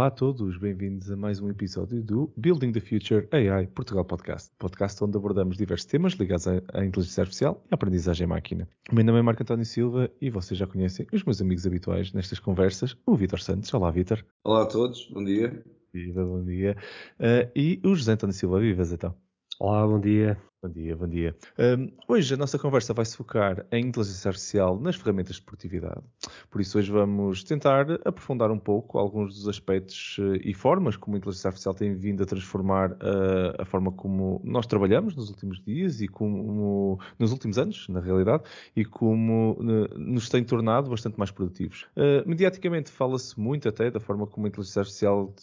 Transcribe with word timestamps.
Olá 0.00 0.06
a 0.06 0.10
todos, 0.10 0.56
bem-vindos 0.56 1.10
a 1.10 1.14
mais 1.14 1.42
um 1.42 1.50
episódio 1.50 2.02
do 2.02 2.32
Building 2.34 2.72
the 2.72 2.80
Future 2.80 3.28
AI 3.30 3.66
Portugal 3.66 4.02
Podcast, 4.02 4.50
podcast 4.58 5.04
onde 5.04 5.18
abordamos 5.18 5.58
diversos 5.58 5.84
temas 5.84 6.14
ligados 6.14 6.48
à, 6.48 6.56
inteligência 6.82 7.20
artificial 7.20 7.62
e 7.66 7.68
à 7.70 7.74
aprendizagem 7.74 8.26
máquina. 8.26 8.66
O 8.90 8.94
meu 8.94 9.04
nome 9.04 9.18
é 9.18 9.22
Marco 9.22 9.42
António 9.42 9.66
Silva 9.66 10.10
e 10.18 10.30
vocês 10.30 10.58
já 10.58 10.66
conhecem 10.66 11.06
os 11.12 11.22
meus 11.22 11.42
amigos 11.42 11.66
habituais 11.66 12.14
nestas 12.14 12.38
conversas, 12.38 12.96
o 13.04 13.14
Vitor 13.14 13.40
Santos. 13.40 13.74
Olá, 13.74 13.90
Vitor. 13.90 14.24
Olá 14.42 14.62
a 14.62 14.66
todos, 14.66 15.06
bom 15.12 15.22
dia. 15.22 15.62
Viva, 15.92 16.24
bom 16.24 16.42
dia. 16.46 16.78
Uh, 17.18 17.52
e 17.54 17.78
o 17.84 17.94
José 17.94 18.12
António 18.12 18.32
Silva, 18.32 18.58
vivas 18.58 18.92
então. 18.92 19.14
Olá, 19.60 19.86
bom 19.86 20.00
dia. 20.00 20.40
Bom 20.62 20.68
dia, 20.68 20.94
bom 20.94 21.08
dia. 21.08 21.34
Um, 21.58 21.90
hoje 22.06 22.34
a 22.34 22.36
nossa 22.36 22.58
conversa 22.58 22.92
vai 22.92 23.06
se 23.06 23.16
focar 23.16 23.64
em 23.72 23.86
inteligência 23.86 24.28
artificial 24.28 24.78
nas 24.78 24.94
ferramentas 24.94 25.36
de 25.36 25.42
produtividade. 25.42 26.02
Por 26.50 26.60
isso, 26.60 26.76
hoje 26.76 26.92
vamos 26.92 27.42
tentar 27.42 27.86
aprofundar 28.04 28.50
um 28.50 28.58
pouco 28.58 28.98
alguns 28.98 29.34
dos 29.34 29.48
aspectos 29.48 30.18
uh, 30.18 30.34
e 30.44 30.52
formas 30.52 30.98
como 30.98 31.16
a 31.16 31.18
inteligência 31.18 31.48
artificial 31.48 31.74
tem 31.74 31.94
vindo 31.94 32.22
a 32.22 32.26
transformar 32.26 32.92
uh, 32.92 33.56
a 33.58 33.64
forma 33.64 33.90
como 33.90 34.38
nós 34.44 34.66
trabalhamos 34.66 35.16
nos 35.16 35.30
últimos 35.30 35.64
dias 35.64 36.02
e 36.02 36.06
como 36.06 36.98
nos 37.18 37.32
últimos 37.32 37.56
anos, 37.56 37.88
na 37.88 38.00
realidade, 38.00 38.42
e 38.76 38.84
como 38.84 39.52
uh, 39.52 39.98
nos 39.98 40.28
tem 40.28 40.44
tornado 40.44 40.90
bastante 40.90 41.18
mais 41.18 41.30
produtivos. 41.30 41.86
mediaticamente 42.26 42.90
fala-se 42.90 43.40
muito 43.40 43.66
até 43.66 43.90
da 43.90 43.98
forma 43.98 44.26
como 44.26 44.44
a 44.44 44.50
inteligência 44.50 44.80
artificial 44.80 45.34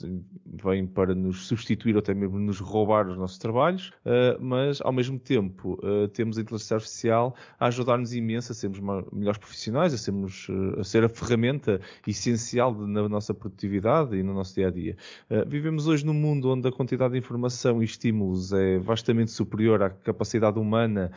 vem 0.45 0.85
para 0.85 1.15
nos 1.15 1.47
substituir 1.47 1.95
ou 1.95 1.99
até 2.01 2.13
mesmo 2.13 2.37
nos 2.37 2.59
roubar 2.59 3.07
os 3.07 3.17
nossos 3.17 3.39
trabalhos, 3.39 3.91
mas 4.39 4.79
ao 4.81 4.93
mesmo 4.93 5.06
mesmo 5.07 5.19
tempo, 5.19 5.79
uh, 5.83 6.07
temos 6.09 6.37
a 6.37 6.41
inteligência 6.41 6.75
artificial 6.75 7.35
a 7.59 7.67
ajudar-nos 7.67 8.13
imenso 8.13 8.51
a 8.51 8.55
sermos 8.55 8.79
melhores 9.11 9.37
profissionais, 9.39 9.93
a, 9.93 9.97
sermos, 9.97 10.47
uh, 10.49 10.79
a 10.79 10.83
ser 10.83 11.03
a 11.03 11.09
ferramenta 11.09 11.79
essencial 12.05 12.73
de, 12.73 12.85
na 12.85 13.07
nossa 13.07 13.33
produtividade 13.33 14.15
e 14.15 14.23
no 14.23 14.33
nosso 14.33 14.55
dia 14.55 14.67
a 14.67 14.71
dia. 14.71 14.97
Uh, 15.29 15.47
vivemos 15.47 15.87
hoje 15.87 16.05
num 16.05 16.13
mundo 16.13 16.49
onde 16.49 16.67
a 16.67 16.71
quantidade 16.71 17.13
de 17.13 17.19
informação 17.19 17.81
e 17.81 17.85
estímulos 17.85 18.51
é 18.51 18.77
vastamente 18.79 19.31
superior 19.31 19.81
à 19.81 19.89
capacidade 19.89 20.59
humana 20.59 21.11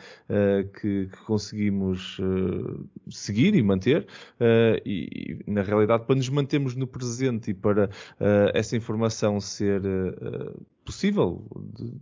que, 0.79 1.07
que, 1.07 1.25
conseguimos 1.25 2.19
seguir 3.09 3.55
e 3.55 3.61
manter, 3.61 4.07
e, 4.85 5.39
e, 5.45 5.51
na 5.51 5.61
realidade, 5.61 6.05
para 6.05 6.15
nos 6.15 6.29
mantermos 6.29 6.75
no 6.75 6.87
presente 6.87 7.51
e 7.51 7.53
para 7.53 7.89
essa 8.53 8.75
informação 8.75 9.39
ser 9.39 9.81
possível 10.91 11.41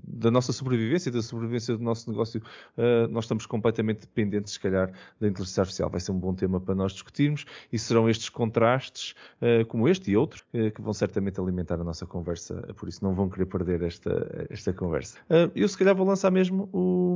da 0.04 0.32
nossa 0.32 0.52
sobrevivência, 0.52 1.12
da 1.12 1.22
sobrevivência 1.22 1.78
do 1.78 1.84
nosso 1.84 2.10
negócio, 2.10 2.42
uh, 2.76 3.08
nós 3.10 3.26
estamos 3.26 3.46
completamente 3.46 4.02
dependentes, 4.02 4.54
se 4.54 4.60
calhar, 4.60 4.92
da 5.20 5.28
inteligência 5.28 5.62
artificial. 5.62 5.90
Vai 5.92 6.00
ser 6.00 6.12
um 6.12 6.20
bom 6.20 6.34
tema 6.34 6.60
para 6.60 6.74
nós 6.74 6.94
discutirmos 6.94 7.46
e 7.72 7.78
serão 7.78 8.10
estes 8.10 8.30
contrastes, 8.30 9.14
uh, 9.42 9.64
como 9.68 9.88
este 9.88 10.12
e 10.12 10.18
outros, 10.18 10.44
uh, 10.54 10.72
que 10.72 10.82
vão 10.82 10.92
certamente 10.92 11.40
alimentar 11.40 11.76
a 11.76 11.84
nossa 11.84 12.06
conversa. 12.08 12.56
Por 12.76 12.90
isso, 12.90 13.04
não 13.04 13.14
vão 13.14 13.30
querer 13.30 13.46
perder 13.46 13.84
esta, 13.84 14.48
esta 14.50 14.74
conversa. 14.74 15.20
eu, 15.56 15.68
se 15.68 15.78
calhar, 15.78 15.96
vou 15.96 16.08
lançar 16.08 16.32
mesmo 16.32 16.68
o, 16.74 17.16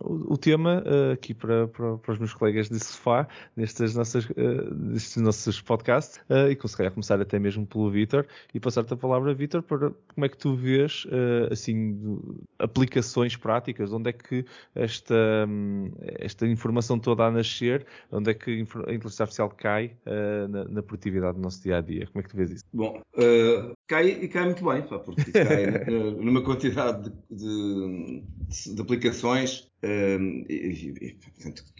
o, 0.00 0.34
o 0.34 0.38
tema 0.38 0.84
aqui 1.12 1.34
para, 1.34 1.66
para, 1.66 1.98
para, 1.98 2.12
os 2.12 2.18
meus 2.18 2.32
colegas 2.32 2.68
de 2.68 2.78
sofá, 2.78 3.26
nestas 3.56 3.96
nossas, 3.96 4.28
nestes 4.76 5.16
nossos 5.16 5.60
podcasts, 5.60 6.20
e 6.48 6.54
com, 6.54 6.68
se 6.68 6.76
calhar, 6.76 6.92
começar 6.92 7.20
até 7.20 7.38
mesmo 7.38 7.66
pelo 7.66 7.90
Vitor 7.90 8.26
e 8.54 8.60
passar-te 8.60 8.94
a 8.94 8.96
palavra, 8.96 9.34
Vitor, 9.34 9.62
para 9.62 9.90
como 10.14 10.24
é 10.24 10.28
que 10.28 10.36
tu 10.36 10.54
vês 10.54 10.99
uh, 11.04 11.52
assim, 11.52 12.20
aplicações 12.58 13.36
práticas? 13.36 13.92
Onde 13.92 14.10
é 14.10 14.12
que 14.12 14.44
esta, 14.74 15.46
hum, 15.48 15.92
esta 16.18 16.46
informação 16.46 16.98
toda 16.98 17.24
a 17.24 17.30
nascer, 17.30 17.86
onde 18.10 18.30
é 18.30 18.34
que 18.34 18.50
a 18.50 18.94
inteligência 18.94 19.22
artificial 19.22 19.50
cai 19.50 19.96
uh, 20.06 20.48
na, 20.48 20.64
na, 20.64 20.82
produtividade 20.82 21.36
do 21.36 21.42
nosso 21.42 21.62
dia 21.62 21.78
a 21.78 21.80
dia? 21.80 22.06
Como 22.06 22.20
é 22.20 22.22
que 22.22 22.30
tu 22.30 22.36
vês 22.36 22.50
isso? 22.50 22.64
Bom, 22.72 23.00
uh, 23.16 23.72
cai 23.88 24.08
e 24.08 24.28
cai 24.28 24.44
muito 24.44 24.64
bem, 24.64 24.82
pá, 24.82 24.98
porque 24.98 25.30
cai 25.32 25.66
numa 26.20 26.42
quantidade 26.42 27.12
de, 27.30 28.22
de, 28.48 28.74
de 28.74 28.82
aplicações 28.82 29.70
um, 29.82 30.44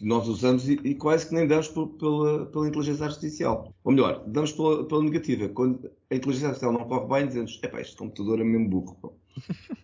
nós 0.01 0.27
usamos 0.27 0.69
e, 0.69 0.81
e, 0.85 0.95
quase 0.95 1.29
que 1.29 1.35
nem 1.35 1.47
damos 1.47 1.69
por, 1.69 1.89
pela, 1.89 2.47
pela 2.47 2.69
inteligência 2.69 3.05
artificial. 3.05 3.75
Ou 3.85 3.93
melhor, 3.93 4.25
damos 4.27 4.53
pela, 4.53 4.85
pela 4.87 5.03
negativa. 5.03 5.49
Quando 5.49 5.91
a 6.11 6.15
inteligência 6.15 6.49
artificial 6.49 6.73
não 6.73 6.87
corre 6.87 7.21
bem, 7.21 7.29
dizemos, 7.29 7.61
epá, 7.63 7.81
este 7.81 7.97
computador 7.97 8.41
é 8.41 8.45
mesmo 8.45 8.69
burro. 8.69 9.21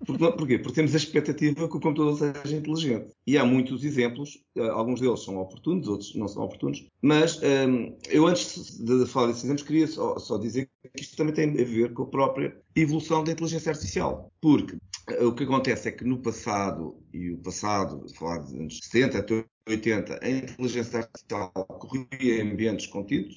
Porque, 0.07 0.33
porquê? 0.33 0.59
Porque 0.59 0.75
temos 0.75 0.95
a 0.95 0.97
expectativa 0.97 1.69
que 1.69 1.77
o 1.77 1.81
computador 1.81 2.17
seja 2.17 2.57
inteligente. 2.57 3.09
E 3.27 3.37
há 3.39 3.45
muitos 3.45 3.85
exemplos, 3.85 4.43
eh, 4.57 4.69
alguns 4.69 5.01
deles 5.01 5.23
são 5.23 5.39
oportunos, 5.39 5.89
outros 5.89 6.15
não 6.15 6.29
são 6.29 6.43
oportunos, 6.43 6.87
mas 7.03 7.41
um, 7.43 7.97
eu 8.09 8.27
antes 8.27 8.79
de 8.79 9.07
falar 9.07 9.29
desses 9.29 9.45
exemplos 9.45 9.67
queria 9.67 9.87
só, 9.87 10.19
só, 10.19 10.39
dizer 10.39 10.69
que 10.95 11.03
isto 11.03 11.17
também 11.17 11.35
tem 11.35 11.51
a 11.51 11.65
ver 11.65 11.93
com 11.93 12.05
a 12.05 12.07
própria 12.07 12.57
evolução 12.75 13.25
da 13.25 13.33
inteligência 13.33 13.71
artificial. 13.71 14.31
Porque 14.41 14.77
o 15.21 15.33
que 15.33 15.45
acontece 15.45 15.89
é 15.89 15.93
que 15.93 16.05
no 16.05 16.19
passado, 16.19 16.97
e 17.13 17.31
o 17.31 17.39
passado, 17.39 18.07
falar 18.15 18.39
de 18.39 18.59
anos 18.59 18.81
60 18.83 19.19
até 19.19 19.45
80, 19.69 20.21
a 20.23 20.29
inteligência 20.29 20.99
artificial 21.01 21.53
corria 21.53 22.43
em 22.43 22.53
ambientes 22.53 22.87
contidos, 22.87 23.37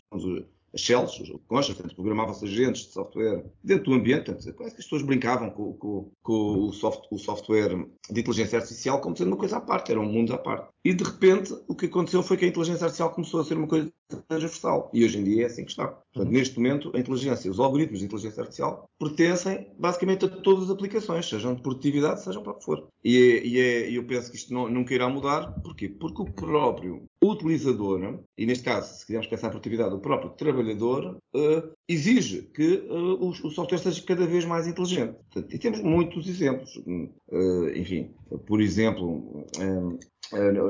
as 0.74 0.82
shells, 0.82 1.22
os 1.22 1.32
conchas, 1.48 1.76
programavam-se 1.94 2.46
agentes 2.46 2.88
de 2.88 2.94
software 2.94 3.44
dentro 3.64 3.86
do 3.86 3.94
ambiente, 3.94 4.26
portanto, 4.26 4.56
quase 4.56 4.76
que 4.76 4.80
as 4.80 4.86
pessoas 4.86 5.02
brincavam 5.02 5.50
com, 5.50 5.74
com, 5.74 6.12
com 6.22 6.68
o, 6.68 6.74
soft, 6.74 7.06
o, 7.12 7.18
software 7.18 7.76
de 8.10 8.20
inteligência 8.20 8.60
artificial 8.60 9.02
como 9.02 9.18
sendo 9.18 9.30
uma 9.30 9.38
coisa 9.38 9.58
à 9.58 9.62
parte, 9.62 9.92
era 9.92 10.00
um 10.00 10.06
mundo 10.06 10.34
à 10.34 10.38
parte. 10.38 10.70
E 10.84 10.94
de 10.94 11.04
repente, 11.04 11.54
o 11.68 11.76
que 11.76 11.88
aconteceu 11.88 12.22
foi 12.22 12.38
que 12.38 12.46
a 12.46 12.48
inteligência 12.48 12.84
artificial 12.84 13.12
começou 13.12 13.42
a 13.42 13.46
ser 13.46 13.58
uma 13.58 13.68
coisa 13.68 13.92
transversal. 14.28 14.90
E 14.94 15.04
hoje 15.04 15.20
em 15.20 15.24
dia 15.24 15.44
é 15.44 15.46
assim 15.46 15.64
que 15.64 15.72
está. 15.72 15.88
Portanto, 15.88 16.32
neste 16.32 16.58
momento, 16.58 16.92
a 16.96 17.00
inteligência, 17.00 17.50
os 17.50 17.60
algoritmos 17.60 18.00
de 18.00 18.06
inteligência 18.06 18.42
artificial 18.42 18.90
pertencem 19.00 19.68
basicamente 19.78 20.26
a 20.26 20.28
todas 20.28 20.66
as 20.66 20.70
aplicações, 20.72 21.28
sejam 21.28 21.54
de 21.54 21.62
produtividade, 21.62 22.24
sejam 22.24 22.42
para 22.42 22.54
o 22.54 22.56
que 22.56 22.66
for. 22.66 22.88
E, 23.04 23.18
é, 23.18 23.46
e 23.46 23.60
é, 23.60 23.92
eu 23.92 24.04
penso 24.06 24.32
que 24.32 24.38
isto 24.38 24.54
não, 24.54 24.68
nunca 24.70 24.94
irá 24.94 25.08
mudar. 25.08 25.54
Porquê? 25.62 25.88
Porque 25.88 26.22
o 26.22 26.26
próprio 26.26 27.04
utilizador, 27.24 28.20
e 28.38 28.46
neste 28.46 28.64
caso, 28.64 29.00
se 29.00 29.06
quisermos 29.06 29.28
pensar 29.28 29.48
em 29.48 29.52
produtividade, 29.52 29.94
o 29.94 30.00
próprio 30.00 30.32
trabalhador, 30.32 31.18
uh, 31.36 31.72
exige 31.88 32.44
que 32.54 32.86
uh, 32.90 33.24
o, 33.24 33.30
o, 33.30 33.52
software 33.52 33.78
seja 33.78 34.02
cada 34.04 34.26
vez 34.26 34.46
mais 34.46 34.68
inteligente. 34.68 35.16
Portanto, 35.32 35.54
e 35.54 35.60
temos 35.60 35.82
muitos 35.82 36.28
exemplos. 36.28 36.76
Uh, 36.78 37.70
enfim, 37.76 38.12
por 38.48 38.62
exemplo, 38.62 39.46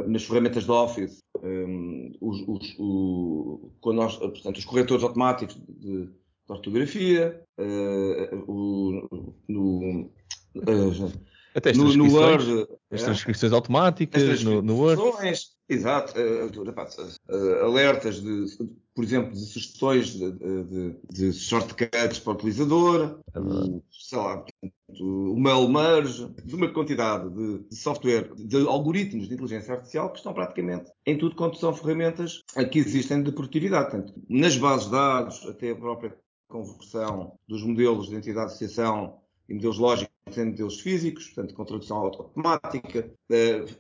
nas 0.07 0.23
ferramentas 0.23 0.63
de 0.63 0.71
Office, 0.71 1.23
um, 1.43 2.11
os, 2.21 2.43
os, 2.47 2.75
o, 2.79 3.71
quando 3.81 3.97
nós, 3.97 4.15
portanto, 4.15 4.57
os 4.57 4.65
corretores 4.65 5.03
automáticos 5.03 5.55
de, 5.67 6.05
de 6.05 6.11
ortografia, 6.47 7.41
uh, 7.59 8.51
o, 8.51 9.31
no, 9.47 10.11
uh, 10.55 11.13
até 11.55 11.71
as 11.71 11.77
no, 11.77 11.93
no 11.93 12.13
Word. 12.13 12.67
As 12.91 13.03
transcrições 13.03 13.51
é, 13.51 13.55
automáticas, 13.55 14.21
as 14.21 14.27
transcrições, 14.27 14.63
no, 14.63 14.73
no 14.73 14.79
Word. 14.79 15.01
Exato. 15.67 16.13
Uh, 16.17 17.65
alertas, 17.65 18.21
de, 18.21 18.45
por 18.99 19.05
exemplo, 19.05 19.31
de 19.31 19.39
sugestões 19.39 20.09
de, 20.09 20.29
de, 20.29 20.95
de 21.09 21.31
shortcuts 21.31 22.19
para 22.19 22.33
o 22.33 22.35
utilizador, 22.35 23.21
uh, 23.33 23.81
sei 23.89 24.17
lá, 24.17 24.43
o 24.99 25.39
mail 25.39 25.69
merge, 25.69 26.27
de 26.43 26.53
uma 26.53 26.67
quantidade 26.67 27.29
de, 27.29 27.59
de, 27.69 27.75
software, 27.77 28.29
de 28.35 28.57
algoritmos 28.67 29.29
de 29.29 29.35
inteligência 29.35 29.75
artificial 29.75 30.11
que 30.11 30.17
estão 30.17 30.33
praticamente 30.33 30.91
em 31.05 31.17
tudo 31.17 31.33
quanto 31.33 31.57
são 31.57 31.73
ferramentas 31.73 32.43
que 32.73 32.79
existem 32.79 33.23
de 33.23 33.31
produtividade. 33.31 33.89
Portanto, 33.89 34.13
nas 34.27 34.57
bases 34.57 34.87
de 34.87 34.91
dados, 34.91 35.45
até 35.47 35.69
a 35.69 35.75
própria 35.77 36.17
conversão 36.49 37.39
dos 37.47 37.63
modelos 37.63 38.09
de 38.09 38.17
entidade 38.17 38.47
de 38.47 38.53
associação 38.55 39.17
e 39.47 39.53
modelos 39.53 39.77
lógicos 39.77 40.08
em 40.37 40.45
modelos 40.45 40.79
físicos, 40.81 41.27
portanto, 41.27 41.53
com 41.55 41.65
tradução 41.65 41.97
automática. 41.97 43.11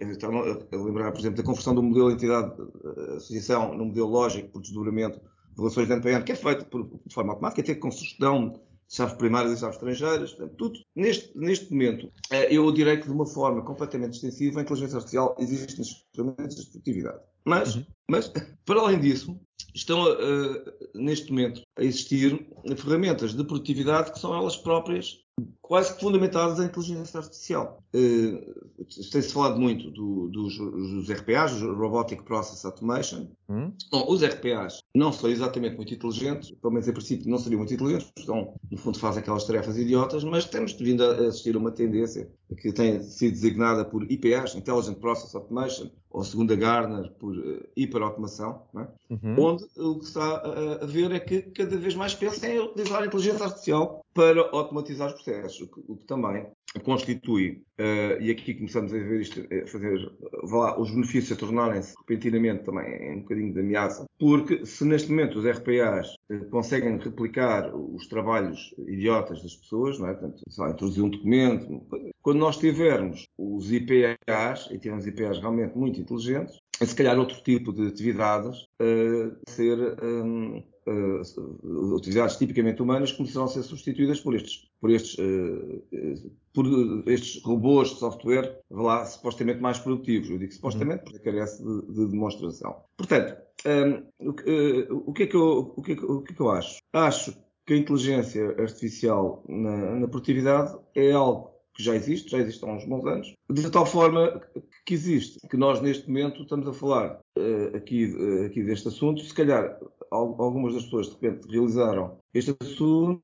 Então, 0.01 0.39
a 0.39 0.75
lembrar, 0.75 1.11
por 1.11 1.19
exemplo, 1.19 1.37
da 1.37 1.43
conversão 1.43 1.75
do 1.75 1.83
modelo 1.83 2.09
de 2.09 2.15
entidade 2.15 2.55
de 2.55 3.15
associação 3.17 3.75
no 3.77 3.85
modelo 3.85 4.07
lógico 4.07 4.49
por 4.49 4.61
desdobramento 4.61 5.19
de 5.19 5.57
relações 5.57 5.87
de 5.87 5.93
NPN, 5.93 6.23
que 6.23 6.31
é 6.31 6.35
feito 6.35 6.65
por, 6.65 6.85
de 7.05 7.13
forma 7.13 7.33
automática, 7.33 7.61
até 7.61 7.75
com 7.75 7.91
sugestão 7.91 8.49
de 8.49 8.95
chaves 8.95 9.15
primárias 9.15 9.57
e 9.57 9.59
chaves 9.59 9.75
estrangeiras, 9.75 10.33
portanto, 10.33 10.55
tudo. 10.57 10.79
Neste, 10.95 11.37
neste 11.37 11.71
momento, 11.71 12.11
eh, 12.31 12.53
eu 12.53 12.71
direi 12.71 12.97
que 12.97 13.05
de 13.05 13.11
uma 13.11 13.25
forma 13.25 13.61
completamente 13.61 14.13
extensiva, 14.13 14.59
a 14.59 14.63
inteligência 14.63 14.95
artificial 14.95 15.35
existe 15.37 15.81
ferramentas 16.23 16.55
de 16.55 16.71
produtividade. 16.71 17.19
Mas, 17.45 17.75
uhum. 17.75 17.85
mas, 18.09 18.31
para 18.65 18.79
além 18.79 18.99
disso, 18.99 19.39
estão 19.73 20.03
uh, 20.03 20.63
neste 20.93 21.31
momento 21.31 21.61
a 21.77 21.83
existir 21.83 22.47
ferramentas 22.77 23.33
de 23.33 23.43
produtividade 23.43 24.11
que 24.11 24.19
são 24.19 24.35
elas 24.35 24.57
próprias 24.57 25.23
quase 25.61 25.93
que 25.93 26.01
fundamentadas 26.01 26.59
em 26.59 26.65
inteligência 26.65 27.19
artificial. 27.19 27.81
Uh, 27.95 28.83
Tem-se 29.11 29.31
falado 29.31 29.59
muito 29.59 29.89
do, 29.91 30.27
dos, 30.29 30.57
dos, 30.57 31.09
RPAs, 31.09 31.53
os 31.53 31.61
Robotic 31.61 32.23
Process 32.23 32.65
Automation. 32.65 33.27
Hum? 33.47 33.71
Bom, 33.91 34.11
os 34.11 34.23
RPAs 34.23 34.79
não 34.95 35.13
são 35.13 35.29
exatamente 35.29 35.75
muito 35.75 35.93
inteligentes, 35.93 36.51
pelo 36.51 36.73
menos 36.73 36.87
em 36.87 36.93
princípio 36.93 37.29
não 37.29 37.37
seriam 37.37 37.59
muito 37.59 37.73
inteligentes, 37.73 38.11
estão, 38.17 38.53
no 38.69 38.77
fundo 38.77 38.99
fazem 38.99 39.21
aquelas 39.21 39.45
tarefas 39.45 39.77
idiotas, 39.77 40.23
mas 40.23 40.45
temos 40.45 40.73
vindo 40.73 41.03
a 41.03 41.27
assistir 41.27 41.55
a 41.55 41.59
uma 41.59 41.71
tendência 41.71 42.29
que 42.57 42.71
tem 42.73 43.01
sido 43.03 43.31
designada 43.31 43.85
por 43.85 44.11
IPAs, 44.11 44.55
Intelligent 44.55 44.97
Process 44.97 45.33
Automation, 45.35 45.89
ou 46.11 46.23
segunda 46.23 46.55
Gartner 46.55 47.11
por 47.19 47.35
uh, 47.35 47.63
hiperautomação, 47.75 48.63
é? 48.75 48.87
uhum. 49.13 49.35
onde 49.39 49.65
o 49.77 49.99
que 49.99 50.05
está 50.05 50.37
a, 50.37 50.83
a, 50.83 50.85
ver 50.85 51.11
é 51.11 51.19
que 51.19 51.41
cada 51.43 51.77
vez 51.77 51.95
mais 51.95 52.15
pensam 52.15 52.49
em 52.49 52.59
utilizar 52.59 53.03
a 53.03 53.05
inteligência 53.05 53.45
artificial 53.45 54.03
para 54.13 54.41
automatizar 54.51 55.07
os 55.07 55.13
processos, 55.13 55.61
o 55.61 55.67
que, 55.67 55.81
o 55.87 55.95
que 55.95 56.05
também 56.05 56.47
constitui, 56.83 57.63
uh, 57.79 58.21
e 58.21 58.31
aqui 58.31 58.53
começamos 58.53 58.93
a 58.93 58.97
ver 58.97 59.21
isto, 59.21 59.41
a 59.41 59.67
fazer 59.67 60.11
lá, 60.43 60.79
os 60.79 60.91
benefícios 60.91 61.31
a 61.31 61.39
tornarem-se 61.39 61.95
repentinamente 61.99 62.63
também 62.63 63.17
um 63.17 63.21
bocadinho 63.21 63.53
de 63.53 63.59
ameaça, 63.59 64.05
porque 64.19 64.65
se 64.65 64.85
neste 64.85 65.09
momento 65.09 65.39
os 65.39 65.45
RPAs 65.45 66.15
conseguem 66.51 66.97
replicar 66.97 67.73
os 67.75 68.07
trabalhos 68.07 68.73
idiotas 68.87 69.41
das 69.41 69.55
pessoas, 69.55 69.97
não 69.99 70.07
é? 70.07 70.13
Portanto, 70.13 70.43
lá, 70.57 70.69
introduzir 70.69 71.03
um 71.03 71.09
documento, 71.09 71.81
quando 72.21 72.39
nós 72.39 72.57
tivermos 72.57 73.27
os 73.37 73.71
IPAs, 73.71 74.69
e 74.71 74.77
tivermos 74.77 75.07
IPAs 75.07 75.39
realmente 75.39 75.77
muito 75.77 75.98
inteligentes, 75.99 76.59
se 76.85 76.95
calhar 76.95 77.17
outro 77.17 77.41
tipo 77.43 77.73
de 77.73 77.87
atividades 77.87 78.61
uh, 78.81 79.35
ser 79.47 79.77
um, 80.03 80.63
uh, 80.87 81.95
atividades 81.97 82.37
tipicamente 82.37 82.81
humanas 82.81 83.11
começarão 83.11 83.45
a 83.45 83.49
ser 83.49 83.63
substituídas 83.63 84.21
por 84.21 84.33
estes, 84.35 84.69
por 84.79 84.89
estes, 84.89 85.17
uh, 85.17 86.31
por 86.53 86.65
estes 87.07 87.43
robôs 87.43 87.89
de 87.89 87.99
software 87.99 88.59
lá, 88.71 89.05
supostamente 89.05 89.59
mais 89.59 89.77
produtivos. 89.77 90.29
Eu 90.29 90.37
digo 90.37 90.53
supostamente 90.53 91.03
porque 91.03 91.19
carece 91.19 91.61
de, 91.63 91.81
de 91.93 92.07
demonstração. 92.07 92.83
Portanto, 92.95 93.35
um, 93.65 94.29
o, 94.29 95.13
que 95.13 95.23
é 95.23 95.27
que 95.27 95.35
eu, 95.35 95.73
o, 95.75 95.81
que 95.81 95.91
é 95.91 95.95
que, 95.95 96.05
o 96.05 96.21
que 96.21 96.31
é 96.31 96.35
que 96.35 96.41
eu 96.41 96.49
acho? 96.49 96.77
Acho 96.93 97.33
que 97.65 97.73
a 97.73 97.77
inteligência 97.77 98.55
artificial 98.57 99.43
na, 99.47 99.99
na 99.99 100.07
produtividade 100.07 100.77
é 100.95 101.11
algo 101.11 101.58
que 101.79 101.85
já 101.85 101.95
existe, 101.95 102.29
já 102.29 102.39
existe 102.39 102.63
há 102.65 102.67
uns 102.67 102.83
bons 102.83 103.05
anos, 103.05 103.33
de 103.49 103.71
tal 103.71 103.85
forma 103.85 104.41
que 104.85 104.93
existe, 104.93 105.39
que 105.47 105.55
nós 105.55 105.79
neste 105.81 106.09
momento 106.09 106.41
estamos 106.41 106.67
a 106.67 106.73
falar 106.73 107.21
uh, 107.37 107.77
aqui, 107.77 108.13
uh, 108.13 108.47
aqui 108.47 108.61
deste 108.63 108.89
assunto, 108.89 109.21
se 109.23 109.33
calhar 109.33 109.79
algumas 110.11 110.73
das 110.73 110.83
pessoas 110.83 111.07
de 111.07 111.13
repente 111.13 111.47
realizaram 111.49 112.17
este 112.33 112.53
assunto 112.59 113.21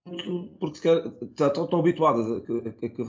porque 0.58 0.80
já 1.38 1.48
estão 1.48 1.68
tão 1.68 1.80
habituadas 1.80 2.32
a 2.32 2.42
que, 2.42 2.86
a 2.86 2.90
que, 2.90 3.04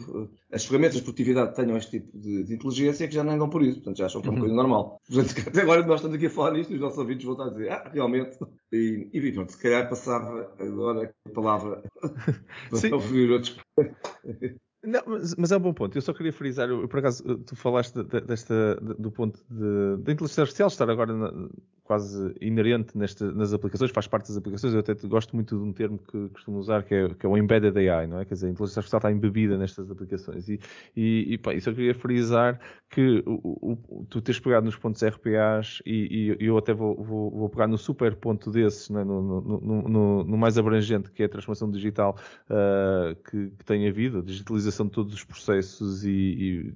as 0.50 0.64
ferramentas 0.64 0.96
de 0.96 1.02
produtividade 1.02 1.54
tenham 1.54 1.76
este 1.76 2.00
tipo 2.00 2.18
de, 2.18 2.42
de, 2.42 2.54
inteligência 2.54 3.06
que 3.06 3.14
já 3.14 3.22
nem 3.22 3.38
dão 3.38 3.48
por 3.48 3.62
isso, 3.62 3.76
portanto 3.76 3.98
já 3.98 4.06
acham 4.06 4.22
que 4.22 4.26
é 4.26 4.30
uma 4.30 4.38
uhum. 4.38 4.46
coisa 4.46 4.56
normal. 4.56 5.00
Portanto, 5.06 5.34
até 5.48 5.62
agora 5.62 5.86
nós 5.86 6.00
estamos 6.00 6.16
aqui 6.16 6.26
a 6.26 6.30
falar 6.30 6.52
nisto 6.54 6.72
e 6.72 6.74
os 6.74 6.80
nossos 6.80 6.98
ouvintes 6.98 7.24
vão 7.24 7.34
estar 7.34 7.46
a 7.46 7.50
dizer, 7.50 7.70
ah, 7.70 7.88
realmente, 7.92 8.36
e, 8.72 9.08
e 9.12 9.32
pronto, 9.32 9.52
se 9.52 9.62
calhar 9.62 9.88
passava 9.88 10.52
agora 10.58 11.14
a 11.24 11.30
palavra 11.30 11.82
para 12.70 12.94
ouvir 12.94 13.30
outros. 13.30 13.56
Não, 14.86 15.02
mas, 15.06 15.34
mas, 15.34 15.52
é 15.52 15.56
um 15.56 15.60
bom 15.60 15.74
ponto. 15.74 15.96
Eu 15.96 16.02
só 16.02 16.14
queria 16.14 16.32
frisar, 16.32 16.68
eu, 16.68 16.86
por 16.86 17.00
acaso, 17.00 17.22
tu 17.38 17.56
falaste 17.56 18.02
desta, 18.04 18.76
do 18.76 19.10
ponto 19.10 19.40
da 19.50 20.12
inteligência 20.12 20.42
artificial 20.42 20.68
estar 20.68 20.88
agora 20.88 21.12
na, 21.12 21.48
quase 21.86 22.34
inerente 22.40 22.98
neste, 22.98 23.22
nas 23.24 23.52
aplicações, 23.52 23.90
faz 23.90 24.06
parte 24.06 24.28
das 24.28 24.36
aplicações. 24.36 24.74
Eu 24.74 24.80
até 24.80 24.94
gosto 25.06 25.34
muito 25.36 25.56
de 25.56 25.62
um 25.62 25.72
termo 25.72 25.98
que 25.98 26.28
costumo 26.30 26.58
usar, 26.58 26.82
que 26.82 26.94
é, 26.94 27.08
que 27.14 27.24
é 27.24 27.28
o 27.28 27.38
embedded 27.38 27.78
AI, 27.88 28.06
não 28.06 28.18
é? 28.18 28.24
Quer 28.24 28.34
dizer, 28.34 28.48
a 28.48 28.50
inteligência 28.50 28.80
artificial 28.80 28.98
está 28.98 29.12
embebida 29.12 29.56
nestas 29.56 29.90
aplicações. 29.90 30.48
E, 30.48 30.58
e, 30.96 31.34
e, 31.34 31.38
pá, 31.38 31.54
e 31.54 31.60
só 31.60 31.72
queria 31.72 31.94
frisar 31.94 32.58
que 32.90 33.22
o, 33.24 33.72
o, 33.72 34.06
tu 34.10 34.20
tens 34.20 34.40
pegado 34.40 34.66
nos 34.66 34.76
pontos 34.76 35.02
RPAs 35.02 35.80
e, 35.86 36.36
e 36.40 36.46
eu 36.46 36.58
até 36.58 36.74
vou, 36.74 36.96
vou, 37.02 37.30
vou, 37.30 37.48
pegar 37.48 37.68
no 37.68 37.78
super 37.78 38.16
ponto 38.16 38.50
desses, 38.50 38.90
é? 38.90 39.04
no, 39.04 39.22
no, 39.22 39.60
no, 39.60 40.24
no, 40.24 40.36
mais 40.36 40.58
abrangente, 40.58 41.10
que 41.10 41.22
é 41.22 41.26
a 41.26 41.28
transformação 41.28 41.70
digital 41.70 42.16
uh, 42.50 43.14
que, 43.30 43.50
que, 43.50 43.64
tem 43.64 43.88
havido, 43.88 44.18
a 44.18 44.22
digitalização 44.22 44.86
de 44.86 44.92
todos 44.92 45.14
os 45.14 45.24
processos 45.24 46.04
e, 46.04 46.74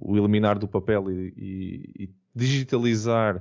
o 0.00 0.16
eliminar 0.16 0.58
do 0.58 0.68
papel 0.68 1.10
e 1.10 2.10
digitalizar 2.34 3.36
uh, 3.36 3.40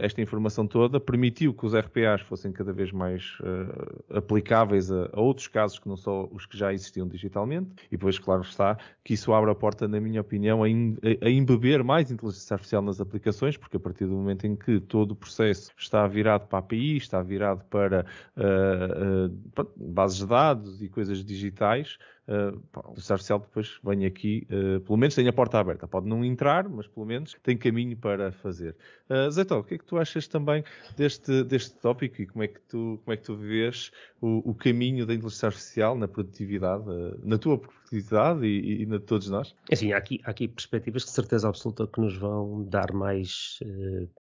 esta 0.00 0.20
informação 0.20 0.66
toda 0.66 0.98
permitiu 0.98 1.54
que 1.54 1.64
os 1.64 1.74
RPAs 1.74 2.20
fossem 2.22 2.50
cada 2.50 2.72
vez 2.72 2.90
mais 2.90 3.38
uh, 3.40 4.16
aplicáveis 4.16 4.90
a, 4.90 5.08
a, 5.12 5.20
outros 5.20 5.46
casos 5.46 5.78
que 5.78 5.88
não 5.88 5.96
só 5.96 6.28
os 6.32 6.44
que 6.44 6.58
já 6.58 6.72
existiam 6.72 7.06
digitalmente. 7.06 7.70
E 7.86 7.90
depois, 7.92 8.18
claro 8.18 8.42
está, 8.42 8.76
que 9.04 9.14
isso 9.14 9.32
abre 9.32 9.50
a 9.50 9.54
porta, 9.54 9.86
na 9.86 10.00
minha 10.00 10.20
opinião, 10.20 10.62
a, 10.62 10.68
in, 10.68 10.96
a, 11.22 11.30
embeber 11.30 11.84
mais 11.84 12.10
inteligência 12.10 12.54
artificial 12.54 12.82
nas 12.82 13.00
aplicações, 13.00 13.56
porque 13.56 13.76
a 13.76 13.80
partir 13.80 14.06
do 14.06 14.12
momento 14.12 14.46
em 14.46 14.56
que 14.56 14.80
todo 14.80 15.12
o 15.12 15.16
processo 15.16 15.70
está 15.76 16.06
virado 16.06 16.46
para 16.48 16.58
a 16.58 16.60
API, 16.60 16.96
está 16.96 17.22
virado 17.22 17.64
para 17.66 18.04
uh, 18.36 19.64
bases 19.76 20.18
de 20.18 20.26
dados 20.26 20.82
e 20.82 20.88
coisas 20.88 21.24
digitais, 21.24 21.98
uh, 22.28 22.56
o 22.74 23.00
inteligência 23.06 23.14
artificial 23.14 23.38
depois 23.40 23.78
vem 23.82 24.04
aqui, 24.04 24.46
uh, 24.50 24.80
pelo 24.80 24.96
menos 24.96 25.14
tem 25.14 25.28
a 25.28 25.32
porta 25.32 25.58
aberta. 25.58 25.86
Pode 25.86 26.08
não 26.08 26.24
entrar, 26.24 26.68
mas 26.68 26.86
pelo 26.86 27.06
menos 27.06 27.34
tem 27.42 27.56
caminho 27.56 27.96
para 27.96 28.32
fazer. 28.32 28.76
Uh, 29.08 29.30
Zé 29.30 29.42
o 29.42 29.62
que 29.62 29.74
é 29.74 29.78
que 29.78 29.84
tu 29.84 29.98
achas 29.98 30.26
também 30.26 30.64
deste, 30.96 31.44
deste 31.44 31.74
tópico 31.76 32.22
e 32.22 32.26
como 32.26 32.44
é 32.44 32.48
que 32.48 32.60
tu, 32.60 33.00
como 33.04 33.12
é 33.12 33.16
que 33.16 33.22
tu 33.22 33.36
vês 33.36 33.90
o, 34.20 34.50
o 34.50 34.54
caminho 34.54 35.06
da 35.06 35.14
inteligência 35.14 35.46
artificial 35.46 35.96
na 35.96 36.08
produtividade, 36.08 36.88
uh, 36.88 37.18
na 37.24 37.38
tua 37.38 37.58
produtividade 37.58 38.44
e, 38.46 38.82
e, 38.82 38.86
na 38.86 38.98
de 38.98 39.04
todos 39.04 39.28
nós? 39.30 39.54
É 39.70 39.74
assim, 39.74 39.92
há 39.92 39.98
aqui, 39.98 40.20
há 40.24 40.30
aqui 40.30 40.48
perspectivas 40.48 41.04
de 41.04 41.10
certeza 41.10 41.48
absoluta 41.48 41.86
que 41.86 42.00
nos 42.00 42.16
vão 42.16 42.64
dar 42.64 42.92
mais, 42.92 43.60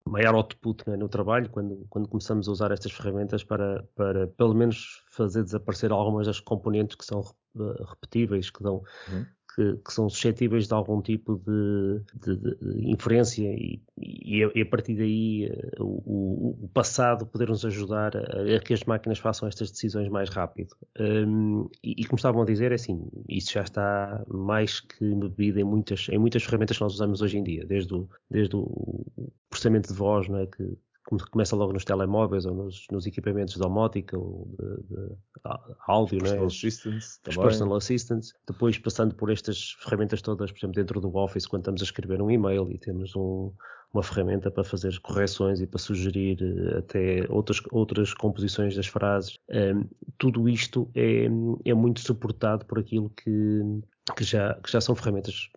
maior 0.06 0.34
output 0.34 0.88
né, 0.88 0.96
no 0.96 1.08
trabalho 1.08 1.48
quando, 1.50 1.86
quando 1.88 2.08
começamos 2.08 2.48
a 2.48 2.52
usar 2.52 2.72
estas 2.72 2.92
ferramentas 2.92 3.44
para, 3.44 3.84
para 3.94 4.26
pelo 4.28 4.54
menos 4.54 5.02
fazer 5.10 5.42
desaparecer 5.42 5.92
algumas 5.92 6.26
das 6.26 6.40
componentes 6.40 6.96
que 6.96 7.04
são 7.04 7.22
repetíveis, 7.56 8.50
que 8.50 8.62
dão, 8.62 8.82
uhum 9.08 9.26
que, 9.54 9.76
que, 9.84 9.92
são 9.92 10.08
suscetíveis 10.08 10.66
de 10.66 10.74
algum 10.74 11.00
tipo 11.02 11.36
de, 11.38 12.00
de, 12.14 12.36
de 12.36 12.90
inferência 12.90 13.48
e, 13.48 13.82
e, 13.98 14.44
a, 14.44 14.50
e, 14.54 14.62
a, 14.62 14.66
partir 14.66 14.94
daí 14.96 15.46
eh, 15.46 15.76
o, 15.78 16.64
o, 16.64 16.68
passado 16.72 17.26
poder 17.26 17.48
nos 17.48 17.64
ajudar 17.64 18.16
a, 18.16 18.56
a, 18.56 18.60
que 18.60 18.72
as 18.72 18.84
máquinas 18.84 19.18
façam 19.18 19.48
estas 19.48 19.70
decisões 19.70 20.08
mais 20.08 20.28
rápido. 20.28 20.74
Um, 20.98 21.68
e, 21.82 22.02
e, 22.02 22.04
como 22.04 22.16
estavam 22.16 22.42
a 22.42 22.44
dizer, 22.46 22.72
é 22.72 22.76
assim, 22.76 23.08
isso 23.28 23.52
já 23.52 23.62
está 23.62 24.24
mais 24.28 24.80
que 24.80 25.14
bebido 25.14 25.60
em 25.60 25.64
muitas, 25.64 26.08
em 26.08 26.18
muitas 26.18 26.42
ferramentas 26.44 26.76
que 26.76 26.82
nós 26.82 26.94
usamos 26.94 27.20
hoje 27.20 27.38
em 27.38 27.42
dia, 27.42 27.64
desde 27.66 27.94
o, 27.94 28.08
desde 28.30 28.56
o 28.56 29.04
processamento 29.48 29.88
de 29.88 29.98
voz, 29.98 30.28
não 30.28 30.38
é, 30.38 30.46
que 30.46 30.76
começa 31.30 31.56
logo 31.56 31.72
nos 31.72 31.84
telemóveis 31.84 32.46
ou 32.46 32.54
nos, 32.54 32.86
nos 32.90 33.06
equipamentos 33.06 33.54
de 33.54 33.60
domótica 33.60 34.18
ou 34.18 34.48
de, 34.58 34.94
de 34.94 35.16
áudio, 35.86 36.18
personal 36.18 36.42
né? 36.42 36.46
assistants, 36.46 37.20
os 37.26 37.36
personal 37.36 37.76
assistants, 37.76 38.34
depois 38.46 38.78
passando 38.78 39.14
por 39.14 39.30
estas 39.30 39.72
ferramentas 39.80 40.22
todas, 40.22 40.52
por 40.52 40.58
exemplo, 40.58 40.74
dentro 40.74 41.00
do 41.00 41.14
Office, 41.16 41.46
quando 41.46 41.62
estamos 41.62 41.80
a 41.80 41.84
escrever 41.84 42.22
um 42.22 42.30
e-mail 42.30 42.70
e 42.70 42.78
temos 42.78 43.14
um, 43.16 43.52
uma 43.92 44.02
ferramenta 44.02 44.50
para 44.50 44.62
fazer 44.62 44.98
correções 45.00 45.60
e 45.60 45.66
para 45.66 45.78
sugerir 45.78 46.38
eh, 46.40 46.78
até 46.78 47.26
outras, 47.28 47.60
outras 47.72 48.14
composições 48.14 48.76
das 48.76 48.86
frases. 48.86 49.38
Um, 49.48 49.84
tudo 50.16 50.48
isto 50.48 50.88
é, 50.94 51.24
é 51.64 51.74
muito 51.74 52.00
suportado 52.00 52.64
por 52.66 52.78
aquilo 52.78 53.10
que 53.10 53.60
que 54.14 54.24
já, 54.24 54.54
que 54.54 54.70
já 54.70 54.80
são 54.80 54.94
ferramentas 54.94 55.48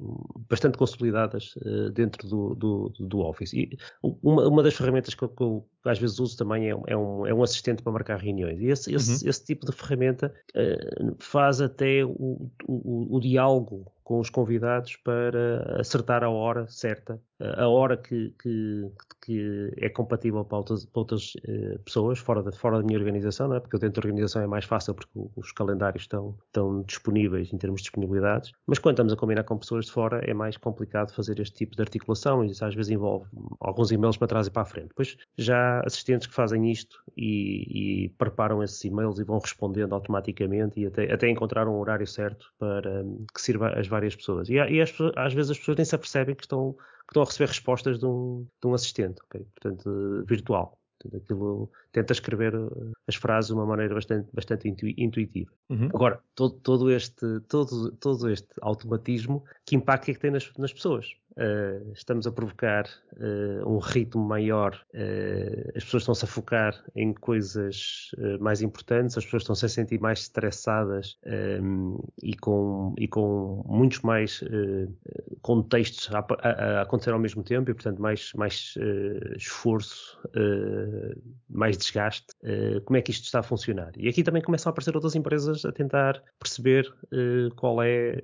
bastante 0.50 0.77
consolidadas 0.77 1.55
uh, 1.57 1.89
dentro 1.91 2.27
do, 2.27 2.55
do, 2.55 2.93
do, 3.00 3.19
Office. 3.19 3.53
E 3.53 3.77
uma, 4.01 4.48
uma 4.48 4.63
das 4.63 4.74
ferramentas 4.74 5.13
que 5.13 5.24
eu, 5.24 5.29
que 5.29 5.43
eu, 5.43 5.67
às 5.85 5.99
vezes 5.99 6.19
uso 6.19 6.37
também 6.37 6.69
é, 6.69 6.75
é, 6.87 6.97
um, 6.97 7.25
é 7.25 7.33
um 7.33 7.43
assistente 7.43 7.83
para 7.83 7.91
marcar 7.91 8.17
reuniões. 8.17 8.59
E 8.59 8.67
esse, 8.67 8.93
esse, 8.93 9.23
uhum. 9.23 9.29
esse 9.29 9.45
tipo 9.45 9.65
de 9.65 9.71
ferramenta 9.71 10.33
uh, 10.55 11.15
faz 11.19 11.61
até 11.61 12.03
o, 12.05 12.49
o, 12.67 13.17
o 13.17 13.19
diálogo 13.19 13.91
com 14.03 14.19
os 14.19 14.29
convidados 14.29 14.97
para 14.97 15.79
acertar 15.79 16.23
a 16.23 16.29
hora 16.29 16.67
certa, 16.67 17.19
a 17.39 17.67
hora 17.67 17.97
que, 17.97 18.33
que, 18.41 18.91
que 19.25 19.73
é 19.77 19.89
compatível 19.89 20.43
para 20.43 20.57
outras, 20.57 20.85
para 20.85 20.99
outras 20.99 21.33
uh, 21.35 21.79
pessoas 21.79 22.19
fora 22.19 22.43
da, 22.43 22.51
fora 22.51 22.77
da 22.77 22.83
minha 22.83 22.99
organização, 22.99 23.47
não 23.47 23.55
é? 23.55 23.59
porque 23.59 23.77
dentro 23.77 24.01
da 24.01 24.07
organização 24.07 24.41
é 24.41 24.47
mais 24.47 24.65
fácil 24.65 24.93
porque 24.93 25.09
os 25.35 25.51
calendários 25.51 26.03
estão, 26.03 26.37
estão 26.47 26.83
disponíveis 26.83 27.51
em 27.53 27.57
termos 27.57 27.81
de 27.81 27.85
disponibilidades, 27.85 28.51
mas 28.67 28.77
quando 28.77 28.95
estamos 28.95 29.13
a 29.13 29.15
combinar 29.15 29.43
com 29.43 29.57
pessoas 29.57 29.85
de 29.85 29.91
fora 29.91 30.19
é 30.29 30.33
mais 30.33 30.57
complicado 30.57 31.13
fazer 31.13 31.39
este 31.39 31.55
tipo 31.55 31.75
de 31.75 31.81
articulação 31.81 32.43
e 32.43 32.51
isso 32.51 32.63
às 32.65 32.75
vezes 32.75 32.91
envolve 32.91 33.25
alguns 33.59 33.91
e-mails 33.91 34.17
para 34.17 34.27
trás 34.27 34.47
e 34.47 34.51
para 34.51 34.63
a 34.63 34.65
frente. 34.65 34.89
Depois 34.89 35.17
já 35.37 35.72
assistentes 35.81 36.27
que 36.27 36.33
fazem 36.33 36.71
isto 36.71 37.01
e, 37.15 38.05
e 38.05 38.09
preparam 38.09 38.63
esses 38.63 38.83
e-mails 38.83 39.19
e 39.19 39.23
vão 39.23 39.39
respondendo 39.39 39.93
automaticamente 39.93 40.79
e 40.79 40.85
até, 40.85 41.11
até 41.11 41.29
encontrar 41.29 41.67
um 41.67 41.77
horário 41.77 42.07
certo 42.07 42.53
para 42.57 43.03
que 43.33 43.41
sirva 43.41 43.69
as 43.79 43.87
várias 43.87 44.15
pessoas. 44.15 44.49
E, 44.49 44.53
e 44.53 44.81
as, 44.81 44.93
às 45.15 45.33
vezes 45.33 45.51
as 45.51 45.59
pessoas 45.59 45.77
nem 45.77 45.85
se 45.85 45.95
apercebem 45.95 46.35
que 46.35 46.43
estão, 46.43 46.73
que 46.73 47.11
estão 47.11 47.23
a 47.23 47.25
receber 47.25 47.47
respostas 47.47 47.99
de 47.99 48.05
um, 48.05 48.47
de 48.61 48.67
um 48.67 48.73
assistente, 48.73 49.21
okay? 49.25 49.45
portanto, 49.55 50.23
virtual. 50.27 50.77
Aquilo 51.13 51.69
tenta 51.91 52.13
escrever 52.13 52.53
eh, 52.53 52.91
as 53.07 53.15
frases 53.15 53.48
de 53.48 53.53
uma 53.53 53.65
maneira 53.65 53.93
bastante, 53.93 54.29
bastante 54.33 54.67
intuitiva. 54.98 55.51
Uhum. 55.69 55.89
Agora, 55.93 56.19
todo, 56.36 56.55
todo, 56.55 56.91
este, 56.91 57.39
todo, 57.48 57.91
todo 57.93 58.29
este 58.29 58.50
automatismo, 58.62 59.43
que 59.65 59.75
impacto 59.75 60.10
é 60.10 60.13
que 60.13 60.19
tem 60.19 60.31
nas, 60.31 60.51
nas 60.57 60.74
pessoas? 60.74 61.15
Uh, 61.36 61.91
estamos 61.93 62.27
a 62.27 62.31
provocar 62.31 62.86
uh, 63.13 63.67
um 63.67 63.79
ritmo 63.79 64.24
maior, 64.24 64.79
uh, 64.93 65.72
as 65.75 65.83
pessoas 65.83 66.03
estão-se 66.03 66.25
a 66.25 66.27
focar 66.27 66.83
em 66.95 67.12
coisas 67.12 68.12
mais 68.39 68.62
importantes, 68.62 69.17
as 69.17 69.25
pessoas 69.25 69.41
estão-se 69.41 69.65
a 69.65 69.69
sentir 69.69 70.00
mais 70.00 70.19
estressadas 70.19 71.17
um, 71.60 71.98
e, 72.22 72.36
com, 72.36 72.93
e 73.00 73.07
com 73.07 73.63
muitos 73.65 74.01
mais 74.01 74.43
contextos 75.41 76.13
a, 76.13 76.19
a, 76.19 76.50
a, 76.50 76.81
acontecer 76.83 77.12
ao 77.12 77.19
mesmo 77.19 77.43
tempo 77.43 77.72
e, 77.72 77.74
portanto, 77.74 78.00
mais, 78.00 78.31
mais 78.33 78.75
esforço, 79.36 80.19
mais 81.50 81.77
desgaste. 81.77 82.27
como 82.85 82.97
é 82.97 83.01
que 83.01 83.12
isto 83.12 83.25
está 83.25 83.39
a 83.39 83.43
funcionar? 83.43 83.91
E 83.97 84.07
aqui 84.07 84.23
também 84.23 84.41
começam 84.41 84.69
a 84.69 84.71
aparecer 84.71 84.95
outras 84.95 85.15
empresas 85.15 85.65
a 85.65 85.71
tentar 85.71 86.21
perceber 86.39 86.91
qual, 87.55 87.81
é, 87.81 88.21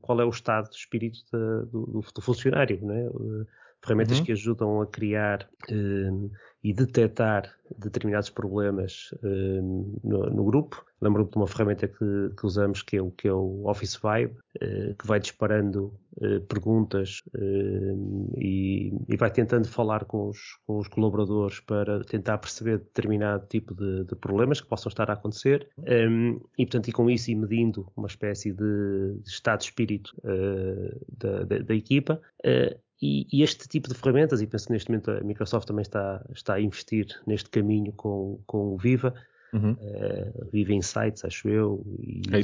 qual 0.00 0.20
é 0.20 0.24
o 0.24 0.30
estado 0.30 0.70
de 0.70 0.76
espírito 0.76 1.20
de, 1.32 1.70
do, 1.70 2.04
do 2.14 2.22
questionário, 2.22 2.84
né? 2.84 3.08
ferramentas 3.84 4.18
uhum. 4.18 4.24
que 4.24 4.32
ajudam 4.32 4.80
a 4.80 4.86
criar 4.86 5.48
um, 5.70 6.30
e 6.62 6.72
detectar 6.72 7.52
determinados 7.76 8.30
problemas 8.30 9.12
um, 9.22 9.98
no, 10.04 10.30
no, 10.30 10.44
grupo. 10.44 10.84
Lembro-me 11.00 11.28
de 11.28 11.36
uma 11.36 11.46
ferramenta 11.46 11.88
que, 11.88 12.30
que, 12.36 12.46
usamos 12.46 12.82
que 12.82 12.96
é 12.96 13.02
o, 13.02 13.10
que 13.10 13.26
é 13.26 13.32
o 13.32 13.66
Office 13.66 13.96
Vibe, 13.96 14.34
uh, 14.62 14.94
que 14.94 15.06
vai 15.06 15.18
disparando 15.18 15.92
uh, 16.18 16.40
perguntas 16.42 17.22
uh, 17.34 18.38
e, 18.38 18.92
e, 19.08 19.16
vai 19.16 19.30
tentando 19.30 19.66
falar 19.66 20.04
com 20.04 20.28
os, 20.28 20.38
com 20.64 20.78
os, 20.78 20.86
colaboradores 20.86 21.58
para 21.60 22.04
tentar 22.04 22.38
perceber 22.38 22.78
determinado 22.78 23.46
tipo 23.48 23.74
de, 23.74 24.04
de 24.04 24.14
problemas 24.14 24.60
que 24.60 24.68
possam 24.68 24.90
estar 24.90 25.10
a 25.10 25.14
acontecer 25.14 25.68
um, 25.78 26.40
e, 26.56 26.64
portanto, 26.64 26.88
e 26.88 26.92
com 26.92 27.10
isso 27.10 27.30
ir 27.30 27.36
medindo 27.36 27.90
uma 27.96 28.06
espécie 28.06 28.52
de, 28.52 29.18
de 29.20 29.28
estado 29.28 29.60
de 29.60 29.64
espírito 29.64 30.14
da, 31.18 31.42
da, 31.44 31.58
da, 31.58 31.74
equipa. 31.74 32.20
E, 33.02 33.26
e, 33.32 33.42
este 33.42 33.66
tipo 33.66 33.88
de 33.88 33.96
ferramentas, 33.96 34.40
e 34.40 34.46
penso 34.46 34.68
que 34.68 34.72
neste 34.72 34.88
momento 34.88 35.10
a 35.10 35.20
Microsoft 35.22 35.66
também 35.66 35.82
está, 35.82 36.24
está 36.32 36.54
a 36.54 36.60
investir 36.60 37.06
neste 37.26 37.50
caminho 37.50 37.92
com, 37.92 38.40
com 38.46 38.74
o 38.74 38.78
Viva, 38.78 39.12
uhum. 39.52 39.72
uh, 39.72 40.48
Viva 40.52 40.72
Insights, 40.72 41.24
acho 41.24 41.48
eu, 41.48 41.84
e, 41.98 42.22
é 42.30 42.40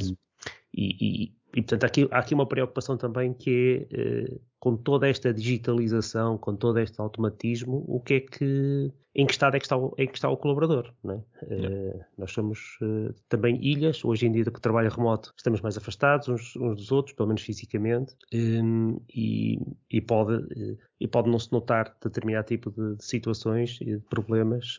e, 0.73 1.33
e, 1.55 1.61
portanto, 1.61 1.83
há 1.83 1.87
aqui, 1.87 2.07
há 2.11 2.19
aqui 2.19 2.33
uma 2.33 2.45
preocupação 2.45 2.95
também 2.95 3.33
que 3.33 3.87
é, 3.91 3.97
eh, 3.99 4.39
com 4.59 4.75
toda 4.75 5.09
esta 5.09 5.33
digitalização, 5.33 6.37
com 6.37 6.55
todo 6.55 6.77
este 6.79 6.99
automatismo, 7.01 7.83
o 7.87 7.99
que 7.99 8.13
é 8.15 8.19
que, 8.19 8.93
em 9.15 9.25
que 9.25 9.31
estado 9.31 9.55
é 9.55 9.59
que 9.59 9.65
está 9.65 9.75
o, 9.75 9.93
é 9.97 10.05
que 10.05 10.15
está 10.15 10.29
o 10.29 10.37
colaborador, 10.37 10.93
é? 11.09 11.19
Eh, 11.49 11.99
nós 12.17 12.31
somos 12.31 12.77
eh, 12.83 13.13
também 13.27 13.57
ilhas, 13.63 14.05
hoje 14.05 14.27
em 14.27 14.31
dia 14.31 14.45
que 14.45 14.61
trabalho 14.61 14.91
remoto 14.91 15.33
estamos 15.35 15.59
mais 15.61 15.75
afastados 15.75 16.27
uns, 16.27 16.55
uns 16.55 16.75
dos 16.75 16.91
outros, 16.91 17.15
pelo 17.15 17.29
menos 17.29 17.41
fisicamente, 17.41 18.15
e, 18.31 19.57
e, 19.89 20.01
pode, 20.01 20.77
e 20.99 21.07
pode 21.07 21.31
não 21.31 21.39
se 21.39 21.51
notar 21.51 21.95
determinado 22.03 22.45
tipo 22.45 22.69
de, 22.69 22.95
de 22.95 23.03
situações 23.03 23.79
e 23.81 23.97
de 23.97 24.01
problemas 24.01 24.77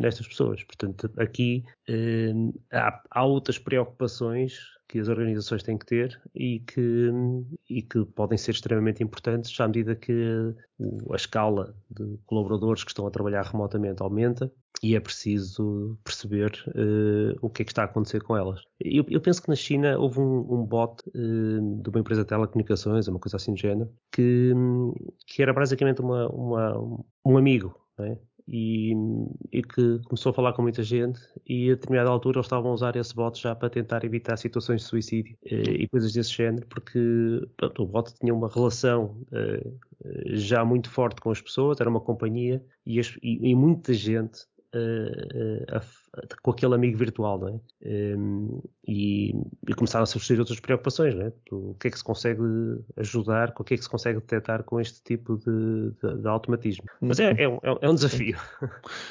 nestas 0.00 0.26
pessoas. 0.26 0.64
Portanto, 0.64 1.08
aqui 1.16 1.62
há, 2.72 3.02
há 3.10 3.24
outras 3.24 3.58
preocupações 3.58 4.73
que 4.94 5.00
as 5.00 5.08
organizações 5.08 5.64
têm 5.64 5.76
que 5.76 5.86
ter 5.86 6.22
e 6.32 6.60
que, 6.60 7.10
e 7.68 7.82
que 7.82 8.04
podem 8.04 8.38
ser 8.38 8.52
extremamente 8.52 9.02
importantes 9.02 9.58
à 9.58 9.66
medida 9.66 9.96
que 9.96 10.54
a 11.10 11.16
escala 11.16 11.74
de 11.90 12.16
colaboradores 12.26 12.84
que 12.84 12.92
estão 12.92 13.04
a 13.04 13.10
trabalhar 13.10 13.42
remotamente 13.42 14.00
aumenta 14.00 14.52
e 14.80 14.94
é 14.94 15.00
preciso 15.00 15.98
perceber 16.04 16.52
uh, 16.68 17.36
o 17.42 17.50
que 17.50 17.62
é 17.62 17.64
que 17.64 17.72
está 17.72 17.82
a 17.82 17.86
acontecer 17.86 18.22
com 18.22 18.36
elas. 18.36 18.60
Eu, 18.78 19.04
eu 19.08 19.20
penso 19.20 19.42
que 19.42 19.48
na 19.48 19.56
China 19.56 19.98
houve 19.98 20.20
um, 20.20 20.60
um 20.60 20.64
bot 20.64 21.02
uh, 21.08 21.82
de 21.82 21.90
uma 21.90 21.98
empresa 21.98 22.22
de 22.22 22.28
telecomunicações, 22.28 23.08
uma 23.08 23.18
coisa 23.18 23.36
assim 23.36 23.52
do 23.52 23.58
género, 23.58 23.90
que, 24.12 24.52
que 25.26 25.42
era 25.42 25.52
basicamente 25.52 26.00
uma, 26.00 26.28
uma 26.28 27.00
um 27.26 27.36
amigo, 27.36 27.74
é? 27.98 28.16
E, 28.46 28.92
e, 29.52 29.62
que 29.62 29.98
começou 30.04 30.30
a 30.30 30.32
falar 30.34 30.52
com 30.52 30.62
muita 30.62 30.82
gente 30.82 31.18
e 31.46 31.70
a 31.70 31.74
determinada 31.74 32.10
altura 32.10 32.38
eles 32.38 32.46
estavam 32.46 32.70
a 32.70 32.74
usar 32.74 32.94
esse 32.96 33.14
bot 33.14 33.40
já 33.40 33.54
para 33.54 33.70
tentar 33.70 34.04
evitar 34.04 34.36
situações 34.36 34.82
de 34.82 34.86
suicídio 34.88 35.36
eh, 35.46 35.62
e 35.70 35.88
coisas 35.88 36.12
desse 36.12 36.30
género 36.30 36.66
porque 36.66 37.00
pronto, 37.56 37.82
o 37.82 37.86
bot 37.86 38.12
tinha 38.14 38.34
uma 38.34 38.48
relação 38.48 39.16
eh, 39.32 39.72
já 40.26 40.64
muito 40.64 40.90
forte 40.90 41.20
com 41.20 41.30
as 41.30 41.40
pessoas, 41.40 41.80
era 41.80 41.88
uma 41.88 42.00
companhia 42.00 42.62
e, 42.84 43.00
as, 43.00 43.16
e, 43.22 43.50
e 43.50 43.54
muita 43.54 43.94
gente 43.94 44.46
eh, 44.74 45.64
a, 45.70 45.80
com 46.42 46.50
aquele 46.50 46.74
amigo 46.74 46.98
virtual, 46.98 47.38
não 47.38 47.48
é? 47.48 47.60
Um, 48.16 48.60
e, 48.86 49.34
e, 49.68 49.74
começaram 49.74 50.02
a 50.02 50.06
surgir 50.06 50.38
outras 50.38 50.60
preocupações, 50.60 51.14
não 51.14 51.26
é? 51.26 51.32
O 51.50 51.74
que 51.74 51.88
é 51.88 51.90
que 51.90 51.98
se 51.98 52.04
consegue 52.04 52.40
ajudar, 52.96 53.52
o 53.58 53.64
que 53.64 53.74
é 53.74 53.76
que 53.76 53.82
se 53.82 53.88
consegue 53.88 54.20
detectar 54.20 54.62
com 54.64 54.80
este 54.80 55.02
tipo 55.02 55.36
de, 55.38 55.90
de, 56.02 56.22
de 56.22 56.28
automatismo. 56.28 56.84
Mas 57.00 57.18
é, 57.20 57.34
é, 57.42 57.48
um, 57.48 57.58
é 57.62 57.88
um 57.88 57.94
desafio. 57.94 58.36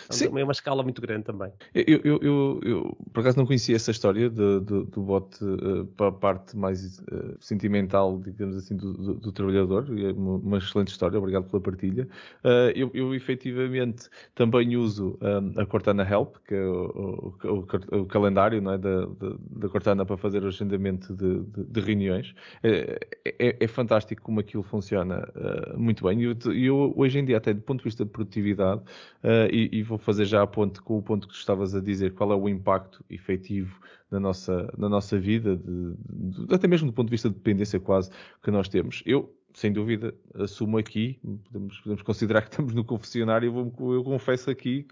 Sim. 0.09 0.29
É 0.43 0.43
uma 0.43 0.51
escala 0.51 0.83
muito 0.83 1.01
grande 1.01 1.23
também. 1.23 1.51
Eu, 1.73 2.01
eu, 2.03 2.19
eu, 2.21 2.59
eu 2.63 2.97
por 3.13 3.21
acaso 3.21 3.37
não 3.37 3.45
conhecia 3.45 3.75
essa 3.75 3.91
história 3.91 4.29
de, 4.29 4.59
de, 4.61 4.85
do 4.85 5.01
bot 5.01 5.37
uh, 5.43 5.85
para 5.85 6.07
a 6.07 6.11
parte 6.11 6.57
mais 6.57 6.99
uh, 6.99 7.37
sentimental, 7.39 8.19
digamos 8.19 8.57
assim, 8.57 8.75
do, 8.75 8.93
do, 8.93 9.13
do 9.15 9.31
trabalhador. 9.31 9.85
É 9.97 10.11
uma, 10.11 10.35
uma, 10.35 10.57
excelente 10.57 10.89
história, 10.89 11.17
obrigado 11.17 11.49
pela 11.49 11.61
partilha. 11.61 12.07
Uh, 12.43 12.71
eu, 12.75 12.91
eu 12.93 13.15
efetivamente 13.15 14.09
também 14.33 14.75
uso 14.75 15.17
um, 15.21 15.61
a 15.61 15.65
Cortana 15.65 16.03
Help, 16.03 16.37
que 16.47 16.55
é 16.55 16.65
o 16.65 17.13
o, 17.13 17.35
o, 17.43 18.01
o 18.01 18.05
calendário 18.05 18.61
não 18.61 18.73
é, 18.73 18.77
da, 18.77 19.05
da, 19.05 19.62
Cortana 19.69 20.05
para 20.05 20.17
fazer 20.17 20.43
o 20.43 20.47
agendamento 20.47 21.13
de, 21.15 21.39
de, 21.41 21.63
de 21.65 21.79
reuniões. 21.81 22.33
É, 22.61 22.99
é, 23.25 23.57
é, 23.59 23.67
fantástico 23.67 24.21
como 24.21 24.39
aquilo 24.39 24.63
funciona 24.63 25.27
uh, 25.35 25.79
muito 25.79 26.03
bem. 26.03 26.21
E 26.21 26.23
eu, 26.25 26.35
eu, 26.53 26.93
hoje 26.95 27.19
em 27.19 27.25
dia, 27.25 27.37
até 27.37 27.53
do 27.53 27.61
ponto 27.61 27.79
de 27.79 27.85
vista 27.85 28.03
de 28.03 28.11
produtividade, 28.11 28.81
uh, 29.23 29.49
e, 29.51 29.69
e, 29.71 29.83
vou 29.83 29.97
fazer 29.97 30.25
já 30.25 30.41
a 30.41 30.47
ponte 30.47 30.81
com 30.81 30.97
o 30.97 31.01
ponto 31.01 31.27
que 31.27 31.33
estavas 31.33 31.75
a 31.75 31.81
dizer, 31.81 32.13
qual 32.13 32.31
é 32.31 32.35
o 32.35 32.49
impacto 32.49 33.03
efetivo 33.09 33.79
na 34.11 34.19
nossa, 34.19 34.71
na 34.77 34.87
nossa 34.87 35.19
vida, 35.19 35.57
de, 35.57 36.53
até 36.53 36.67
mesmo 36.67 36.87
do 36.87 36.93
ponto 36.93 37.07
de 37.07 37.11
vista 37.11 37.29
de 37.29 37.35
dependência 37.35 37.79
quase 37.79 38.11
que 38.43 38.51
nós 38.51 38.69
temos. 38.69 39.01
Eu 39.05 39.33
sem 39.53 39.71
dúvida, 39.71 40.13
assumo 40.35 40.77
aqui, 40.77 41.19
podemos, 41.45 41.79
podemos 41.79 42.01
considerar 42.01 42.41
que 42.41 42.49
estamos 42.49 42.73
no 42.73 42.83
confessionário, 42.83 43.47
eu, 43.47 43.51
vou, 43.69 43.93
eu 43.93 44.03
confesso 44.03 44.49
aqui 44.49 44.83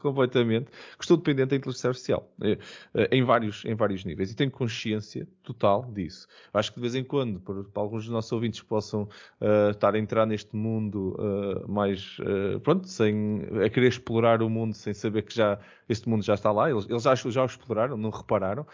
completamente 0.00 0.70
que 0.98 1.04
estou 1.04 1.16
dependente 1.16 1.50
da 1.50 1.56
inteligência 1.56 1.88
artificial, 1.88 2.32
eh, 2.42 2.58
eh, 2.94 3.08
em 3.12 3.22
vários, 3.22 3.64
em 3.64 3.74
vários 3.74 4.04
níveis, 4.04 4.32
e 4.32 4.36
tenho 4.36 4.50
consciência 4.50 5.28
total 5.42 5.90
disso. 5.92 6.26
Acho 6.52 6.70
que 6.70 6.76
de 6.76 6.82
vez 6.82 6.94
em 6.94 7.04
quando, 7.04 7.40
para, 7.40 7.62
para 7.64 7.82
alguns 7.82 8.04
dos 8.04 8.12
nossos 8.12 8.32
ouvintes 8.32 8.60
que 8.60 8.66
possam 8.66 9.02
uh, 9.40 9.70
estar 9.70 9.94
a 9.94 9.98
entrar 9.98 10.26
neste 10.26 10.56
mundo 10.56 11.16
uh, 11.18 11.70
mais, 11.70 12.18
uh, 12.18 12.58
pronto, 12.60 12.88
sem, 12.88 13.42
a 13.64 13.70
querer 13.70 13.88
explorar 13.88 14.42
o 14.42 14.50
mundo 14.50 14.74
sem 14.74 14.92
saber 14.92 15.22
que 15.22 15.34
já 15.34 15.58
este 15.90 16.08
mundo 16.08 16.22
já 16.22 16.34
está 16.34 16.52
lá, 16.52 16.70
eles, 16.70 16.86
eles 16.88 17.02
já, 17.02 17.14
já 17.14 17.42
o 17.42 17.46
exploraram, 17.46 17.96
não 17.96 18.10
repararam, 18.10 18.66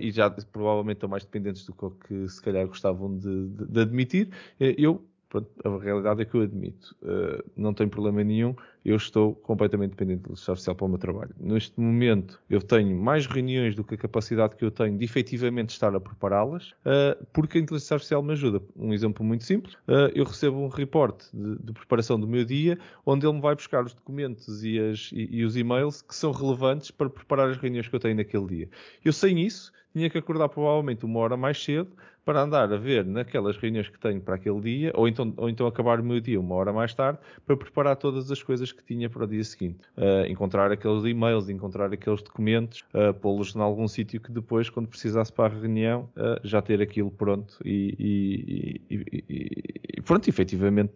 e 0.00 0.10
já 0.10 0.30
provavelmente 0.30 0.96
estão 0.96 1.08
mais 1.08 1.24
dependentes 1.24 1.66
do 1.66 1.74
que 1.74 2.28
se 2.28 2.40
calhar 2.40 2.66
gostavam 2.66 3.16
de, 3.16 3.48
de, 3.48 3.66
de 3.66 3.80
admitir. 3.80 4.30
Eu 4.58 5.06
Pronto, 5.32 5.48
a 5.64 5.82
realidade 5.82 6.20
é 6.20 6.24
que 6.26 6.34
eu 6.34 6.42
admito, 6.42 6.94
uh, 7.00 7.42
não 7.56 7.72
tem 7.72 7.88
problema 7.88 8.22
nenhum, 8.22 8.54
eu 8.84 8.96
estou 8.96 9.34
completamente 9.34 9.92
dependente 9.92 10.18
da 10.18 10.24
inteligência 10.24 10.52
artificial 10.52 10.76
para 10.76 10.84
o 10.84 10.88
meu 10.90 10.98
trabalho. 10.98 11.34
Neste 11.40 11.80
momento, 11.80 12.38
eu 12.50 12.60
tenho 12.60 12.94
mais 12.94 13.24
reuniões 13.24 13.74
do 13.74 13.82
que 13.82 13.94
a 13.94 13.96
capacidade 13.96 14.56
que 14.56 14.62
eu 14.62 14.70
tenho 14.70 14.98
de 14.98 15.02
efetivamente 15.02 15.70
estar 15.70 15.94
a 15.96 15.98
prepará-las, 15.98 16.72
uh, 16.84 17.26
porque 17.32 17.56
a 17.56 17.62
inteligência 17.62 17.94
artificial 17.94 18.22
me 18.22 18.32
ajuda. 18.32 18.60
Um 18.76 18.92
exemplo 18.92 19.24
muito 19.24 19.44
simples, 19.44 19.72
uh, 19.88 20.12
eu 20.14 20.26
recebo 20.26 20.58
um 20.58 20.68
report 20.68 21.24
de, 21.32 21.56
de, 21.64 21.72
preparação 21.72 22.20
do 22.20 22.28
meu 22.28 22.44
dia, 22.44 22.78
onde 23.06 23.24
ele 23.24 23.36
me 23.36 23.40
vai 23.40 23.54
buscar 23.54 23.86
os 23.86 23.94
documentos 23.94 24.62
e, 24.62 24.78
as, 24.78 25.10
e, 25.14 25.28
e 25.36 25.44
os 25.46 25.56
e-mails 25.56 26.02
que 26.02 26.14
são 26.14 26.30
relevantes 26.30 26.90
para 26.90 27.08
preparar 27.08 27.48
as 27.48 27.56
reuniões 27.56 27.88
que 27.88 27.96
eu 27.96 28.00
tenho 28.00 28.16
naquele 28.16 28.46
dia. 28.48 28.68
Eu 29.02 29.14
sem 29.14 29.40
isso, 29.40 29.72
tinha 29.94 30.08
que 30.08 30.18
acordar 30.18 30.48
provavelmente 30.48 31.04
uma 31.04 31.20
hora 31.20 31.36
mais 31.36 31.62
cedo 31.62 31.90
para 32.24 32.42
andar 32.42 32.72
a 32.72 32.76
ver 32.76 33.04
naquelas 33.04 33.56
reuniões 33.56 33.88
que 33.88 33.98
tenho 33.98 34.20
para 34.20 34.36
aquele 34.36 34.60
dia, 34.60 34.92
ou 34.94 35.08
então, 35.08 35.32
ou 35.36 35.48
então 35.48 35.66
acabar 35.66 36.00
o 36.00 36.04
meu 36.04 36.20
dia 36.20 36.38
uma 36.38 36.54
hora 36.54 36.72
mais 36.72 36.94
tarde, 36.94 37.18
para 37.44 37.56
preparar 37.56 37.96
todas 37.96 38.30
as 38.30 38.42
coisas 38.42 38.70
que 38.70 38.84
tinha 38.84 39.10
para 39.10 39.24
o 39.24 39.26
dia 39.26 39.42
seguinte. 39.42 39.80
Uh, 39.96 40.26
encontrar 40.28 40.70
aqueles 40.70 41.04
e-mails, 41.04 41.48
encontrar 41.48 41.92
aqueles 41.92 42.22
documentos, 42.22 42.84
uh, 42.94 43.12
pô-los 43.14 43.54
em 43.54 43.60
algum 43.60 43.88
sítio 43.88 44.20
que 44.20 44.30
depois, 44.30 44.70
quando 44.70 44.88
precisasse 44.88 45.32
para 45.32 45.52
a 45.52 45.58
reunião, 45.58 46.08
uh, 46.16 46.40
já 46.44 46.62
ter 46.62 46.80
aquilo 46.80 47.10
pronto 47.10 47.58
e, 47.64 48.80
e, 48.88 48.94
e, 48.94 49.24
e 49.98 50.00
pronto, 50.02 50.28
efetivamente, 50.28 50.94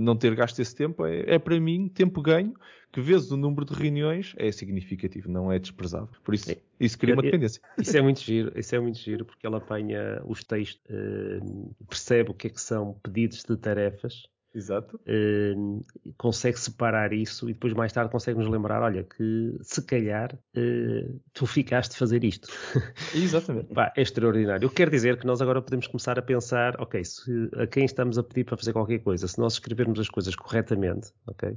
não 0.00 0.16
ter 0.16 0.34
gasto 0.34 0.58
esse 0.60 0.74
tempo 0.74 1.04
é, 1.04 1.34
é 1.34 1.38
para 1.38 1.58
mim 1.58 1.88
tempo 1.88 2.20
ganho 2.22 2.54
que 2.92 3.00
vezes 3.00 3.30
o 3.30 3.36
número 3.36 3.64
de 3.64 3.74
reuniões 3.74 4.34
é 4.36 4.50
significativo, 4.50 5.30
não 5.30 5.52
é 5.52 5.58
desprezável. 5.58 6.08
Por 6.24 6.34
isso, 6.34 6.54
isso 6.80 6.98
cria 6.98 7.14
uma 7.14 7.22
dependência. 7.22 7.60
Isso 7.78 7.96
é 7.96 8.00
muito 8.00 8.20
giro, 8.20 8.52
isso 8.58 8.74
é 8.74 8.80
muito 8.80 8.98
giro, 8.98 9.24
porque 9.24 9.46
ele 9.46 9.56
apanha 9.56 10.22
os 10.24 10.42
textos, 10.42 10.80
uh, 10.88 11.74
percebe 11.86 12.30
o 12.30 12.34
que 12.34 12.46
é 12.46 12.50
que 12.50 12.60
são 12.60 12.94
pedidos 13.02 13.44
de 13.44 13.56
tarefas 13.56 14.28
Exato. 14.58 15.00
Uh, 15.06 15.84
consegue 16.16 16.58
separar 16.58 17.12
isso 17.12 17.48
e 17.48 17.52
depois 17.52 17.72
mais 17.72 17.92
tarde 17.92 18.10
consegue 18.10 18.38
nos 18.38 18.48
lembrar, 18.48 18.82
olha, 18.82 19.04
que 19.04 19.56
se 19.62 19.80
calhar 19.82 20.34
uh, 20.34 21.20
tu 21.32 21.46
ficaste 21.46 21.92
a 21.92 21.96
fazer 21.96 22.24
isto. 22.24 22.48
Exatamente. 23.14 23.72
Pá, 23.72 23.92
é 23.96 24.02
extraordinário. 24.02 24.66
Eu 24.66 24.70
quero 24.70 24.90
dizer 24.90 25.16
que 25.16 25.26
nós 25.26 25.40
agora 25.40 25.62
podemos 25.62 25.86
começar 25.86 26.18
a 26.18 26.22
pensar, 26.22 26.74
ok, 26.80 27.04
se, 27.04 27.50
a 27.56 27.68
quem 27.68 27.84
estamos 27.84 28.18
a 28.18 28.22
pedir 28.24 28.44
para 28.44 28.56
fazer 28.56 28.72
qualquer 28.72 28.98
coisa, 28.98 29.28
se 29.28 29.38
nós 29.38 29.52
escrevermos 29.52 30.00
as 30.00 30.08
coisas 30.08 30.34
corretamente, 30.34 31.12
ok, 31.28 31.56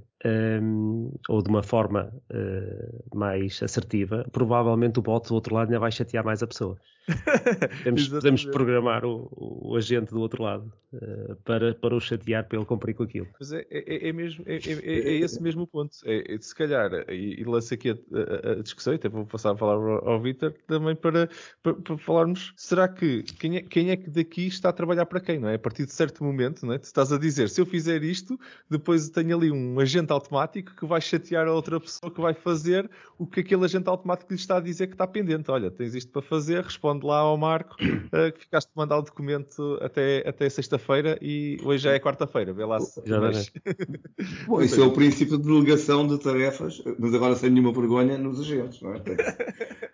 um, 0.62 1.12
ou 1.28 1.42
de 1.42 1.50
uma 1.50 1.64
forma 1.64 2.14
uh, 2.30 3.18
mais 3.18 3.64
assertiva, 3.64 4.28
provavelmente 4.32 5.00
o 5.00 5.02
bot 5.02 5.28
do 5.28 5.34
outro 5.34 5.56
lado 5.56 5.70
ainda 5.70 5.80
vai 5.80 5.92
chatear 5.92 6.24
mais 6.24 6.44
a 6.44 6.48
pessoa. 6.48 6.78
podemos, 7.80 8.08
podemos, 8.08 8.46
programar 8.46 9.04
o, 9.06 9.28
o, 9.36 9.76
agente 9.76 10.12
do 10.12 10.20
outro 10.20 10.44
lado 10.44 10.72
uh, 10.94 11.36
para, 11.44 11.74
para 11.74 11.96
o 11.96 12.00
chatear 12.00 12.48
para 12.48 12.58
ele 12.58 12.66
cumprir 12.66 12.94
com 12.94 13.04
aquilo. 13.04 13.28
Mas 13.40 13.52
é, 13.52 13.66
é, 13.70 14.10
é 14.10 14.14
mesmo, 14.14 14.44
é, 14.48 14.56
é, 14.58 14.74
é, 14.84 15.14
esse 15.16 15.42
mesmo 15.42 15.66
ponto. 15.66 15.96
É, 16.06 16.38
se 16.40 16.54
calhar, 16.54 16.92
e, 17.10 17.42
e 17.42 17.44
lanço 17.44 17.74
aqui 17.74 17.90
a, 17.90 17.94
a, 17.94 18.52
a, 18.52 18.62
discussão, 18.62 18.94
até 18.94 19.10
vou 19.10 19.26
passar 19.26 19.52
a 19.52 19.56
palavra 19.56 19.94
ao, 19.94 20.10
ao 20.10 20.22
Vitor 20.22 20.54
também 20.68 20.96
para, 20.96 21.30
para, 21.64 21.74
para, 21.74 21.98
falarmos, 21.98 22.54
será 22.56 22.88
que 22.88 23.24
quem 23.24 23.58
é, 23.58 23.62
quem 23.62 23.90
é 23.90 23.98
que 23.98 24.10
daqui 24.10 24.48
está 24.48 24.70
a 24.70 24.74
trabalhar 24.74 25.06
para 25.06 25.20
quem, 25.20 25.40
não 25.40 25.50
é? 25.50 25.56
A 25.56 25.60
partir 25.60 25.86
de 25.86 25.94
certo 25.94 26.24
momento, 26.24 26.66
não 26.66 26.74
é? 26.74 26.78
Tu 26.78 26.86
estás 26.86 27.12
a 27.12 27.18
dizer, 27.18 27.50
se 27.50 27.60
eu 27.60 27.66
fizer 27.66 28.04
isto, 28.04 28.40
depois 28.70 29.10
tenho 29.10 29.36
ali 29.36 29.52
um 29.52 29.80
agente 29.80 30.12
automático 30.12 30.76
que 30.76 30.86
vai 30.86 31.02
chatear 31.02 31.48
a 31.48 31.54
outra 31.54 31.80
pessoa 31.80 32.12
que 32.14 32.22
vai 32.22 32.34
fazer 32.34 32.90
o 33.18 33.26
que 33.26 33.40
aquele 33.40 33.66
agente 33.66 33.90
automático 33.90 34.32
lhe 34.32 34.40
está 34.40 34.58
a 34.58 34.62
dizer 34.62 34.88
que 34.88 34.94
está 34.94 35.08
pendente. 35.08 35.50
Olha, 35.52 35.72
tens 35.72 35.96
isto 35.96 36.12
para 36.12 36.22
fazer, 36.22 36.64
responde 36.64 37.01
lá 37.08 37.20
ao 37.20 37.38
Marco 37.38 37.76
uh, 37.82 38.32
que 38.34 38.42
ficaste 38.42 38.68
de 38.68 38.74
mandar 38.76 38.98
o 39.00 39.02
documento 39.02 39.78
até, 39.82 40.28
até 40.28 40.50
sexta-feira 40.50 41.18
e 41.22 41.58
hoje 41.64 41.84
já 41.84 41.94
é 41.94 42.00
quarta-feira. 42.00 42.54
Vê 42.54 42.66
lá 42.66 42.80
se. 42.80 43.02
Já 43.06 43.20
Bom, 44.48 44.62
isso 44.62 44.82
é 44.82 44.86
o 44.86 44.92
princípio 44.92 45.38
de 45.38 45.44
delegação 45.44 46.08
de 46.08 46.20
tarefas, 46.20 46.82
mas 46.98 47.14
agora 47.14 47.36
sem 47.36 47.50
nenhuma 47.50 47.74
vergonha 47.74 48.18
nos 48.18 48.40
agentes, 48.40 48.82
não 48.82 48.94
é? 48.94 49.02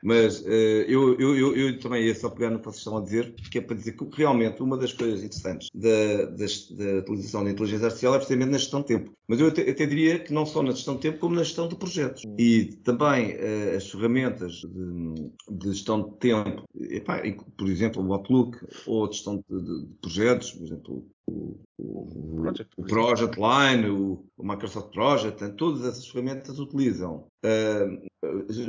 Mas 0.04 0.42
uh, 0.42 0.50
eu, 0.88 1.20
eu, 1.20 1.36
eu, 1.36 1.56
eu, 1.56 1.80
também 1.80 2.04
ia 2.04 2.16
só 2.16 2.30
pegar 2.30 2.50
no 2.50 2.60
que 2.60 2.66
vocês 2.66 2.78
estão 2.78 2.98
a 2.98 3.02
dizer, 3.02 3.34
que 3.52 3.58
é 3.58 3.62
para 3.62 3.76
dizer 3.76 3.94
que 3.94 4.06
realmente 4.14 4.62
uma 4.62 4.78
das 4.78 4.94
coisas 4.94 5.24
interessantes 5.24 5.70
da, 5.74 6.26
da, 6.26 6.46
da 6.46 7.00
utilização 7.00 7.44
da 7.44 7.52
inteligência 7.52 7.86
artificial 7.86 8.16
é 8.16 8.18
precisamente 8.18 8.52
na 8.52 8.58
gestão 8.58 8.82
de 8.82 8.88
tempo. 8.88 9.17
Mas 9.27 9.41
eu 9.41 9.48
até, 9.48 9.69
até, 9.69 9.86
diria 9.86 10.19
que 10.19 10.31
não 10.31 10.46
só 10.46 10.63
na 10.63 10.72
gestão 10.72 10.96
de 10.96 11.01
tempo, 11.01 11.19
como 11.19 11.36
na 11.36 11.43
gestão 11.43 11.67
de 11.67 11.75
projetos. 11.75 12.24
E 12.38 12.77
também 12.84 13.36
uh, 13.36 13.75
as 13.75 13.89
ferramentas 13.91 14.53
de, 14.62 15.31
de, 15.50 15.74
gestão 15.74 16.01
de 16.01 16.15
tempo, 16.17 16.63
epá, 16.79 17.22
por 17.57 17.67
exemplo, 17.67 18.01
o 18.01 18.13
Outlook, 18.13 18.57
ou 18.86 19.05
a 19.05 19.12
gestão 19.12 19.43
de, 19.50 19.62
de, 19.62 19.86
de 19.86 19.93
projetos, 20.01 20.51
por 20.51 20.65
exemplo, 20.65 21.05
o, 21.27 21.60
o, 21.77 22.36
Project, 22.41 22.74
o 22.77 22.84
Project 22.84 23.38
Line, 23.38 23.89
o, 23.89 24.25
o, 24.38 24.48
Microsoft 24.48 24.93
Project, 24.93 25.50
todas 25.57 25.84
essas 25.84 26.07
ferramentas 26.07 26.57
utilizam. 26.57 27.27
Uh, 27.43 28.07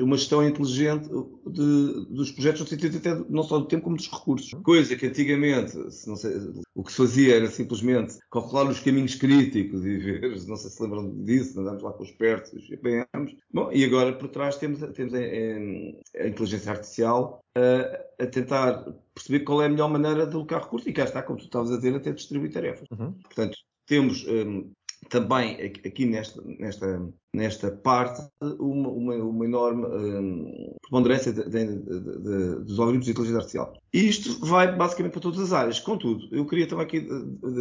uma 0.01 0.17
gestão 0.17 0.47
inteligente 0.47 1.09
de, 1.47 2.07
dos 2.11 2.33
projetos, 2.33 2.61
no 2.61 2.67
sentido 2.67 2.97
até 2.99 3.15
não 3.29 3.43
só 3.43 3.59
do 3.59 3.67
tempo 3.67 3.85
como 3.85 3.97
dos 3.97 4.11
recursos. 4.11 4.51
Coisa 4.63 4.97
que 4.97 5.07
antigamente, 5.07 5.73
sei, 5.91 6.33
o 6.75 6.83
que 6.83 6.93
se 6.93 6.99
fazia 6.99 7.37
era 7.37 7.49
simplesmente 7.49 8.19
calcular 8.31 8.69
os 8.69 8.81
caminhos 8.81 9.15
críticos 9.15 9.85
e 9.85 9.97
ver, 9.99 10.21
não 10.47 10.57
sei 10.57 10.71
se 10.71 10.83
lembram 10.83 11.25
disso, 11.25 11.61
andamos 11.61 11.83
lá 11.83 11.93
com 11.93 12.03
os 12.03 12.11
pertos, 12.13 12.53
os 12.53 12.67
GPMs. 12.67 13.37
Bom, 13.53 13.71
e 13.73 13.85
agora 13.85 14.13
por 14.13 14.29
trás 14.29 14.57
temos, 14.57 14.81
temos 14.95 15.15
a, 15.15 15.19
a, 15.19 16.25
a 16.25 16.29
inteligência 16.29 16.73
artificial 16.73 17.41
a, 17.57 18.25
a 18.25 18.27
tentar 18.27 18.85
perceber 19.15 19.41
qual 19.41 19.63
é 19.63 19.67
a 19.67 19.69
melhor 19.69 19.91
maneira 19.91 20.27
de 20.27 20.35
alocar 20.35 20.63
recursos 20.63 20.87
e 20.89 20.93
cá 20.93 21.05
está, 21.05 21.23
como 21.23 21.39
tu 21.39 21.45
estavas 21.45 21.73
a 21.73 21.77
dizer, 21.77 21.95
até 21.95 22.13
distribuir 22.13 22.53
tarefas. 22.53 22.87
Uhum. 22.91 23.13
Portanto, 23.13 23.59
temos 23.87 24.27
um, 24.27 24.71
também 25.09 25.55
aqui 25.85 26.05
nesta, 26.07 26.43
nesta, 26.59 27.09
nesta 27.33 27.71
parte 27.71 28.23
uma, 28.41 28.89
uma, 28.89 29.15
uma 29.15 29.45
enorme 29.45 29.87
um, 29.87 30.77
preponderância 30.83 31.33
de, 31.33 31.45
de, 31.45 31.67
de, 31.79 32.65
dos 32.65 32.79
algoritmos 32.79 33.07
de 33.07 33.13
inteligência 33.13 33.39
artificial. 33.39 33.73
Isto 33.93 34.45
vai 34.45 34.75
basicamente 34.75 35.13
para 35.13 35.23
todas 35.23 35.41
as 35.41 35.53
áreas. 35.53 35.81
Contudo, 35.81 36.29
eu 36.31 36.45
queria 36.47 36.67
também 36.67 36.87
aqui 36.87 37.09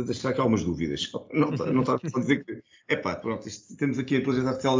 deixar 0.06 0.30
aqui 0.30 0.40
algumas 0.40 0.64
dúvidas. 0.64 1.10
Não, 1.32 1.52
está 1.82 1.94
a 1.94 2.20
dizer 2.20 2.44
que, 2.44 2.62
é 2.90 2.96
pá, 2.96 3.16
pronto, 3.16 3.48
isto, 3.48 3.76
temos 3.78 3.98
aqui 4.00 4.16
a 4.16 4.20
inteligência 4.20 4.50
artificial 4.50 4.80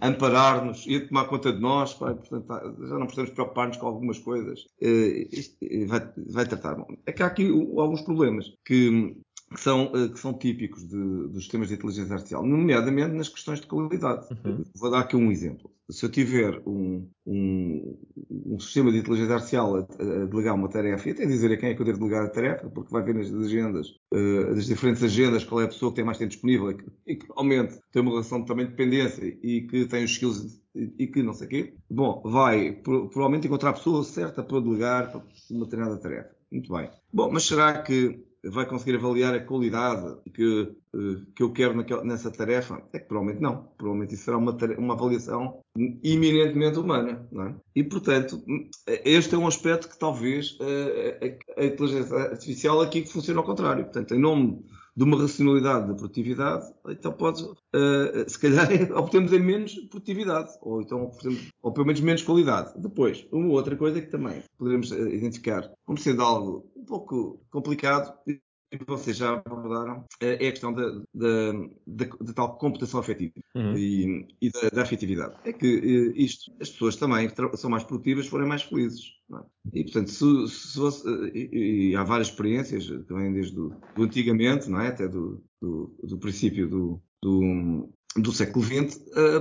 a 0.00 0.08
amparar-nos 0.08 0.86
e 0.86 0.96
a 0.96 1.06
tomar 1.06 1.26
conta 1.26 1.52
de 1.52 1.60
nós, 1.60 1.94
pá, 1.94 2.14
portanto, 2.14 2.46
já 2.48 2.98
não 2.98 3.06
precisamos 3.06 3.30
preocupar-nos 3.30 3.76
com 3.76 3.86
algumas 3.86 4.18
coisas. 4.18 4.60
Uh, 4.82 5.28
isto 5.30 5.56
vai, 5.86 6.12
vai 6.30 6.46
tratar. 6.46 6.76
É 7.06 7.12
que 7.12 7.22
há 7.22 7.26
aqui 7.26 7.48
alguns 7.48 8.02
problemas 8.02 8.46
que 8.64 9.16
que 9.52 9.60
são, 9.60 9.90
eh, 9.94 10.08
que 10.08 10.18
são 10.18 10.34
típicos 10.34 10.86
de, 10.86 10.96
dos 11.28 11.44
sistemas 11.44 11.68
de 11.68 11.74
inteligência 11.74 12.12
artificial, 12.12 12.44
nomeadamente 12.44 13.14
nas 13.14 13.28
questões 13.28 13.60
de 13.60 13.66
qualidade. 13.66 14.26
Uhum. 14.44 14.62
Vou 14.74 14.90
dar 14.90 15.00
aqui 15.00 15.16
um 15.16 15.30
exemplo. 15.30 15.70
Se 15.90 16.04
eu 16.04 16.10
tiver 16.10 16.60
um, 16.66 17.08
um, 17.26 17.98
um 18.46 18.60
sistema 18.60 18.92
de 18.92 18.98
inteligência 18.98 19.34
artificial 19.34 19.76
a, 19.76 19.80
a, 19.80 20.26
delegar 20.26 20.54
uma 20.54 20.68
tarefa, 20.68 21.08
e 21.08 21.12
até 21.12 21.24
dizer 21.24 21.50
a 21.50 21.56
quem 21.56 21.70
é 21.70 21.74
que 21.74 21.80
eu 21.80 21.86
devo 21.86 21.98
delegar 21.98 22.26
a 22.26 22.28
tarefa, 22.28 22.68
porque 22.68 22.92
vai 22.92 23.02
ver 23.02 23.14
nas 23.14 23.32
agendas, 23.32 23.88
uh, 24.12 24.54
das 24.54 24.66
diferentes 24.66 25.02
agendas, 25.02 25.44
qual 25.44 25.62
é 25.62 25.64
a 25.64 25.68
pessoa 25.68 25.90
que 25.90 25.96
tem 25.96 26.04
mais 26.04 26.18
tempo 26.18 26.30
disponível 26.30 26.70
e 27.06 27.16
que, 27.16 27.26
realmente 27.26 27.80
tem 27.90 28.02
uma 28.02 28.10
relação 28.10 28.44
também 28.44 28.66
de 28.66 28.72
dependência 28.72 29.24
e 29.42 29.62
que 29.62 29.86
tem 29.86 30.04
os 30.04 30.10
skills 30.10 30.60
e 30.74 31.06
que 31.06 31.22
não 31.22 31.32
sei 31.32 31.46
o 31.46 31.50
quê, 31.50 31.74
bom, 31.90 32.22
vai 32.24 32.72
provavelmente 32.72 33.46
encontrar 33.46 33.70
a 33.70 33.72
pessoa 33.72 34.04
certa 34.04 34.42
para 34.42 34.60
delegar 34.60 35.24
uma 35.50 35.64
determinada 35.64 35.96
tarefa. 35.96 36.36
Muito 36.52 36.72
bem. 36.72 36.90
Bom, 37.12 37.30
mas 37.32 37.44
será 37.44 37.82
que 37.82 38.27
vai 38.44 38.66
conseguir 38.66 38.96
avaliar 38.96 39.34
a 39.34 39.40
qualidade 39.40 40.16
que, 40.32 40.72
eh, 40.94 41.26
que 41.34 41.42
eu 41.42 41.52
quero 41.52 41.74
naquela, 41.74 42.04
nessa 42.04 42.30
tarefa? 42.30 42.82
É 42.92 42.98
que 42.98 43.06
provavelmente 43.06 43.42
não. 43.42 43.68
Provavelmente 43.76 44.14
isso 44.14 44.24
será 44.24 44.36
uma, 44.36 44.56
uma 44.78 44.94
avaliação 44.94 45.60
eminentemente 46.02 46.78
humana. 46.78 47.28
É? 47.32 47.54
E, 47.74 47.84
portanto, 47.84 48.42
este 48.86 49.34
é 49.34 49.38
um 49.38 49.46
aspecto 49.46 49.88
que 49.88 49.98
talvez 49.98 50.56
a, 50.60 50.64
eh, 50.64 51.38
a, 51.56 51.60
a 51.60 51.64
inteligência 51.64 52.16
artificial 52.16 52.80
aqui 52.80 53.06
funciona 53.06 53.40
ao 53.40 53.46
contrário. 53.46 53.84
Portanto, 53.84 54.14
em 54.14 54.20
nome 54.20 54.64
de 54.98 55.04
uma 55.04 55.16
racionalidade 55.16 55.86
da 55.86 55.94
produtividade, 55.94 56.66
então 56.88 57.12
pode, 57.12 57.44
uh, 57.44 58.28
se 58.28 58.36
calhar, 58.36 58.66
obtemos 58.98 59.32
em 59.32 59.38
menos 59.38 59.72
produtividade, 59.88 60.50
ou 60.60 60.82
então 60.82 61.08
ou 61.62 61.72
pelo 61.72 61.86
menos 61.86 62.00
menos 62.00 62.22
qualidade. 62.22 62.72
Depois, 62.76 63.24
uma 63.30 63.50
outra 63.50 63.76
coisa 63.76 64.00
que 64.00 64.08
também 64.08 64.42
poderemos 64.58 64.90
identificar 64.90 65.70
como 65.86 65.96
sendo 65.96 66.20
algo 66.20 66.68
um 66.76 66.84
pouco 66.84 67.40
complicado 67.48 68.12
que 68.76 68.84
vocês 68.86 69.16
já 69.16 69.34
abordaram 69.34 70.04
é, 70.20 70.44
é 70.44 70.48
a 70.48 70.50
questão 70.50 70.72
da, 70.72 70.90
da, 71.14 71.52
da, 71.86 72.06
da 72.20 72.32
tal 72.34 72.58
computação 72.58 73.00
afetiva 73.00 73.32
uhum. 73.54 73.76
e, 73.76 74.26
e 74.40 74.50
da, 74.50 74.68
da, 74.70 74.82
afetividade. 74.82 75.34
É 75.44 75.52
que 75.52 75.66
eh, 75.66 76.22
isto, 76.22 76.52
as 76.60 76.68
pessoas 76.68 76.96
também 76.96 77.30
são 77.54 77.70
mais 77.70 77.84
produtivas 77.84 78.26
forem 78.26 78.46
mais 78.46 78.62
felizes. 78.62 79.12
É? 79.32 79.78
E, 79.78 79.84
portanto, 79.84 80.10
se, 80.10 80.48
se 80.48 80.78
você, 80.78 81.08
e, 81.34 81.90
e, 81.90 81.96
há 81.96 82.02
várias 82.02 82.28
experiências 82.28 82.86
vêm 82.86 83.32
desde 83.32 83.54
do, 83.54 83.74
do 83.94 84.02
antigamente, 84.02 84.68
não 84.68 84.80
é? 84.80 84.88
até 84.88 85.08
do, 85.08 85.42
do, 85.60 85.94
do 86.02 86.18
princípio 86.18 86.68
do, 86.68 87.02
do, 87.22 87.88
do 88.16 88.32
século 88.32 88.64
XX 88.64 88.98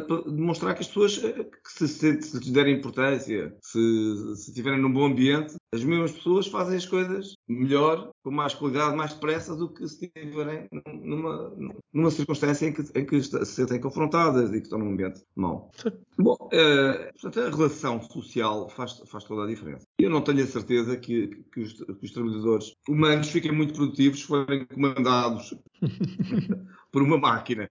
para 0.08 0.22
demonstrar 0.32 0.74
que 0.74 0.82
as 0.82 0.88
pessoas 0.88 1.18
que 1.18 1.72
se, 1.74 1.88
se, 1.88 2.22
se 2.22 2.38
lhes 2.38 2.52
derem 2.52 2.78
importância, 2.78 3.56
se, 3.62 4.36
se 4.36 4.50
estiverem 4.50 4.82
num 4.82 4.92
bom 4.92 5.06
ambiente, 5.06 5.56
as 5.74 5.84
mesmas 5.84 6.14
pessoas 6.14 6.48
fazem 6.48 6.78
as 6.78 6.86
coisas 6.86 7.36
melhor, 7.48 8.12
com 8.24 8.32
mais 8.32 8.54
qualidade, 8.54 8.96
mais 8.96 9.14
depressa 9.14 9.56
do 9.56 9.70
que 9.70 9.88
se 9.88 10.06
estiverem 10.06 10.68
numa, 11.04 11.54
numa 11.94 12.12
circunstância 12.12 12.68
em 12.68 12.74
que, 12.74 12.84
em 12.96 13.06
que 13.06 13.22
se 13.22 13.46
sentem 13.46 13.80
confrontadas 13.80 14.50
e 14.50 14.60
que 14.60 14.64
estão 14.64 14.80
num 14.80 14.92
ambiente 14.92 15.24
mau. 15.36 15.70
Bom, 16.18 16.38
uh, 16.42 17.22
portanto, 17.22 17.40
a 17.40 17.56
relação 17.56 18.02
social 18.02 18.70
faz, 18.70 19.02
faz 19.08 19.24
toda 19.26 19.44
a 19.44 19.48
diferença. 19.48 19.86
Eu 20.00 20.10
não 20.10 20.22
tenho 20.22 20.44
a 20.44 20.48
certeza 20.48 20.96
que, 20.96 21.44
que, 21.54 21.62
os, 21.62 21.74
que 21.74 22.06
os 22.06 22.12
trabalhadores 22.12 22.74
humanos 22.88 23.30
fiquem 23.30 23.52
muito 23.52 23.74
produtivos 23.74 24.22
se 24.22 24.28
forem 24.28 24.66
comandados 24.66 25.54
por 26.92 27.02
uma 27.02 27.18
máquina. 27.18 27.70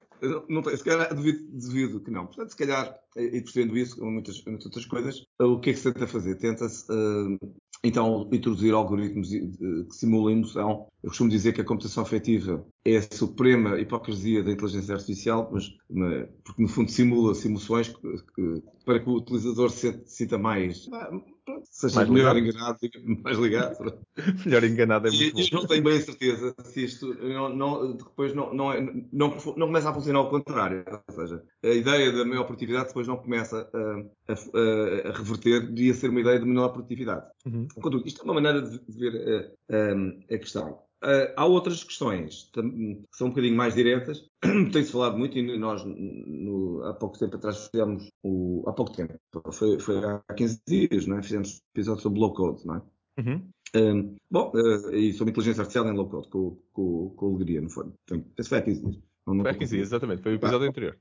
Não, 0.49 0.63
se 0.65 0.83
calhar 0.83 1.15
devido, 1.15 2.01
que 2.01 2.11
não. 2.11 2.27
Portanto, 2.27 2.51
se 2.51 2.57
calhar, 2.57 2.95
e 3.17 3.41
percebendo 3.41 3.77
isso, 3.77 3.97
como 3.97 4.13
muitas, 4.13 4.43
muitas 4.45 4.67
outras 4.67 4.87
coisas, 4.87 5.27
o 5.41 5.61
que 5.61 5.71
é 5.71 5.73
que 5.73 5.79
se 5.79 5.93
tenta 5.93 6.07
fazer? 6.07 6.37
Tenta-se 6.37 6.91
uh, 6.91 7.39
então 7.83 8.29
introduzir 8.33 8.75
algoritmos 8.75 9.29
que 9.31 9.87
simulem 9.91 10.39
emoção. 10.39 10.87
Eu 11.03 11.11
costumo 11.11 11.31
dizer 11.31 11.53
que 11.53 11.61
a 11.61 11.65
computação 11.65 12.03
afetiva 12.03 12.67
é 12.85 12.97
a 12.97 13.03
suprema 13.03 13.79
hipocrisia 13.79 14.43
da 14.43 14.51
inteligência 14.51 14.95
artificial, 14.95 15.51
mas 15.53 15.69
porque 16.45 16.62
no 16.62 16.69
fundo 16.69 16.91
simula-se 16.91 17.49
emoções 17.49 17.89
que, 17.89 18.23
que, 18.35 18.62
para 18.85 19.01
que 19.01 19.09
o 19.09 19.15
utilizador 19.15 19.71
se 19.71 20.03
sinta 20.07 20.39
mais 20.39 20.89
seja 21.65 21.97
mais 21.97 22.09
melhor 22.09 22.35
ligado. 22.35 22.79
enganado, 22.85 23.23
mais 23.23 23.39
ligado. 23.39 23.99
melhor 24.45 24.65
enganado 24.65 25.09
é 25.09 25.11
muito 25.11 25.25
e, 25.25 25.33
bom. 25.33 25.41
Eu 25.41 25.61
não 25.61 25.67
tenho 25.67 25.85
bem 25.85 25.97
a 25.97 26.01
certeza 26.01 26.55
se 26.65 26.85
isto 26.85 27.15
não, 27.15 27.49
não, 27.49 27.97
depois 27.97 28.35
não, 28.35 28.53
não, 28.53 28.73
é, 28.73 28.81
não, 28.81 29.37
não, 29.57 29.67
começa 29.67 29.91
a 29.91 29.95
funcionar 29.95 30.21
ao 30.21 30.31
contrário. 30.31 30.85
Ou 31.09 31.15
seja, 31.15 31.43
a 31.63 31.69
ideia 31.69 32.13
da 32.13 32.25
maior 32.25 32.45
produtividade 32.45 32.89
depois 32.89 33.07
não 33.07 33.17
começa 33.17 33.69
a, 33.73 34.33
a, 34.33 35.09
a 35.09 35.13
reverter, 35.13 35.73
devia 35.73 35.95
ser 35.95 36.11
uma 36.11 36.21
ideia 36.21 36.39
de 36.39 36.47
menor 36.47 36.71
produtividade. 36.71 37.27
Uhum. 37.47 37.69
Contudo, 37.81 38.07
isto 38.07 38.21
é 38.21 38.25
uma 38.25 38.35
maneira 38.35 38.63
de, 38.63 38.79
de 38.79 38.99
ver 38.99 39.57
a, 39.71 40.35
a 40.35 40.39
questão. 40.39 40.86
Uh, 41.07 41.33
há 41.37 41.47
outras 41.47 41.85
questões 41.85 42.51
que 42.53 42.61
são 43.12 43.29
um 43.29 43.31
bocadinho 43.31 43.57
mais 43.57 43.77
diretas. 43.77 44.29
Tem-se 44.73 44.90
falado 44.90 45.16
muito 45.16 45.38
e 45.38 45.57
nós 45.57 45.85
no, 45.85 46.83
há 46.85 46.95
pouco 46.95 47.16
tempo 47.16 47.37
atrás 47.37 47.69
fizemos 47.69 48.11
o, 48.25 48.64
há 48.66 48.73
pouco 48.73 48.92
tempo, 48.92 49.14
foi, 49.53 49.79
foi 49.79 50.05
há 50.05 50.21
15 50.37 50.61
dias, 50.66 51.07
não 51.07 51.19
é? 51.19 51.23
fizemos 51.23 51.59
um 51.59 51.79
episódio 51.79 52.03
sobre 52.03 52.19
low 52.19 52.35
code, 52.35 52.66
não 52.66 52.75
é? 52.75 52.83
Uhum. 53.21 53.49
Um, 53.77 54.16
bom, 54.29 54.51
uh, 54.53 54.95
e 54.95 55.12
sobre 55.12 55.31
inteligência 55.31 55.61
artificial 55.61 55.87
em 55.87 55.97
low 55.97 56.09
code, 56.09 56.29
com, 56.29 56.59
com, 56.73 57.11
com 57.11 57.37
Alegria, 57.37 57.61
não 57.61 57.71
foi? 57.71 57.85
Portanto, 57.85 58.33
esse 58.37 58.49
foi 58.49 58.59
há 58.59 58.62
15 58.62 58.83
dias. 58.83 58.99
Não, 59.27 59.35
não 59.35 59.45
foi 59.45 59.51
há 59.53 59.55
15 59.55 59.77
dias, 59.77 59.88
exatamente, 59.88 60.23
foi 60.23 60.33
o 60.33 60.35
episódio 60.35 60.69
anterior 60.69 60.99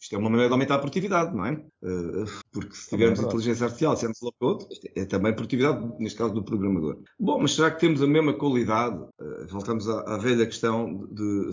isto 0.00 0.14
é 0.14 0.18
uma 0.18 0.30
maneira 0.30 0.48
de 0.48 0.52
aumentar 0.52 0.76
a 0.76 0.78
produtividade, 0.78 1.34
não 1.34 1.46
é? 1.46 1.52
Eh, 1.82 2.24
porque 2.52 2.74
se 2.74 2.90
tivermos 2.90 3.20
é 3.20 3.22
inteligência 3.22 3.64
artificial, 3.64 3.96
se 3.96 4.06
low 4.22 4.34
code, 4.38 4.66
é 4.94 5.04
também 5.04 5.34
produtividade, 5.34 5.86
neste 5.98 6.18
caso 6.18 6.34
do 6.34 6.42
programador. 6.42 6.98
Bom, 7.18 7.40
mas 7.40 7.54
será 7.54 7.70
que 7.70 7.80
temos 7.80 8.02
a 8.02 8.06
mesma 8.06 8.32
qualidade? 8.34 9.02
Eh, 9.20 9.46
voltamos 9.48 9.88
à, 9.88 10.14
à 10.14 10.18
velha 10.18 10.46
questão 10.46 11.08
de, 11.10 11.50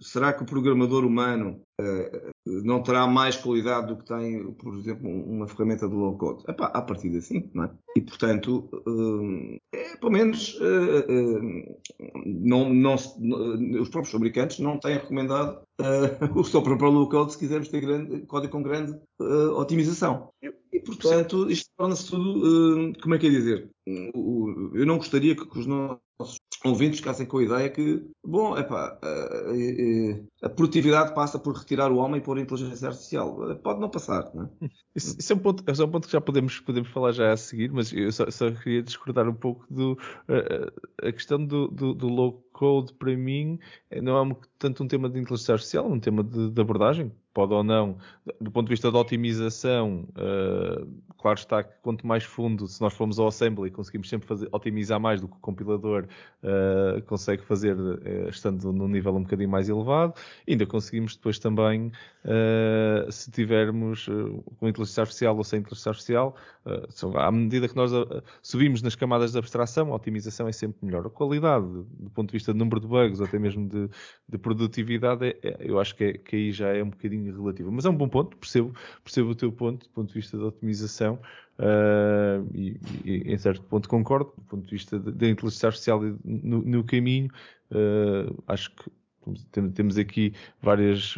será 0.00 0.32
que 0.32 0.42
o 0.42 0.46
programador 0.46 1.04
humano 1.04 1.60
uh, 1.80 2.35
não 2.46 2.82
terá 2.82 3.06
mais 3.06 3.36
qualidade 3.36 3.88
do 3.88 3.96
que 3.96 4.04
tem, 4.04 4.52
por 4.52 4.74
exemplo, 4.74 5.10
uma 5.10 5.48
ferramenta 5.48 5.88
de 5.88 5.94
low 5.94 6.16
code? 6.16 6.44
Epá, 6.48 6.66
a 6.66 6.80
partir 6.80 7.14
assim, 7.16 7.50
não 7.52 7.64
é? 7.64 7.70
E, 7.96 8.00
portanto, 8.00 8.68
uh, 8.86 9.56
é, 9.74 9.96
pelo 9.96 10.12
menos 10.12 10.54
uh, 10.60 11.76
não, 12.24 12.72
não, 12.72 12.94
os 12.94 13.88
próprios 13.88 14.10
fabricantes 14.12 14.60
não 14.60 14.78
têm 14.78 14.94
recomendado 14.94 15.60
o 16.36 16.44
seu 16.44 16.62
próprio 16.62 16.90
low 16.90 17.08
code 17.08 17.32
se 17.32 17.38
quisermos 17.38 17.68
ter 17.68 17.80
grande, 17.80 18.20
código 18.26 18.52
com 18.52 18.62
grande 18.62 18.96
otimização. 19.56 20.30
E, 20.72 20.80
portanto, 20.80 21.50
isto 21.50 21.68
torna-se 21.76 22.10
tudo, 22.10 22.92
como 23.02 23.14
é 23.14 23.18
que 23.18 23.26
é 23.26 23.30
dizer? 23.30 23.70
Eu 23.86 24.86
não 24.86 24.98
gostaria 24.98 25.34
que 25.34 25.58
os 25.58 25.66
nossos 25.66 26.05
ouvintes 26.64 27.00
ficassem 27.00 27.26
com 27.26 27.38
a 27.38 27.44
ideia 27.44 27.70
que, 27.70 28.02
bom, 28.24 28.56
epá, 28.56 28.98
a, 29.02 29.08
a, 29.08 30.46
a, 30.46 30.48
produtividade 30.48 31.14
passa 31.14 31.38
por 31.38 31.54
retirar 31.54 31.92
o 31.92 31.96
homem 31.96 32.20
e 32.20 32.24
pôr 32.24 32.38
a 32.38 32.40
inteligência 32.40 32.88
artificial. 32.88 33.56
Pode 33.62 33.80
não 33.80 33.90
passar, 33.90 34.30
não 34.34 34.44
é? 34.44 34.68
Isso, 34.96 35.14
isso 35.18 35.30
é, 35.30 35.36
um 35.36 35.38
ponto, 35.38 35.62
é 35.66 35.84
um 35.84 35.90
ponto 35.90 36.06
que 36.06 36.12
já 36.14 36.20
podemos, 36.22 36.58
podemos 36.60 36.88
falar 36.88 37.12
já 37.12 37.30
a 37.30 37.36
seguir, 37.36 37.70
mas 37.70 37.92
eu 37.92 38.10
só, 38.10 38.30
só 38.30 38.50
queria 38.50 38.82
discordar 38.82 39.28
um 39.28 39.34
pouco 39.34 39.66
do 39.68 39.98
a, 40.26 41.06
a 41.06 41.12
questão 41.12 41.44
do, 41.44 41.68
do, 41.68 41.92
do, 41.92 42.08
low 42.08 42.45
code 42.56 42.92
para 42.94 43.14
mim 43.16 43.58
não 44.02 44.32
é 44.32 44.36
tanto 44.58 44.82
um 44.82 44.88
tema 44.88 45.08
de 45.08 45.18
inteligência 45.20 45.52
artificial, 45.52 45.86
um 45.86 46.00
tema 46.00 46.24
de, 46.24 46.50
de 46.50 46.60
abordagem 46.60 47.12
pode 47.36 47.52
ou 47.52 47.62
não, 47.62 47.98
do 48.40 48.50
ponto 48.50 48.66
de 48.66 48.70
vista 48.70 48.90
da 48.90 48.98
otimização, 48.98 50.08
uh, 50.12 50.88
claro 51.18 51.38
está 51.38 51.62
que 51.62 51.70
quanto 51.82 52.06
mais 52.06 52.24
fundo, 52.24 52.66
se 52.66 52.80
nós 52.80 52.94
formos 52.94 53.18
ao 53.18 53.28
assembly, 53.28 53.70
conseguimos 53.70 54.08
sempre 54.08 54.26
fazer, 54.26 54.48
otimizar 54.50 54.98
mais 54.98 55.20
do 55.20 55.28
que 55.28 55.36
o 55.36 55.40
compilador 55.40 56.06
uh, 56.42 57.02
consegue 57.02 57.42
fazer, 57.42 57.76
uh, 57.76 58.30
estando 58.30 58.72
num 58.72 58.88
nível 58.88 59.14
um 59.14 59.22
bocadinho 59.22 59.50
mais 59.50 59.68
elevado. 59.68 60.14
Ainda 60.48 60.64
conseguimos 60.64 61.14
depois 61.14 61.38
também, 61.38 61.92
se 63.10 63.30
tivermos 63.30 64.06
com 64.58 64.68
inteligência 64.68 65.02
artificial 65.02 65.36
ou 65.36 65.44
sem 65.44 65.60
inteligência 65.60 65.90
artificial, 65.90 66.34
à 67.16 67.30
medida 67.30 67.68
que 67.68 67.76
nós 67.76 67.90
subimos 68.42 68.82
nas 68.82 68.94
camadas 68.94 69.32
de 69.32 69.38
abstração, 69.38 69.92
a 69.92 69.96
otimização 69.96 70.48
é 70.48 70.52
sempre 70.52 70.78
melhor. 70.82 71.06
A 71.06 71.10
qualidade, 71.10 71.66
do 71.66 72.10
ponto 72.10 72.28
de 72.28 72.32
vista 72.32 72.45
de 72.52 72.58
número 72.58 72.80
de 72.80 72.86
bugs, 72.86 73.20
até 73.20 73.38
mesmo 73.38 73.68
de, 73.68 73.88
de 74.28 74.38
produtividade, 74.38 75.26
é, 75.26 75.38
é, 75.42 75.56
eu 75.60 75.78
acho 75.78 75.94
que, 75.94 76.04
é, 76.04 76.12
que 76.14 76.36
aí 76.36 76.52
já 76.52 76.68
é 76.74 76.82
um 76.82 76.90
bocadinho 76.90 77.36
relativa. 77.36 77.70
Mas 77.70 77.84
é 77.84 77.90
um 77.90 77.96
bom 77.96 78.08
ponto, 78.08 78.36
percebo, 78.36 78.74
percebo 79.02 79.30
o 79.30 79.34
teu 79.34 79.52
ponto, 79.52 79.86
do 79.86 79.92
ponto 79.92 80.08
de 80.08 80.14
vista 80.14 80.38
da 80.38 80.46
otimização, 80.46 81.20
uh, 81.58 82.46
e, 82.54 82.78
e, 83.04 83.32
em 83.32 83.38
certo 83.38 83.62
ponto 83.64 83.88
concordo, 83.88 84.32
do 84.36 84.44
ponto 84.44 84.64
de 84.64 84.70
vista 84.70 84.98
da 84.98 85.28
inteligência 85.28 85.66
artificial 85.68 86.00
no, 86.24 86.62
no 86.62 86.84
caminho, 86.84 87.28
uh, 87.70 88.42
acho 88.46 88.70
que 88.74 88.90
temos 89.74 89.98
aqui 89.98 90.32
várias, 90.62 91.14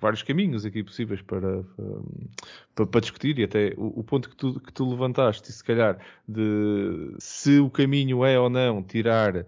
vários 0.00 0.22
caminhos 0.22 0.64
aqui 0.64 0.82
possíveis 0.82 1.22
para, 1.22 1.64
para, 2.74 2.86
para 2.86 3.00
discutir 3.00 3.38
e 3.38 3.44
até 3.44 3.74
o, 3.76 4.00
o, 4.00 4.04
ponto 4.04 4.28
que 4.28 4.36
tu, 4.36 4.60
que 4.60 4.72
tu 4.72 4.88
levantaste, 4.88 5.52
se 5.52 5.62
calhar, 5.62 5.98
de 6.28 7.14
se 7.18 7.58
o 7.58 7.70
caminho 7.70 8.24
é 8.24 8.38
ou 8.38 8.50
não 8.50 8.82
tirar 8.82 9.46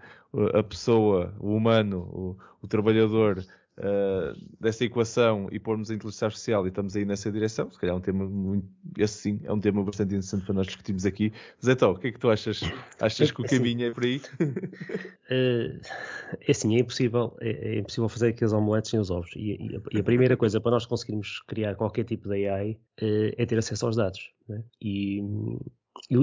a 0.55 0.63
pessoa, 0.63 1.35
o 1.39 1.55
humano, 1.55 1.99
o, 2.13 2.37
o 2.63 2.69
trabalhador 2.69 3.45
uh, 3.79 4.37
dessa 4.61 4.85
equação 4.85 5.49
e 5.51 5.59
pormos 5.59 5.91
a 5.91 5.95
inteligência 5.95 6.27
artificial 6.27 6.67
e 6.67 6.69
estamos 6.69 6.97
aí 6.97 7.05
nessa 7.05 7.31
direção, 7.31 7.71
se 7.71 7.79
calhar 7.79 7.95
é 7.95 7.99
um 7.99 8.03
tema 8.03 8.27
muito, 8.27 8.67
esse 8.99 9.19
sim, 9.19 9.41
é 9.45 9.53
um 9.53 9.61
tema 9.61 9.83
bastante 9.83 10.09
interessante 10.09 10.45
para 10.45 10.55
nós 10.55 10.67
discutirmos 10.67 11.05
aqui. 11.07 11.33
Zé 11.65 11.75
Tó, 11.75 11.93
o 11.93 11.99
que 11.99 12.09
é 12.09 12.12
que 12.12 12.19
tu 12.19 12.31
achas? 12.31 12.61
Achas 13.01 13.31
que 13.31 13.41
o 13.41 13.45
caminho 13.49 13.87
é 13.87 13.91
por 13.93 14.05
aí? 14.05 14.21
Uh, 14.41 15.81
é 16.41 16.51
assim, 16.51 16.77
é 16.77 16.81
impossível, 16.81 17.37
é, 17.41 17.51
é, 17.51 17.79
impossível 17.79 18.09
fazer 18.09 18.29
aqueles 18.29 18.53
omeletes 18.53 18.91
sem 18.91 19.01
os 19.01 19.11
ovos. 19.11 19.31
E, 19.37 19.57
e, 19.61 19.77
a, 19.77 19.81
e, 19.93 20.01
a, 20.01 20.05
primeira 20.05 20.37
coisa 20.37 20.61
para 20.61 20.73
nós 20.73 20.87
conseguirmos 20.87 21.43
criar 21.47 21.75
qualquer 21.75 22.05
tipo 22.05 22.29
de 22.29 22.49
AI 22.49 22.73
uh, 22.73 22.77
eh, 23.01 23.35
é 23.37 23.47
ter 23.47 23.59
acesso 23.59 23.87
aos 23.87 23.97
dados. 23.97 24.31
Né? 24.49 24.62
E 24.81 25.23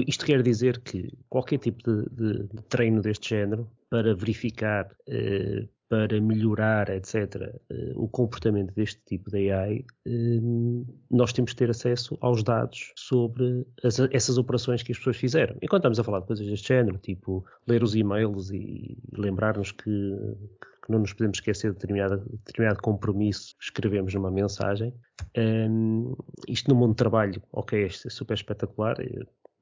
isto 0.06 0.24
quer 0.24 0.42
dizer 0.42 0.80
que 0.80 1.12
qualquer 1.28 1.58
tipo 1.58 1.82
de, 1.82 2.08
de, 2.10 2.42
de 2.44 2.62
treino 2.68 3.02
deste 3.02 3.30
género 3.30 3.68
para 3.90 4.14
verificar 4.14 4.86
uh, 4.86 5.68
para 5.94 6.20
melhorar, 6.20 6.90
etc., 6.90 7.36
eh, 7.70 7.92
o 7.94 8.08
comportamento 8.08 8.74
deste 8.74 9.00
tipo 9.06 9.30
de 9.30 9.52
AI, 9.52 9.84
eh, 10.04 10.40
nós 11.08 11.32
temos 11.32 11.52
que 11.52 11.56
ter 11.58 11.70
acesso 11.70 12.18
aos 12.20 12.42
dados 12.42 12.92
sobre 12.96 13.64
as, 13.84 14.00
essas 14.10 14.36
operações 14.36 14.82
que 14.82 14.90
as 14.90 14.98
pessoas 14.98 15.16
fizeram. 15.16 15.56
Enquanto 15.62 15.82
estamos 15.82 16.00
a 16.00 16.02
falar 16.02 16.18
de 16.18 16.26
coisas 16.26 16.48
deste 16.48 16.66
género, 16.66 16.98
tipo 16.98 17.44
ler 17.68 17.84
os 17.84 17.94
e-mails 17.94 18.50
e 18.50 18.98
lembrar-nos 19.12 19.70
que, 19.70 19.84
que 20.84 20.90
não 20.90 20.98
nos 20.98 21.12
podemos 21.12 21.38
esquecer 21.38 21.70
de 21.70 21.78
determinado, 21.78 22.24
determinado 22.44 22.82
compromisso 22.82 23.56
que 23.56 23.64
escrevemos 23.66 24.12
numa 24.14 24.32
mensagem. 24.32 24.92
Um, 25.38 26.10
eh, 26.12 26.52
isto 26.52 26.68
no 26.68 26.74
mundo 26.74 26.90
de 26.90 26.96
trabalho, 26.96 27.40
ok, 27.52 27.84
é 27.84 27.88
super 27.88 28.34
espetacular 28.34 28.96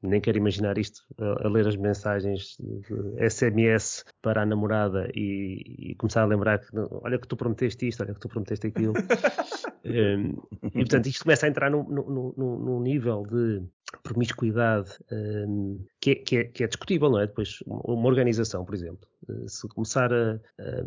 nem 0.03 0.21
quero 0.21 0.39
imaginar 0.39 0.77
isto 0.79 1.03
a, 1.19 1.47
a, 1.47 1.49
ler 1.49 1.67
as 1.67 1.77
mensagens 1.77 2.57
de 2.59 3.31
SMS 3.31 4.05
para 4.21 4.43
a 4.43 4.47
namorada 4.47 5.09
e, 5.15 5.91
e, 5.91 5.95
começar 5.95 6.23
a 6.23 6.27
lembrar 6.27 6.59
que 6.59 6.67
olha 6.75 7.19
que 7.19 7.29
tu 7.29 7.37
prometeste 7.37 7.89
isto, 7.89 8.03
olha 8.03 8.15
que 8.15 8.21
tu 8.21 8.29
prometeste 8.29 8.67
aquilo. 8.67 8.93
um, 9.85 10.69
e 10.69 10.71
portanto 10.71 11.07
isto 11.07 11.23
começa 11.23 11.47
a 11.47 11.49
entrar 11.49 11.71
num, 11.71 11.85
num, 11.85 12.35
num 12.37 12.81
nível 12.81 13.23
de 13.23 13.63
promiscuidade 14.03 14.91
um, 15.11 15.85
que, 16.01 16.11
é, 16.11 16.15
que, 16.17 16.37
é, 16.37 16.45
que, 16.45 16.65
é, 16.65 16.67
discutível, 16.67 17.11
não 17.11 17.21
é? 17.21 17.27
Depois, 17.27 17.59
uma 17.67 18.09
organização, 18.09 18.65
por 18.65 18.75
exemplo, 18.75 19.07
se 19.47 19.69
começar 19.69 20.13
a, 20.13 20.41
a 20.59 20.85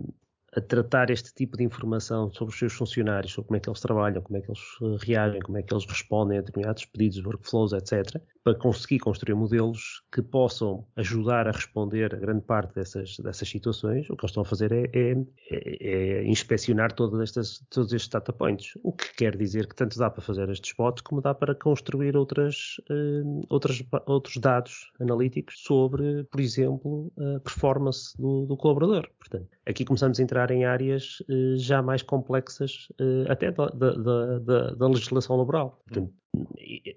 a 0.55 0.61
tratar 0.61 1.09
este 1.09 1.33
tipo 1.33 1.57
de 1.57 1.63
informação 1.63 2.31
sobre 2.31 2.53
os 2.53 2.59
seus 2.59 2.73
funcionários, 2.73 3.33
sobre 3.33 3.47
como 3.47 3.57
é 3.57 3.59
que 3.59 3.69
eles 3.69 3.81
trabalham, 3.81 4.21
como 4.21 4.37
é 4.37 4.41
que 4.41 4.49
eles 4.49 4.61
eh, 4.81 5.05
reagem, 5.05 5.41
como 5.41 5.57
é 5.57 5.63
que 5.63 5.73
eles 5.73 5.85
respondem 5.85 6.37
a 6.37 6.41
determinados 6.41 6.85
pedidos, 6.85 7.23
workflows, 7.25 7.73
etc., 7.73 8.21
para 8.45 8.53
conseguir 8.53 8.99
construir 8.99 9.33
modelos 9.33 10.03
que 10.11 10.21
possam 10.21 10.85
ajudar 10.95 11.47
a 11.47 11.51
responder 11.51 12.13
a 12.13 12.17
grande 12.17 12.43
parte 12.43 12.75
dessas, 12.75 13.17
dessas 13.17 13.49
situações, 13.49 14.07
o 14.07 14.15
que 14.15 14.23
eles 14.23 14.29
estão 14.29 14.43
a 14.43 14.45
fazer 14.45 14.71
é, 14.71 14.83
é, 14.93 15.15
é, 15.49 15.87
é 16.21 16.27
inspecionar 16.27 16.91
todas 16.91 17.19
estas, 17.21 17.65
todos 17.71 17.91
estes 17.91 18.07
data 18.07 18.31
points. 18.31 18.73
O 18.83 18.93
que 18.93 19.15
quer 19.15 19.35
dizer 19.35 19.67
que 19.67 19.75
tanto 19.75 19.97
dá 19.97 20.11
para 20.11 20.21
fazer 20.21 20.47
estes 20.49 20.73
bots 20.73 21.01
como 21.01 21.21
dá 21.21 21.33
para 21.33 21.55
construir 21.55 22.15
outras, 22.15 22.79
uh, 22.89 23.41
outras, 23.49 23.83
outros 24.05 24.37
dados 24.37 24.91
analíticos 24.99 25.55
sobre, 25.63 26.23
por 26.25 26.39
exemplo, 26.39 27.11
a 27.17 27.39
performance 27.39 28.15
do, 28.15 28.45
do 28.45 28.55
colaborador. 28.55 29.09
Portanto, 29.17 29.49
aqui 29.65 29.83
começamos 29.83 30.19
a 30.19 30.23
entrar 30.23 30.44
em 30.51 30.65
áreas 30.65 31.19
uh, 31.29 31.57
já 31.57 31.81
mais 31.81 32.01
complexas, 32.01 32.87
uh, 32.99 33.31
até 33.31 33.51
da, 33.51 33.67
da, 33.67 34.39
da, 34.39 34.71
da 34.75 34.87
legislação 34.87 35.37
laboral. 35.37 35.81
Portanto, 35.85 36.13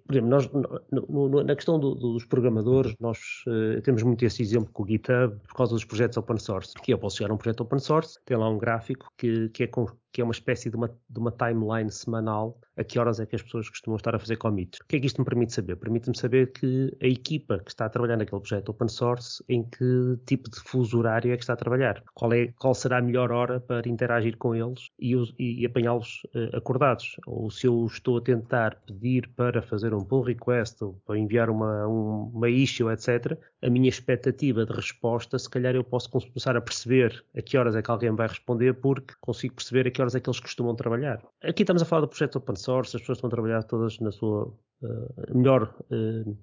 por 0.07 0.13
exemplo, 0.15 0.31
nós, 0.31 0.51
no, 0.91 1.29
no, 1.29 1.45
na 1.45 1.55
questão 1.55 1.79
do, 1.79 1.95
dos 1.95 2.25
programadores, 2.25 2.95
nós 2.99 3.19
uh, 3.47 3.81
temos 3.83 4.03
muito 4.03 4.25
esse 4.25 4.43
exemplo 4.43 4.71
com 4.73 4.83
o 4.83 4.87
GitHub 4.87 5.37
por 5.47 5.55
causa 5.55 5.75
dos 5.75 5.85
projetos 5.85 6.17
open 6.17 6.39
source. 6.39 6.75
Que 6.75 6.93
eu 6.93 6.99
posso 6.99 7.19
chegar 7.19 7.31
a 7.31 7.35
um 7.35 7.39
projeto 7.39 7.61
open 7.61 7.79
source, 7.79 8.19
tem 8.25 8.37
lá 8.37 8.49
um 8.49 8.59
gráfico 8.59 9.09
que, 9.17 9.49
que, 9.51 9.65
é, 9.65 9.67
com, 9.67 9.87
que 10.13 10.21
é 10.21 10.25
uma 10.25 10.33
espécie 10.33 10.71
de 10.71 10.77
uma, 10.77 10.89
de 10.89 11.19
uma 11.19 11.31
timeline 11.31 11.91
semanal 11.91 12.59
a 12.77 12.85
que 12.85 12.99
horas 12.99 13.19
é 13.19 13.27
que 13.27 13.35
as 13.35 13.43
pessoas 13.43 13.69
costumam 13.69 13.97
estar 13.97 14.15
a 14.15 14.19
fazer 14.19 14.37
commits. 14.37 14.79
O 14.81 14.87
que 14.87 14.97
é 14.97 15.01
que 15.01 15.07
isto 15.07 15.21
me 15.21 15.25
permite 15.25 15.53
saber? 15.53 15.77
Permite-me 15.77 16.17
saber 16.17 16.53
que 16.53 16.97
a 17.03 17.07
equipa 17.07 17.59
que 17.59 17.71
está 17.71 17.87
a 17.87 17.89
trabalhar 17.89 18.17
naquele 18.17 18.41
projeto 18.41 18.69
open 18.69 18.89
source, 18.89 19.43
em 19.49 19.65
que 19.65 20.19
tipo 20.25 20.49
de 20.49 20.61
fuso 20.61 20.99
horário 20.99 21.33
é 21.33 21.37
que 21.37 21.43
está 21.43 21.55
a 21.55 21.57
trabalhar. 21.57 22.03
Qual, 22.15 22.33
é, 22.33 22.53
qual 22.57 22.75
será 22.75 22.99
a 22.99 23.03
melhor 23.03 23.33
hora 23.33 23.59
para 23.61 23.89
interagir 23.89 24.37
com 24.37 24.55
eles 24.55 24.91
e, 24.99 25.15
e, 25.39 25.67
apanhá-los 25.67 26.23
uh, 26.35 26.57
acordados. 26.57 27.17
Ou 27.27 27.51
se 27.51 27.67
eu 27.67 27.85
estou 27.87 28.19
a 28.19 28.21
tentar 28.21 28.77
pedir 28.87 29.28
para 29.37 29.63
fazer 29.63 29.95
um 29.95 30.05
pull 30.05 30.23
request 30.23 30.83
ou 30.83 30.95
para 31.07 31.19
enviar 31.19 31.51
uma, 31.51 31.87
um, 31.87 32.31
uma 32.35 32.49
issue, 32.49 32.91
etc., 32.91 33.39
a 33.63 33.71
minha 33.71 33.89
expectativa 33.89 34.65
de 34.65 34.73
resposta, 34.73 35.39
se 35.39 35.49
calhar 35.49 35.75
eu 35.75 35.85
posso 35.85 36.11
começar 36.11 36.57
a 36.57 36.61
perceber 36.61 37.25
a 37.37 37.43
que 37.43 37.57
horas 37.57 37.75
é 37.77 37.83
que 37.83 37.91
alguém 37.91 38.15
vai 38.15 38.29
responder, 38.29 38.75
porque 38.75 39.15
consigo 39.21 39.55
perceber 39.55 39.87
a 39.87 39.91
que 39.91 40.01
horas 40.01 40.15
é 40.15 40.21
que 40.21 40.29
eles 40.29 40.41
costumam 40.41 40.75
trabalhar. 40.75 41.23
Aqui 41.43 41.63
estamos 41.63 41.83
a 41.83 41.85
falar 41.85 42.03
do 42.03 42.09
projeto 42.09 42.37
open 42.37 42.57
source, 42.57 42.97
as 42.97 43.03
pessoas 43.03 43.19
estão 43.19 43.29
a 43.29 43.31
trabalhar 43.31 43.63
todas 43.65 43.99
na 43.99 44.11
sua 44.11 44.53
uh, 44.83 45.37
melhor. 45.37 45.75
Uh, 45.91 46.37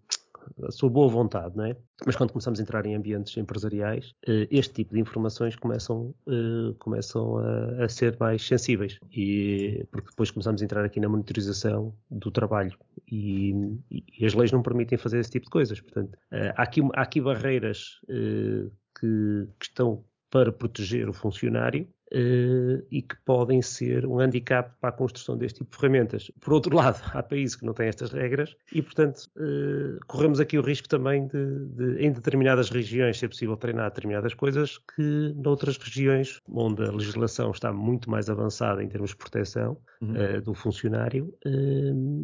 a 0.63 0.71
sua 0.71 0.89
boa 0.89 1.08
vontade, 1.08 1.55
não 1.55 1.65
é? 1.65 1.75
Mas 2.05 2.15
quando 2.15 2.31
começamos 2.31 2.60
a 2.60 2.63
entrar 2.63 2.86
em 2.86 2.95
ambientes 2.95 3.36
empresariais, 3.38 4.13
uh, 4.27 4.47
este 4.51 4.73
tipo 4.73 4.93
de 4.93 4.99
informações 4.99 5.55
começam, 5.55 6.13
uh, 6.27 6.73
começam 6.79 7.38
a, 7.38 7.86
a, 7.86 7.89
ser 7.89 8.17
mais 8.19 8.45
sensíveis. 8.45 8.99
E, 9.12 9.86
porque 9.91 10.10
depois 10.10 10.31
começamos 10.31 10.62
a 10.62 10.65
entrar 10.65 10.84
aqui 10.84 10.99
na 10.99 11.10
monitorização 11.10 11.95
do 12.10 12.31
trabalho. 12.31 12.77
E, 13.12 13.53
e 13.91 14.25
as 14.25 14.34
leis 14.34 14.51
não 14.51 14.62
permitem 14.62 14.97
fazer 14.97 15.19
esse 15.19 15.31
tipo 15.31 15.45
de 15.45 15.51
coisas. 15.51 15.79
Portanto, 15.79 16.17
há, 16.31 16.63
aqui, 16.63 16.81
há 16.93 17.01
aqui 17.01 17.21
barreiras 17.21 17.99
que, 18.08 19.47
que 19.60 19.65
estão 19.65 20.03
para 20.29 20.51
proteger 20.51 21.08
o 21.08 21.13
funcionário 21.13 21.88
uh, 22.13 22.86
e 22.91 23.02
que 23.02 23.15
podem 23.26 23.62
ser 23.62 24.06
um 24.06 24.20
handicap 24.20 24.72
para 24.80 24.89
a 24.89 24.91
construção 24.91 25.38
deste 25.38 25.60
tipo 25.60 25.72
de 25.72 25.78
ferramentas. 25.78 26.32
Por 26.39 26.54
outro 26.54 26.76
lado, 26.76 27.02
há 27.13 27.24
países 27.24 27.56
que 27.56 27.65
não 27.65 27.74
têm 27.74 27.88
estas 27.88 28.12
regras 28.12 28.56
e, 28.74 28.82
portanto, 28.82 29.30
uh, 29.38 30.00
corremos 30.08 30.39
aqui 30.39 30.58
o 30.58 30.62
risco 30.62 30.88
também 30.88 31.28
de, 31.28 31.65
de, 31.68 32.06
em 32.06 32.12
determinadas 32.12 32.70
regiões, 32.70 33.18
ser 33.18 33.30
possível 33.30 33.58
treinar 33.58 33.89
determinadas 33.89 34.34
coisas 34.34 34.78
que 34.96 35.34
noutras 35.36 35.78
regiões, 35.78 36.41
onde 36.50 36.84
a 36.84 36.91
legislação 36.91 37.52
está 37.52 37.72
muito 37.72 38.10
mais 38.10 38.30
avançada 38.30 38.84
em 38.84 38.88
termos 38.88 39.12
de 39.12 39.18
proteção 39.18 39.78
uhum. 40.02 40.13
uh, 40.13 40.41
do 40.41 40.54
funcionário, 40.54 41.34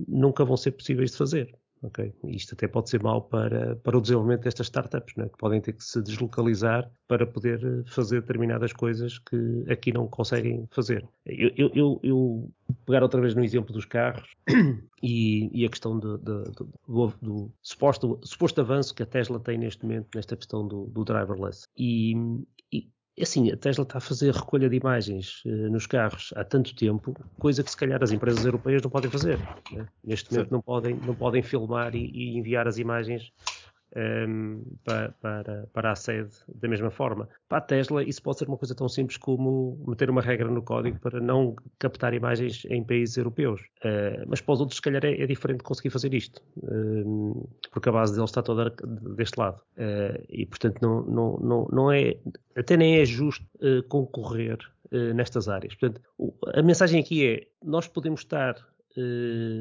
nunca 0.07 0.43
vão 0.43 0.57
ser 0.57 0.71
possíveis 0.71 1.11
de 1.11 1.17
fazer. 1.17 1.55
Ok, 1.83 2.13
isto 2.25 2.53
até 2.53 2.67
pode 2.67 2.91
ser 2.91 3.01
mau 3.01 3.23
para, 3.23 3.75
para 3.77 3.97
o 3.97 4.01
desenvolvimento 4.01 4.43
destas 4.43 4.67
startups, 4.67 5.15
né? 5.15 5.27
que 5.27 5.37
podem 5.37 5.59
ter 5.59 5.73
que 5.73 5.83
se 5.83 5.99
deslocalizar 5.99 6.91
para 7.07 7.25
poder 7.25 7.59
eh, 7.63 7.83
fazer 7.87 8.21
determinadas 8.21 8.71
coisas 8.71 9.17
que 9.17 9.65
aqui 9.67 9.91
não 9.91 10.07
conseguem 10.07 10.67
fazer. 10.69 11.07
Eu, 11.25 11.51
eu, 11.57 11.71
eu, 11.73 11.99
eu 12.03 12.51
pegar 12.85 13.01
outra 13.01 13.19
vez 13.19 13.33
no 13.33 13.43
exemplo 13.43 13.73
dos 13.73 13.85
carros 13.85 14.29
e, 15.01 15.49
e 15.51 15.65
a 15.65 15.69
questão 15.69 15.97
do, 15.97 16.19
do 16.19 17.51
suposto, 17.63 18.19
suposto, 18.23 18.61
avanço 18.61 18.93
que 18.93 19.01
a 19.01 19.07
Tesla 19.07 19.39
tem 19.39 19.57
neste 19.57 19.83
momento 19.83 20.07
nesta 20.13 20.37
questão 20.37 20.67
do, 20.67 20.85
do 20.85 21.03
driverless. 21.03 21.67
E, 21.75 22.13
e 22.71 22.87
é 22.87 23.00
assim, 23.19 23.51
a 23.51 23.57
Tesla 23.57 23.83
está 23.83 23.97
a 23.97 24.01
fazer 24.01 24.33
recolha 24.33 24.69
de 24.69 24.75
imagens 24.75 25.43
uh, 25.45 25.69
nos 25.69 25.85
carros 25.85 26.33
há 26.35 26.43
tanto 26.43 26.75
tempo, 26.75 27.13
coisa 27.37 27.63
que 27.63 27.71
se 27.71 27.77
calhar 27.77 28.01
as 28.01 28.11
empresas 28.11 28.45
europeias 28.45 28.81
não 28.81 28.89
podem 28.89 29.09
fazer. 29.09 29.37
Né? 29.71 29.87
Neste 30.03 30.31
momento 30.31 30.51
não 30.51 30.61
podem, 30.61 30.95
não 30.95 31.15
podem 31.15 31.43
filmar 31.43 31.95
e, 31.95 32.09
e 32.13 32.37
enviar 32.37 32.67
as 32.67 32.77
imagens 32.77 33.31
um, 33.95 33.99
ehm, 33.99 34.61
para, 34.83 35.11
para, 35.21 35.67
para, 35.73 35.91
a 35.91 35.95
sede 35.95 36.31
da 36.55 36.67
mesma 36.67 36.89
forma. 36.89 37.27
Para 37.47 37.57
a 37.59 37.61
Tesla, 37.61 38.03
isso 38.03 38.21
pode 38.21 38.39
ser 38.39 38.47
uma 38.47 38.57
coisa 38.57 38.75
tão 38.75 38.87
simples 38.87 39.17
como 39.17 39.83
meter 39.87 40.09
uma 40.09 40.21
regra 40.21 40.49
no 40.49 40.61
código 40.61 40.99
para 40.99 41.19
não 41.19 41.55
captar 41.79 42.13
imagens 42.13 42.65
em 42.69 42.83
países 42.83 43.17
europeus. 43.17 43.61
Uh, 43.83 44.25
mas 44.27 44.41
para 44.41 44.53
os 44.53 44.59
outros, 44.59 44.77
se 44.77 44.81
calhar, 44.81 45.03
é, 45.03 45.21
é 45.21 45.25
diferente 45.25 45.63
conseguir 45.63 45.89
fazer 45.89 46.13
isto, 46.13 46.41
uh, 46.57 47.49
porque 47.71 47.89
a 47.89 47.91
base 47.91 48.13
deles 48.13 48.29
está 48.29 48.41
toda 48.41 48.73
deste 49.15 49.39
lado. 49.39 49.59
Uh, 49.77 50.23
e, 50.29 50.45
portanto, 50.45 50.79
não, 50.81 51.03
não, 51.03 51.37
não, 51.37 51.67
não 51.71 51.91
é, 51.91 52.15
até 52.55 52.77
nem 52.77 52.99
é 52.99 53.05
justo 53.05 53.45
concorrer 53.87 54.57
nestas 55.15 55.47
áreas. 55.47 55.73
Portanto, 55.75 56.01
a 56.53 56.61
mensagem 56.61 56.99
aqui 56.99 57.25
é: 57.25 57.47
nós 57.63 57.87
podemos 57.87 58.21
estar 58.21 58.55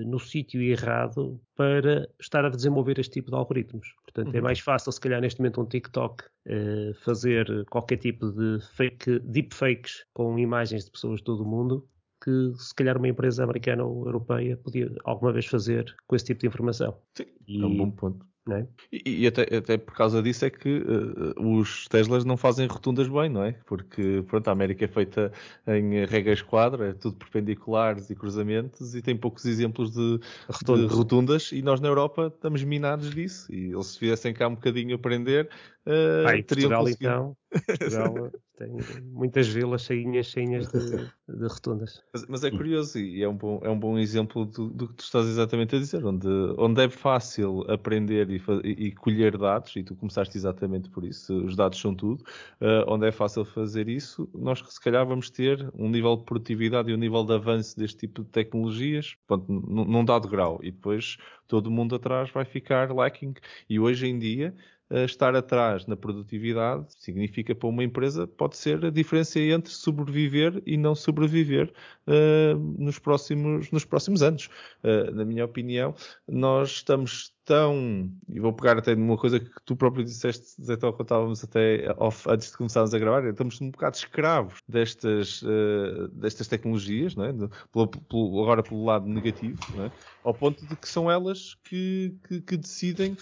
no 0.07 0.19
sítio 0.19 0.61
errado 0.61 1.41
para 1.55 2.09
estar 2.21 2.45
a 2.45 2.49
desenvolver 2.49 2.99
este 2.99 3.15
tipo 3.15 3.31
de 3.31 3.37
algoritmos. 3.37 3.95
Portanto, 4.05 4.29
é 4.29 4.31
uhum. 4.31 4.39
é 4.39 4.41
mais 4.41 4.61
fácil, 4.61 4.91
se 4.91 5.01
calhar, 5.01 5.21
neste 5.21 5.41
momento, 5.41 5.61
um 5.61 5.67
TikTok 5.67 6.25
uh, 6.25 6.95
fazer 7.05 7.65
qualquer 7.67 7.99
tipo 7.99 8.31
de 8.33 8.59
fake, 8.75 9.21
deepfakes 9.21 10.05
com 10.13 10.39
imagens 10.39 10.85
de 10.85 10.91
pessoas 10.91 11.19
de 11.19 11.25
todo 11.25 11.43
o 11.43 11.49
mundo 11.49 11.89
que 12.23 12.53
se 12.57 12.75
calhar 12.75 12.99
uma 12.99 13.09
empresa 13.09 13.43
americana 13.45 13.83
ou 13.85 14.05
europeia 14.07 14.57
podia 14.57 14.93
alguma 15.05 15.33
vez 15.33 15.47
fazer 15.47 15.95
com 16.07 16.15
esse 16.15 16.27
tipo 16.27 16.41
de 16.41 16.47
informação. 16.49 16.99
Sim, 17.17 17.25
e, 17.49 17.63
é 17.63 17.67
um 17.67 17.77
bom 17.77 17.91
ponto. 17.91 18.27
É? 18.57 18.67
E, 18.93 19.23
e 19.23 19.27
até, 19.27 19.43
até, 19.57 19.77
por 19.79 19.95
causa 19.95 20.23
disso 20.23 20.45
é 20.45 20.51
que 20.51 20.79
uh, 20.79 21.59
os 21.59 21.87
Teslas 21.89 22.25
não 22.25 22.37
fazem 22.37 22.67
rotundas 22.67 23.09
bem, 23.09 23.29
não 23.29 23.45
é? 23.45 23.53
Porque 23.67 24.25
pronto, 24.29 24.49
a 24.49 24.53
América 24.53 24.85
é 24.85 24.89
feita 24.89 25.33
em 25.67 26.05
regras 26.05 26.43
quadra, 26.43 26.91
é 26.91 26.93
tudo 26.93 27.17
perpendiculares 27.17 28.11
e 28.11 28.15
cruzamentos 28.15 28.95
e 28.95 29.03
tem 29.03 29.17
poucos 29.17 29.45
exemplos 29.45 29.91
de 29.93 30.21
rotundas. 30.49 30.89
de 30.89 30.95
rotundas. 30.95 31.53
e 31.53 31.63
nós 31.63 31.81
na 31.81 31.89
Europa 31.89 32.33
estamos 32.35 32.63
minados 32.65 33.15
disso 33.15 33.53
e 33.53 33.73
eles 33.73 33.87
se 33.87 34.01
viessem 34.01 34.35
cá 34.35 34.49
um 34.49 34.55
bocadinho 34.55 34.95
aprender 34.95 35.49
uh, 35.87 36.43
teriam 36.45 36.71
Portugal, 36.71 36.85
conseguido. 36.85 37.11
então, 37.11 37.37
Portugal 37.79 38.31
tem 38.61 39.03
muitas 39.05 39.49
vilas 39.49 39.83
cheinhas, 39.83 40.27
cheinhas 40.27 40.69
de, 40.69 40.79
de 41.29 41.47
rotundas. 41.47 42.03
Mas, 42.13 42.27
mas, 42.29 42.45
é 42.45 42.51
curioso 42.51 42.99
e 42.99 43.23
é 43.23 43.29
um 43.29 43.35
bom, 43.35 43.59
é 43.63 43.71
um 43.71 43.79
bom 43.79 43.99
exemplo 43.99 44.45
do, 44.45 44.69
do, 44.69 44.89
que 44.89 44.95
tu 44.97 45.05
estás 45.05 45.27
exatamente 45.27 45.75
a 45.75 45.79
dizer, 45.79 46.05
onde, 46.05 46.29
onde 46.59 46.85
é 46.85 46.91
fácil 46.91 47.65
aprender 47.71 48.29
e, 48.31 48.43
e, 48.65 48.93
colher 48.93 49.39
dados, 49.39 49.75
e 49.77 49.83
tu 49.83 49.97
começaste 49.97 50.37
exatamente 50.37 50.91
por 50.91 51.05
isso, 51.05 51.35
os 51.43 51.57
dados 51.57 51.81
são 51.81 51.95
tudo, 51.95 52.23
uh, 52.61 52.85
onde 52.87 53.07
é 53.07 53.13
fácil 53.13 53.47
fazer 53.47 53.89
isso, 53.89 54.29
nós 54.35 54.63
se 54.69 54.81
calhar 54.81 55.07
vamos 55.07 55.31
ter 55.31 55.67
um 55.75 55.89
nível 55.89 56.17
de 56.17 56.25
produtividade 56.25 56.91
e 56.91 56.95
um 56.95 56.99
nível 56.99 57.25
de 57.25 57.33
avanço 57.33 57.79
deste 57.79 57.97
tipo 57.97 58.23
de 58.23 58.29
tecnologias, 58.29 59.17
pronto, 59.27 59.51
num 59.51 60.05
dado 60.05 60.29
grau, 60.29 60.61
e 60.63 60.71
depois 60.71 61.17
todo 61.49 61.71
mundo 61.71 61.95
atrás 61.95 62.31
vai 62.31 62.45
ficar 62.45 62.93
lacking, 62.93 63.33
e 63.69 63.81
hoje 63.81 64.07
em 64.07 64.19
dia 64.19 64.55
estar 64.91 65.35
atrás 65.37 65.87
na 65.87 65.97
produtividade 65.97 66.87
significa 66.99 67.55
para 67.55 67.69
uma 67.69 67.85
empresa 67.85 68.27
pode 68.27 68.57
ser 68.57 68.85
a 68.85 68.91
diferença 68.91 69.39
entre 69.39 69.73
sobreviver 69.73 70.63
e 70.67 70.77
não 70.77 70.95
sobreviver 70.95 71.73
uh, 72.07 72.59
nos, 72.79 72.99
próximos, 72.99 73.71
nos 73.71 73.85
próximos 73.85 74.23
anos. 74.23 74.49
Uh, 74.83 75.15
na 75.15 75.25
minha 75.25 75.45
opinião, 75.45 75.95
nós 76.27 76.71
estamos 76.71 77.33
tão. 77.45 78.09
E 78.29 78.39
vou 78.39 78.53
pegar 78.53 78.79
até 78.79 78.95
numa 78.95 79.17
coisa 79.17 79.41
que 79.41 79.51
tu 79.65 79.75
próprio 79.75 80.05
disseste, 80.05 80.63
Zé 80.63 80.77
quando 80.77 81.01
estávamos 81.03 81.43
até 81.43 81.93
off, 81.97 82.29
antes 82.31 82.51
de 82.51 82.57
começarmos 82.57 82.95
a 82.95 82.99
gravar, 82.99 83.27
estamos 83.29 83.61
um 83.61 83.71
bocado 83.71 83.97
escravos 83.97 84.61
destas, 84.69 85.43
uh, 85.43 86.09
destas 86.13 86.47
tecnologias, 86.47 87.17
não 87.17 87.25
é? 87.25 87.33
pelo, 87.73 87.89
pelo, 87.89 88.43
agora 88.43 88.63
pelo 88.63 88.85
lado 88.85 89.07
negativo, 89.07 89.59
não 89.75 89.87
é? 89.87 89.93
ao 90.23 90.35
ponto 90.35 90.65
de 90.65 90.77
que 90.77 90.89
são 90.89 91.11
elas 91.11 91.57
que, 91.65 92.15
que, 92.29 92.41
que 92.41 92.57
decidem 92.57 93.17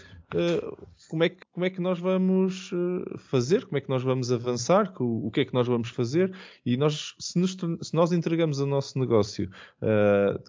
como, 1.09 1.25
é 1.25 1.29
que, 1.29 1.47
como 1.53 1.67
é 1.67 1.71
que 1.71 1.81
nós 1.81 1.99
vamos 1.99 2.71
uh, 2.73 3.19
fazer, 3.19 3.65
como 3.67 3.79
é 3.79 3.81
que 3.81 3.89
nós 3.89 4.03
vamos 4.03 4.31
avançar, 4.31 4.93
o, 5.01 5.27
o 5.27 5.31
que 5.31 5.41
é 5.41 5.45
que 5.45 5.55
nós 5.55 5.67
vamos 5.67 5.91
fazer, 5.91 6.37
e 6.65 6.77
nós, 6.77 7.15
se, 7.19 7.39
nos, 7.39 7.53
se 7.53 7.95
nós 7.95 8.13
entregamos 8.13 8.61
o 8.61 8.67
nosso 8.67 8.99
negócio 8.99 9.51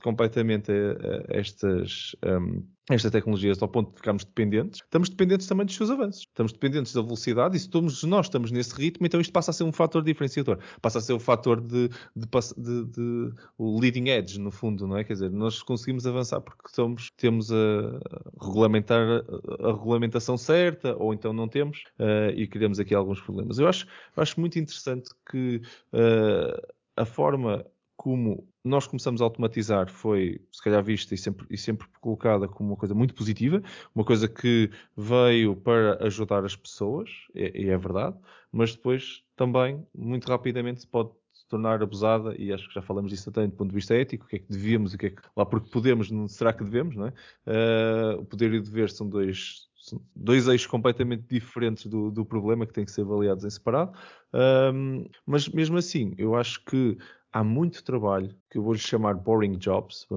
completamente 0.03 0.71
a, 0.71 1.33
a 1.33 1.37
estas. 1.37 2.15
Um, 2.23 2.67
esta 2.95 3.11
tecnologia 3.11 3.53
ao 3.59 3.67
ponto 3.67 3.91
de 3.91 3.97
ficarmos 3.97 4.23
dependentes, 4.23 4.81
estamos 4.81 5.09
dependentes 5.09 5.47
também 5.47 5.65
dos 5.65 5.75
seus 5.75 5.89
avanços. 5.89 6.21
Estamos 6.21 6.51
dependentes 6.51 6.93
da 6.93 7.01
velocidade 7.01 7.55
e 7.55 7.59
se 7.59 7.69
todos 7.69 8.03
nós 8.03 8.25
estamos 8.25 8.51
nesse 8.51 8.75
ritmo, 8.75 9.05
então 9.05 9.21
isto 9.21 9.31
passa 9.31 9.51
a 9.51 9.53
ser 9.53 9.63
um 9.63 9.71
fator 9.71 10.03
diferenciador. 10.03 10.57
Passa 10.81 10.97
a 10.97 11.01
ser 11.01 11.13
o 11.13 11.19
fator 11.19 11.61
de, 11.61 11.89
de, 12.15 12.27
de, 12.57 12.85
de, 12.85 13.33
o 13.57 13.79
leading 13.79 14.09
edge, 14.09 14.39
no 14.39 14.51
fundo, 14.51 14.87
não 14.87 14.97
é? 14.97 15.03
Quer 15.03 15.13
dizer, 15.13 15.31
nós 15.31 15.61
conseguimos 15.61 16.07
avançar 16.07 16.41
porque 16.41 16.69
somos, 16.69 17.11
temos 17.15 17.51
a 17.51 17.99
regulamentar 18.41 19.01
a, 19.01 19.69
a 19.69 19.73
regulamentação 19.73 20.37
certa 20.37 20.95
ou 20.97 21.13
então 21.13 21.31
não 21.31 21.47
temos 21.47 21.83
uh, 21.99 22.31
e 22.35 22.47
criamos 22.47 22.79
aqui 22.79 22.95
alguns 22.95 23.21
problemas. 23.21 23.59
Eu 23.59 23.67
acho, 23.67 23.85
eu 24.15 24.23
acho 24.23 24.39
muito 24.39 24.57
interessante 24.57 25.11
que 25.29 25.61
uh, 25.93 26.73
a 26.95 27.05
forma 27.05 27.65
como 27.99 28.47
nós 28.63 28.87
começamos 28.87 29.21
a 29.21 29.25
automatizar 29.25 29.89
foi, 29.89 30.39
se 30.53 30.63
calhar, 30.63 30.81
vista 30.81 31.13
e 31.13 31.17
sempre, 31.17 31.45
e 31.49 31.57
sempre 31.57 31.85
colocada 31.99 32.47
como 32.47 32.69
uma 32.69 32.77
coisa 32.77 32.95
muito 32.95 33.13
positiva, 33.13 33.61
uma 33.93 34.05
coisa 34.05 34.25
que 34.25 34.71
veio 34.95 35.53
para 35.53 36.01
ajudar 36.05 36.45
as 36.45 36.55
pessoas, 36.55 37.09
e, 37.35 37.65
e 37.65 37.69
é 37.69 37.77
verdade, 37.77 38.17
mas 38.53 38.73
depois 38.73 39.21
também, 39.35 39.85
muito 39.93 40.29
rapidamente, 40.29 40.87
pode 40.87 41.09
se 41.33 41.45
tornar 41.49 41.83
abusada, 41.83 42.33
e 42.41 42.53
acho 42.53 42.69
que 42.69 42.75
já 42.75 42.81
falamos 42.81 43.11
disso 43.11 43.29
até 43.29 43.45
do 43.45 43.51
ponto 43.51 43.67
de 43.67 43.75
vista 43.75 43.93
ético, 43.93 44.23
o 44.23 44.27
que 44.29 44.37
é 44.37 44.39
que 44.39 44.49
devíamos 44.49 44.93
e 44.93 44.95
o 44.95 44.97
que 44.97 45.07
é 45.07 45.09
que, 45.09 45.21
lá 45.35 45.45
porque 45.45 45.69
podemos, 45.69 46.09
não 46.09 46.25
será 46.29 46.53
que 46.53 46.63
devemos, 46.63 46.95
não 46.95 47.07
é? 47.07 47.13
Uh, 47.45 48.21
o 48.21 48.25
poder 48.25 48.53
e 48.53 48.59
o 48.59 48.63
dever 48.63 48.89
são 48.89 49.09
dois, 49.09 49.67
dois 50.15 50.47
eixos 50.47 50.67
completamente 50.67 51.25
diferentes 51.27 51.85
do, 51.87 52.11
do, 52.11 52.25
problema 52.25 52.65
que 52.65 52.71
têm 52.71 52.85
que 52.85 52.91
ser 52.91 53.01
avaliados 53.01 53.43
em 53.43 53.49
separado. 53.49 53.91
Um, 54.33 55.05
mas 55.25 55.49
mesmo 55.49 55.77
assim, 55.77 56.13
eu 56.17 56.35
acho 56.35 56.63
que 56.63 56.97
há 57.31 57.43
muito 57.43 57.83
trabalho 57.83 58.35
que 58.49 58.57
eu 58.57 58.63
vou-lhe 58.63 58.79
chamar 58.79 59.13
boring 59.13 59.57
jobs, 59.57 60.07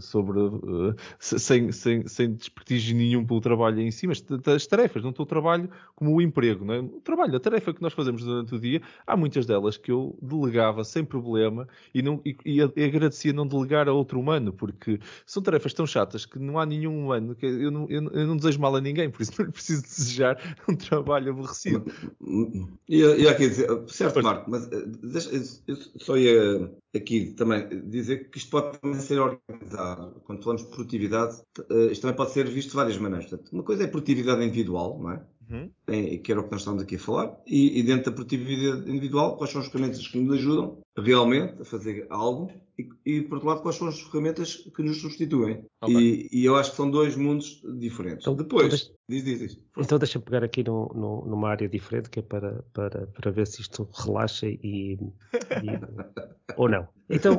sobre, 0.00 0.38
uh, 0.38 0.94
sem, 1.18 1.72
sem, 1.72 2.06
sem 2.06 2.34
desprestígio 2.34 2.96
nenhum 2.96 3.24
pelo 3.24 3.40
trabalho 3.40 3.80
em 3.80 3.90
si, 3.90 4.06
mas 4.06 4.22
as 4.46 4.66
tarefas, 4.66 5.02
não 5.02 5.10
estou 5.10 5.24
trabalho 5.24 5.70
como 5.96 6.14
o 6.14 6.20
emprego, 6.20 6.64
não 6.64 6.74
é? 6.74 6.80
o 6.80 7.00
trabalho, 7.00 7.34
a 7.34 7.40
tarefa 7.40 7.72
que 7.72 7.80
nós 7.80 7.94
fazemos 7.94 8.22
durante 8.22 8.54
o 8.54 8.60
dia, 8.60 8.82
há 9.06 9.16
muitas 9.16 9.46
delas 9.46 9.78
que 9.78 9.90
eu 9.90 10.16
delegava 10.20 10.84
sem 10.84 11.04
problema 11.04 11.66
e, 11.94 12.02
não, 12.02 12.20
e, 12.24 12.36
e 12.44 12.84
agradecia 12.84 13.32
não 13.32 13.46
delegar 13.46 13.88
a 13.88 13.92
outro 13.92 14.20
humano, 14.20 14.52
porque 14.52 15.00
são 15.24 15.42
tarefas 15.42 15.72
tão 15.72 15.86
chatas 15.86 16.26
que 16.26 16.38
não 16.38 16.58
há 16.58 16.66
nenhum 16.66 17.04
humano, 17.04 17.34
que 17.34 17.46
eu 17.46 17.70
não, 17.70 17.86
eu, 17.88 18.02
eu 18.10 18.26
não 18.26 18.36
desejo 18.36 18.60
mal 18.60 18.76
a 18.76 18.80
ninguém, 18.80 19.10
por 19.10 19.22
isso 19.22 19.32
não 19.42 19.50
preciso 19.50 19.82
desejar 19.82 20.38
um 20.68 20.76
trabalho 20.76 21.32
aborrecido. 21.32 21.84
E, 22.88 23.00
e 23.00 23.28
aqui 23.28 23.50
certo, 23.88 24.22
Marco, 24.22 24.50
mas 24.50 24.70
eh, 24.70 24.84
deixa, 25.02 25.30
eu 25.66 25.76
só 25.96 26.16
ia 26.16 26.70
aqui 26.94 27.32
também 27.34 27.88
dizer 27.88 28.30
que 28.30 28.38
isto 28.38 28.50
pode 28.50 28.78
também 28.78 29.00
ser 29.00 29.18
organizado. 29.18 30.20
Quando 30.24 30.42
falamos 30.42 30.62
de 30.64 30.70
produtividade, 30.70 31.42
eh, 31.70 31.92
isto 31.92 32.02
também 32.02 32.16
pode 32.16 32.32
ser 32.32 32.46
visto 32.48 32.70
de 32.70 32.76
várias 32.76 32.98
maneiras. 32.98 33.28
Portanto, 33.30 33.52
uma 33.52 33.62
coisa 33.62 33.84
é 33.84 33.86
produtividade 33.86 34.44
individual, 34.44 34.98
não 35.00 35.12
é? 35.12 35.26
Uhum. 35.52 35.70
que 36.22 36.32
era 36.32 36.40
o 36.40 36.44
que 36.44 36.50
nós 36.50 36.62
estamos 36.62 36.82
aqui 36.82 36.96
a 36.96 36.98
falar, 36.98 37.36
e, 37.46 37.78
e, 37.78 37.82
dentro 37.82 38.10
da 38.10 38.16
produtividade 38.16 38.90
individual, 38.90 39.36
quais 39.36 39.52
são 39.52 39.60
as 39.60 39.68
ferramentas 39.68 40.08
que 40.08 40.18
nos 40.18 40.38
ajudam 40.38 40.78
realmente 40.96 41.60
a 41.60 41.64
fazer 41.64 42.06
algo, 42.08 42.50
e, 42.78 42.88
e 43.04 43.22
por 43.22 43.34
outro 43.34 43.48
lado, 43.48 43.62
quais 43.62 43.76
são 43.76 43.88
as 43.88 44.00
ferramentas 44.00 44.56
que 44.74 44.82
nos 44.82 45.00
substituem. 45.00 45.64
Okay. 45.82 45.94
E, 45.94 46.28
e, 46.32 46.44
eu 46.44 46.56
acho 46.56 46.70
que 46.70 46.76
são 46.76 46.90
dois 46.90 47.16
mundos 47.16 47.62
diferentes. 47.78 48.22
Então, 48.22 48.34
Depois, 48.34 48.66
então 48.66 48.94
diz, 49.08 49.24
diz, 49.24 49.38
diz. 49.38 49.60
Então 49.76 49.98
deixa-me 49.98 50.24
pegar 50.24 50.42
aqui 50.42 50.64
no, 50.64 50.88
no, 50.94 51.26
numa 51.26 51.50
área 51.50 51.68
diferente, 51.68 52.08
que 52.08 52.20
é 52.20 52.22
para, 52.22 52.64
para, 52.72 53.06
para 53.08 53.30
ver 53.30 53.46
se 53.46 53.60
isto 53.60 53.86
relaxa 53.92 54.46
e, 54.46 54.98
ou 56.56 56.68
não. 56.68 56.88
Então, 57.10 57.36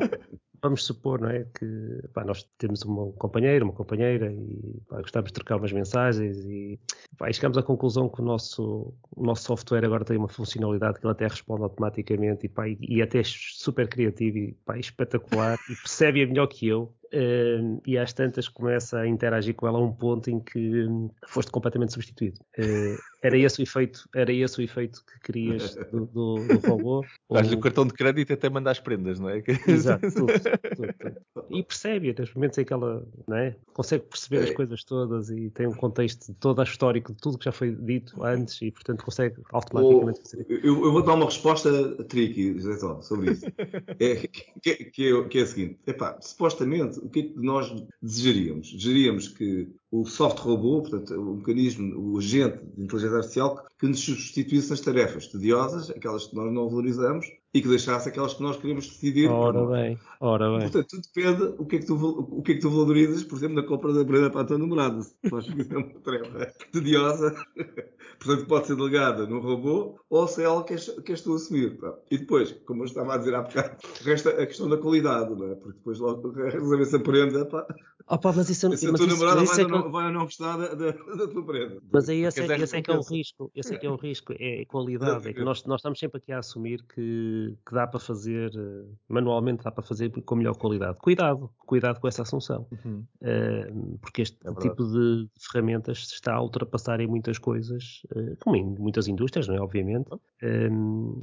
vamos 0.63 0.85
supor 0.85 1.19
não 1.19 1.29
é, 1.29 1.45
que 1.53 2.07
pá, 2.13 2.23
nós 2.23 2.43
temos 2.57 2.85
um 2.85 3.11
companheiro, 3.11 3.65
uma 3.65 3.73
companheira 3.73 4.31
e 4.31 4.81
pá, 4.87 5.01
gostamos 5.01 5.27
de 5.27 5.33
trocar 5.33 5.57
umas 5.57 5.73
mensagens 5.73 6.37
e, 6.45 6.79
pá, 7.17 7.29
e 7.29 7.33
chegamos 7.33 7.57
à 7.57 7.61
conclusão 7.61 8.07
que 8.07 8.21
o 8.21 8.23
nosso, 8.23 8.93
o 9.11 9.23
nosso 9.23 9.43
software 9.43 9.83
agora 9.83 10.05
tem 10.05 10.17
uma 10.17 10.29
funcionalidade 10.29 10.99
que 10.99 11.05
ele 11.05 11.11
até 11.11 11.27
responde 11.27 11.63
automaticamente 11.63 12.45
e, 12.45 12.49
pá, 12.49 12.67
e, 12.67 12.77
e 12.81 13.01
até 13.01 13.19
é 13.19 13.23
super 13.25 13.89
criativo 13.89 14.37
e 14.37 14.53
pá, 14.65 14.77
espetacular 14.77 15.59
e 15.69 15.75
percebe 15.75 16.25
melhor 16.25 16.47
que 16.47 16.65
eu 16.65 16.93
Uh, 17.13 17.79
e 17.85 17.95
às 17.95 18.11
tantas 18.11 18.49
começa 18.49 18.97
a 18.97 19.07
interagir 19.07 19.53
com 19.53 19.67
ela 19.67 19.77
a 19.77 19.81
um 19.81 19.91
ponto 19.91 20.31
em 20.31 20.39
que 20.39 20.83
um, 20.85 21.11
foste 21.27 21.51
completamente 21.51 21.93
substituído. 21.93 22.39
Uh, 22.57 22.97
era 23.21 23.37
esse 23.37 23.61
o 23.61 23.63
efeito, 23.63 24.09
era 24.15 24.33
esse 24.33 24.59
o 24.59 24.63
efeito 24.63 25.03
que 25.05 25.19
querias 25.19 25.75
do, 25.91 26.05
do, 26.07 26.35
do 26.47 26.67
robô. 26.67 27.05
Dás-lhe 27.31 27.55
o 27.55 27.59
cartão 27.59 27.85
de 27.85 27.93
crédito 27.93 28.31
e 28.31 28.33
até 28.33 28.49
manda 28.49 28.71
as 28.71 28.79
prendas, 28.79 29.19
não 29.19 29.29
é? 29.29 29.43
Exato, 29.67 30.11
tudo, 30.11 30.33
tudo, 30.75 30.93
tudo. 30.99 31.45
E 31.49 31.63
percebe, 31.63 32.09
até 32.09 32.23
os 32.23 32.33
momentos 32.33 32.57
em 32.57 32.65
que 32.65 32.73
ela 32.73 33.05
não 33.27 33.37
é? 33.37 33.55
consegue 33.73 34.05
perceber 34.05 34.37
é. 34.37 34.43
as 34.43 34.51
coisas 34.51 34.83
todas 34.83 35.29
e 35.29 35.49
tem 35.51 35.67
um 35.67 35.73
contexto 35.73 36.33
todo 36.39 36.59
o 36.59 36.63
histórico 36.63 37.13
de 37.13 37.21
tudo 37.21 37.37
que 37.37 37.45
já 37.45 37.51
foi 37.51 37.75
dito 37.75 38.23
antes 38.23 38.61
e, 38.61 38.71
portanto, 38.71 39.05
consegue 39.05 39.35
automaticamente 39.51 40.21
fazer 40.21 40.45
eu, 40.49 40.85
eu, 40.85 40.91
vou 40.91 41.03
dar 41.03 41.13
uma 41.13 41.25
resposta 41.25 42.03
tricky, 42.05 42.59
José 42.59 42.77
sobre 43.01 43.31
isso. 43.31 43.45
É, 43.99 44.15
que, 44.61 44.85
que, 44.91 45.07
é, 45.07 45.23
que 45.27 45.37
é 45.37 45.41
a 45.41 45.45
seguinte: 45.45 45.79
epá, 45.85 46.17
supostamente 46.19 46.99
o 47.03 47.09
que 47.09 47.19
é 47.19 47.23
que 47.23 47.39
nós 47.39 47.73
desejaríamos? 48.01 48.71
Desejaríamos 48.71 49.27
que 49.27 49.69
o 49.91 50.05
soft 50.05 50.39
robô, 50.39 50.81
portanto, 50.81 51.13
o 51.13 51.35
mecanismo, 51.35 51.95
o 51.95 52.17
agente 52.17 52.59
de 52.75 52.83
inteligência 52.83 53.17
artificial 53.17 53.65
que 53.77 53.87
nos 53.87 53.99
substituísse 53.99 54.69
nas 54.69 54.81
tarefas 54.81 55.27
tediosas, 55.27 55.89
aquelas 55.89 56.27
que 56.27 56.35
nós 56.35 56.51
não 56.53 56.69
valorizamos, 56.69 57.25
e 57.53 57.61
que 57.61 57.67
deixasse 57.67 58.09
aquelas 58.09 58.33
que 58.33 58.41
nós 58.41 58.57
queremos 58.57 58.87
decidir. 58.87 59.29
Ora 59.29 59.63
bem, 59.67 59.99
ora 60.19 60.49
bem. 60.49 60.61
Portanto, 60.61 60.87
tudo 60.89 61.03
depende 61.13 61.55
o 61.59 61.65
que 61.65 61.75
é 61.75 61.79
que 61.79 61.85
tu, 61.85 61.95
o 61.95 62.41
que 62.41 62.51
é 62.53 62.55
que 62.55 62.61
tu 62.61 62.69
valorizas, 62.71 63.23
por 63.23 63.37
exemplo, 63.37 63.55
na 63.55 63.63
compra 63.63 63.93
da 63.93 64.03
prenda 64.03 64.31
para 64.31 64.41
a 64.41 64.45
tua 64.45 64.57
namorada. 64.57 65.01
Se 65.03 65.15
nós 65.31 65.45
fizermos 65.45 65.91
uma 65.91 65.99
tarefa 65.99 66.53
tediosa, 66.71 67.35
portanto, 68.19 68.47
pode 68.47 68.67
ser 68.67 68.75
delegada 68.75 69.27
no 69.27 69.39
robô 69.39 69.99
ou 70.09 70.27
se 70.27 70.41
é 70.41 70.45
algo 70.45 70.63
que 70.63 70.73
és, 70.73 70.89
que 71.05 71.11
és 71.11 71.21
tu 71.21 71.35
assumir. 71.35 71.77
Pá. 71.77 71.93
E 72.09 72.17
depois, 72.17 72.51
como 72.65 72.81
eu 72.81 72.85
estava 72.85 73.13
a 73.13 73.17
dizer 73.17 73.35
há 73.35 73.43
bocado, 73.43 73.77
resta 74.03 74.31
a 74.31 74.47
questão 74.47 74.67
da 74.67 74.77
qualidade, 74.77 75.35
não 75.35 75.51
é? 75.51 75.55
Porque 75.55 75.77
depois 75.77 75.99
logo 75.99 76.31
resolver 76.49 76.85
se 76.85 76.95
a 76.95 76.99
prenda, 76.99 77.45
pá. 77.45 77.67
Opa, 78.07 78.33
mas 78.35 78.49
isso, 78.49 78.75
se 78.75 78.87
a 78.87 78.93
tua 78.93 79.07
namorada 79.07 79.43
vai, 79.43 79.61
é 79.61 79.65
que... 79.65 79.89
vai, 79.89 80.05
ou 80.07 80.11
não 80.11 80.23
gostar 80.23 80.57
da, 80.57 80.73
da, 80.73 80.91
da 80.91 81.27
tua 81.27 81.45
prenda. 81.45 81.81
Mas 81.89 82.09
aí 82.09 82.25
esse, 82.25 82.41
é, 82.41 82.45
é 82.45 82.81
que 82.81 82.91
é 82.91 82.97
o 82.97 83.01
risco. 83.01 83.51
Esse 83.55 83.75
é 83.75 83.77
que 83.77 83.85
é 83.85 83.89
o 83.89 83.95
risco, 83.95 84.33
é 84.37 84.61
a 84.61 84.65
qualidade. 84.65 85.29
É 85.29 85.33
que 85.33 85.41
nós, 85.41 85.63
nós 85.65 85.79
estamos 85.79 85.99
sempre 85.99 86.17
aqui 86.17 86.31
a 86.33 86.39
assumir 86.39 86.83
que 86.83 87.42
que, 87.65 87.73
dá 87.73 87.87
para 87.87 87.99
fazer 87.99 88.51
eh, 88.55 88.85
manualmente, 89.07 89.63
dá 89.63 89.71
para 89.71 89.83
fazer 89.83 90.09
com 90.09 90.35
melhor 90.35 90.55
qualidade. 90.55 90.97
Cuidado, 90.99 91.49
cuidado 91.57 91.99
com 91.99 92.07
essa 92.07 92.21
assunção, 92.21 92.67
uhum. 92.71 93.03
uh, 93.21 93.97
porque 93.99 94.21
este 94.21 94.37
é 94.45 94.53
tipo 94.55 94.83
de 94.83 95.27
ferramentas 95.39 95.99
está 95.99 96.33
a 96.33 96.41
ultrapassar 96.41 96.99
em 96.99 97.07
muitas 97.07 97.37
coisas, 97.37 98.01
uh, 98.15 98.35
como 98.39 98.55
em 98.55 98.63
muitas 98.63 99.07
indústrias, 99.07 99.47
não 99.47 99.55
é? 99.55 99.61
Obviamente, 99.61 100.09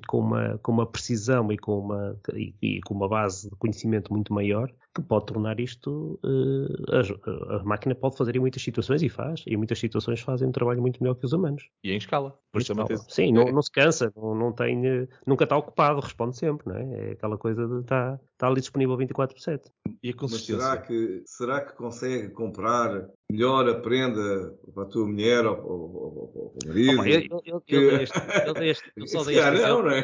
com, 0.09 0.19
uma, 0.19 0.59
com 0.59 0.73
uma 0.73 0.87
precisão 0.87 1.51
e 1.53 1.59
com 1.59 1.79
uma, 1.79 2.19
e, 2.35 2.55
e 2.61 2.81
com 2.81 2.95
uma 2.95 3.09
base 3.09 3.49
de 3.49 3.57
conhecimento 3.57 4.13
muito 4.13 4.33
maior, 4.33 4.73
que 4.95 5.03
pode 5.03 5.27
tornar 5.27 5.61
isto. 5.61 6.19
Uh, 6.25 7.53
a, 7.53 7.57
a, 7.57 7.65
máquina 7.65 7.95
pode 7.95 8.17
fazer 8.17 8.37
em 8.37 8.41
muitas 8.41 8.63
situações 8.63 9.03
e 9.03 9.09
faz, 9.09 9.45
e 9.47 9.55
em 9.55 9.57
muitas 9.57 9.79
situações 9.79 10.21
fazem 10.21 10.49
um 10.49 10.53
trabalho 10.53 10.81
muito 10.81 11.03
melhor 11.03 11.15
que 11.15 11.25
os 11.25 11.33
humanos. 11.33 11.69
E 11.85 11.93
em 11.93 11.97
escala. 11.97 12.39
Em 12.55 12.59
escala. 12.59 12.87
Sim, 13.09 13.33
não, 13.33 13.45
não, 13.45 13.63
se 13.63 13.71
cansa, 13.71 14.13
não, 14.17 14.35
não 14.35 14.53
tem, 14.53 15.09
nunca 15.27 15.45
está 15.45 15.57
ocupado, 15.57 16.01
responde 16.01 16.37
sempre, 16.37 16.69
não 16.69 16.77
é? 16.77 17.09
É 17.09 17.13
aquela 17.13 17.39
coisa 17.39 17.67
de 17.67 17.81
estar 17.81 18.17
tá, 18.17 18.25
tá 18.39 18.47
ali 18.49 18.61
disponível 18.61 18.97
24 18.97 19.35
por 19.35 19.43
7. 19.43 19.71
E 20.03 20.11
a 20.11 20.15
consistência? 20.15 20.57
Mas 20.57 20.65
será 20.65 20.83
que, 20.83 21.23
será 21.27 21.61
que 21.61 21.77
consegue 21.77 22.31
comprar 22.31 23.09
melhor 23.31 23.69
a 23.69 23.75
prenda 23.75 24.55
para 24.75 24.83
a 24.85 24.87
tua 24.87 25.07
mulher 25.07 25.45
ou, 25.47 25.57
ou, 25.57 25.73
ou, 25.73 26.33
ou 26.35 26.55
para 26.59 26.93
o 26.93 26.97
marido? 26.97 27.41
eu, 27.45 27.55
eu, 27.55 27.61
que... 27.61 27.75
eu, 27.75 27.91
dei 27.91 28.03
este, 28.03 28.19
eu 28.47 28.55
dei 28.55 28.71
este, 28.71 28.93
eu 28.97 29.07
só 29.07 29.25
dei 29.25 29.39
este 29.39 29.51
não, 29.63 29.83
não 29.83 29.91
é? 29.91 30.03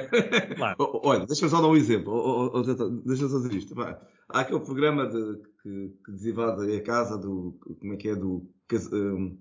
Claro. 0.54 1.00
Olha, 1.04 1.26
deixa-me 1.26 1.50
só 1.50 1.60
dar 1.60 1.68
um 1.68 1.76
exemplo. 1.76 2.62
Deixa-me 3.04 3.30
só 3.30 3.38
dizer 3.38 3.54
isto. 3.54 3.74
Há 4.28 4.40
aquele 4.40 4.60
programa 4.60 5.06
de, 5.06 5.40
que, 5.62 5.92
que 6.04 6.12
desivada 6.12 6.64
a 6.64 6.82
casa 6.82 7.16
do. 7.16 7.58
Como 7.80 7.94
é 7.94 7.96
que 7.96 8.08
é? 8.08 8.14
Do 8.14 8.48
um, 8.92 9.38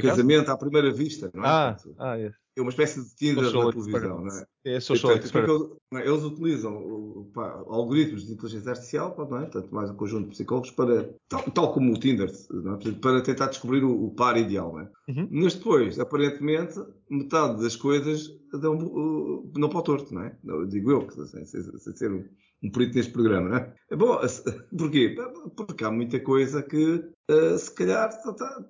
casamento 0.00 0.46
casa? 0.46 0.52
à 0.52 0.56
primeira 0.58 0.92
vista, 0.92 1.30
não 1.34 1.44
é? 1.44 1.48
Ah, 1.48 1.76
ah 1.98 2.18
é. 2.18 2.32
É 2.56 2.60
uma 2.60 2.70
espécie 2.70 3.02
de 3.02 3.14
Tinder 3.16 3.44
da 3.44 3.70
televisão, 3.70 4.20
não 4.20 4.38
é? 4.38 4.44
É 4.64 4.80
social 4.80 5.18
portanto, 5.18 5.78
eles, 5.90 6.04
é? 6.04 6.08
eles, 6.08 6.22
utilizam 6.22 7.30
pá, 7.32 7.64
algoritmos 7.66 8.26
de 8.26 8.34
inteligência 8.34 8.70
artificial, 8.70 9.16
não 9.18 9.38
é? 9.38 9.42
Portanto, 9.42 9.74
mais 9.74 9.90
um 9.90 9.96
conjunto 9.96 10.24
de 10.24 10.30
psicólogos 10.30 10.70
para, 10.72 11.14
tal, 11.28 11.42
tal 11.50 11.72
como 11.72 11.92
o 11.92 11.98
Tinder, 11.98 12.28
é? 12.28 12.92
para 13.00 13.22
tentar 13.22 13.46
descobrir 13.46 13.82
o, 13.82 14.04
o 14.04 14.14
par 14.14 14.36
ideal, 14.36 14.72
não 14.72 14.80
é? 14.80 14.90
Uhum. 15.08 15.28
Mas 15.30 15.54
depois, 15.54 15.98
aparentemente, 15.98 16.78
metade 17.10 17.62
das 17.62 17.74
coisas 17.74 18.28
dão, 18.52 18.76
uh, 18.76 19.50
não 19.56 19.70
para 19.70 19.78
o 19.78 19.82
torto, 19.82 20.14
não 20.14 20.22
é? 20.22 20.36
Digo 20.68 20.90
eu, 20.90 21.10
sem, 21.10 21.46
sem, 21.46 21.62
sem 21.78 21.96
ser 21.96 22.12
um 22.12 22.24
um 22.62 22.70
perito 22.70 22.96
neste 22.96 23.12
programa, 23.12 23.48
não 23.48 23.56
é? 23.56 23.74
É? 23.92 23.96
Bom, 23.96 24.18
porquê? 24.76 25.14
Porque 25.56 25.84
há 25.84 25.90
muita 25.90 26.18
coisa 26.20 26.62
que 26.62 27.04
uh, 27.30 27.58
se 27.58 27.74
calhar 27.74 28.08
está, 28.08 28.64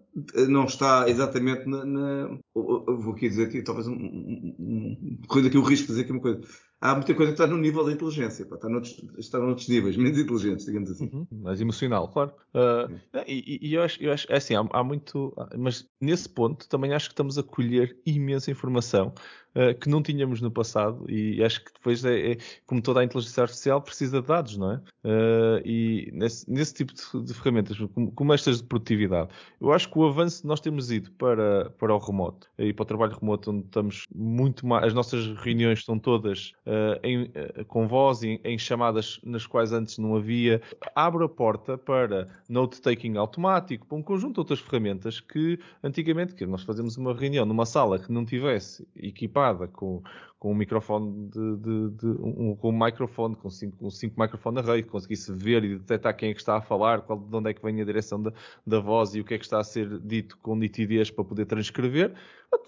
não 0.48 0.64
está 0.64 1.08
exatamente 1.08 1.66
na, 1.68 1.84
na, 1.84 2.38
Vou 2.54 3.14
aqui 3.14 3.28
dizer 3.28 3.46
aqui, 3.46 3.62
talvez 3.62 3.86
um, 3.86 5.18
coisa 5.26 5.48
que 5.48 5.56
eu 5.56 5.62
risco 5.62 5.86
de 5.86 5.92
dizer 5.92 6.02
aqui 6.02 6.12
uma 6.12 6.20
coisa. 6.20 6.40
Há 6.80 6.96
muita 6.96 7.14
coisa 7.14 7.32
que 7.32 7.40
está 7.40 7.46
no 7.46 7.56
nível 7.56 7.84
da 7.84 7.92
inteligência, 7.92 8.44
pá, 8.44 8.56
está, 8.56 8.68
noutros, 8.68 9.00
está 9.16 9.38
noutros 9.38 9.68
níveis, 9.68 9.96
menos 9.96 10.18
inteligentes, 10.18 10.66
digamos 10.66 10.90
assim. 10.90 11.08
Uhum, 11.12 11.26
mais 11.30 11.60
emocional, 11.60 12.08
claro. 12.08 12.32
Uh, 12.52 12.92
e, 13.26 13.68
e, 13.68 13.74
eu 13.74 13.82
acho, 13.82 14.02
eu 14.02 14.12
acho 14.12 14.26
é 14.30 14.36
assim, 14.36 14.56
há, 14.56 14.66
há 14.72 14.82
muito. 14.82 15.32
Mas 15.56 15.88
nesse 16.00 16.28
ponto 16.28 16.68
também 16.68 16.92
acho 16.92 17.08
que 17.08 17.12
estamos 17.12 17.38
a 17.38 17.42
colher 17.42 17.96
imensa 18.04 18.50
informação 18.50 19.14
uh, 19.54 19.78
que 19.78 19.88
não 19.88 20.02
tínhamos 20.02 20.40
no 20.40 20.50
passado 20.50 21.08
e 21.08 21.42
acho 21.42 21.64
que 21.64 21.72
depois 21.72 22.04
é, 22.04 22.32
é, 22.32 22.38
como 22.66 22.82
toda 22.82 23.00
a 23.00 23.04
inteligência 23.04 23.42
artificial 23.42 23.80
precisa 23.80 24.20
de 24.20 24.26
dados, 24.26 24.56
não 24.56 24.72
é? 24.72 24.82
Uh, 25.12 25.60
e 25.66 26.10
nesse, 26.12 26.50
nesse 26.50 26.72
tipo 26.72 26.92
de, 26.94 27.24
de 27.26 27.34
ferramentas, 27.34 27.76
como, 27.92 28.10
como, 28.12 28.32
estas 28.32 28.58
de 28.58 28.64
produtividade, 28.64 29.28
eu 29.60 29.72
acho 29.72 29.90
que 29.90 29.98
o 29.98 30.06
avanço 30.06 30.46
nós 30.46 30.60
temos 30.60 30.90
ido 30.90 31.10
para, 31.12 31.70
para 31.70 31.94
o 31.94 31.98
remoto 31.98 32.48
e 32.58 32.72
para 32.72 32.82
o 32.82 32.86
trabalho 32.86 33.18
remoto, 33.20 33.50
onde 33.50 33.64
estamos 33.66 34.06
muito 34.14 34.66
mais, 34.66 34.86
as 34.86 34.94
nossas 34.94 35.26
reuniões 35.38 35.80
estão 35.80 35.98
todas 35.98 36.52
uh, 36.66 36.98
em, 37.02 37.30
com 37.66 37.86
voz 37.86 38.22
em, 38.22 38.40
em 38.42 38.56
chamadas 38.56 39.20
nas 39.22 39.46
quais 39.46 39.72
antes 39.72 39.98
não 39.98 40.16
havia, 40.16 40.62
abre 40.94 41.24
a 41.24 41.28
porta 41.28 41.76
para 41.76 42.28
note-taking 42.48 43.16
automático, 43.16 43.86
para 43.86 43.98
um 43.98 44.02
conjunto 44.02 44.34
de 44.34 44.40
outras 44.40 44.60
ferramentas 44.60 45.20
que 45.20 45.58
antigamente, 45.82 46.34
que 46.34 46.46
nós 46.46 46.62
fazemos 46.62 46.96
uma 46.96 47.12
reunião 47.12 47.44
numa 47.44 47.66
sala 47.66 47.98
que 47.98 48.10
não 48.10 48.24
tivesse 48.24 48.86
equipada 48.96 49.68
com, 49.68 50.02
com 50.42 50.50
um 50.50 50.56
microfone 50.56 51.28
de, 51.28 51.56
de, 51.56 51.90
de 51.90 52.06
um, 52.20 52.56
com 52.56 52.70
um 52.70 52.84
microfone, 52.84 53.36
com 53.36 53.48
cinco, 53.48 53.76
com 53.76 53.88
cinco 53.88 54.20
microfones 54.20 54.64
na 54.64 54.72
rede, 54.72 54.88
conseguisse 55.02 55.32
ver 55.32 55.64
e 55.64 55.78
detectar 55.78 56.16
quem 56.16 56.30
é 56.30 56.34
que 56.34 56.40
está 56.40 56.56
a 56.56 56.60
falar, 56.60 57.02
qual, 57.02 57.18
de 57.18 57.36
onde 57.36 57.50
é 57.50 57.54
que 57.54 57.62
vem 57.62 57.80
a 57.80 57.84
direção 57.84 58.22
da, 58.22 58.32
da 58.66 58.80
voz 58.80 59.14
e 59.14 59.20
o 59.20 59.24
que 59.24 59.34
é 59.34 59.38
que 59.38 59.44
está 59.44 59.58
a 59.58 59.64
ser 59.64 59.98
dito 59.98 60.38
com 60.38 60.54
nitidez 60.56 61.10
para 61.10 61.24
poder 61.24 61.46
transcrever 61.46 62.14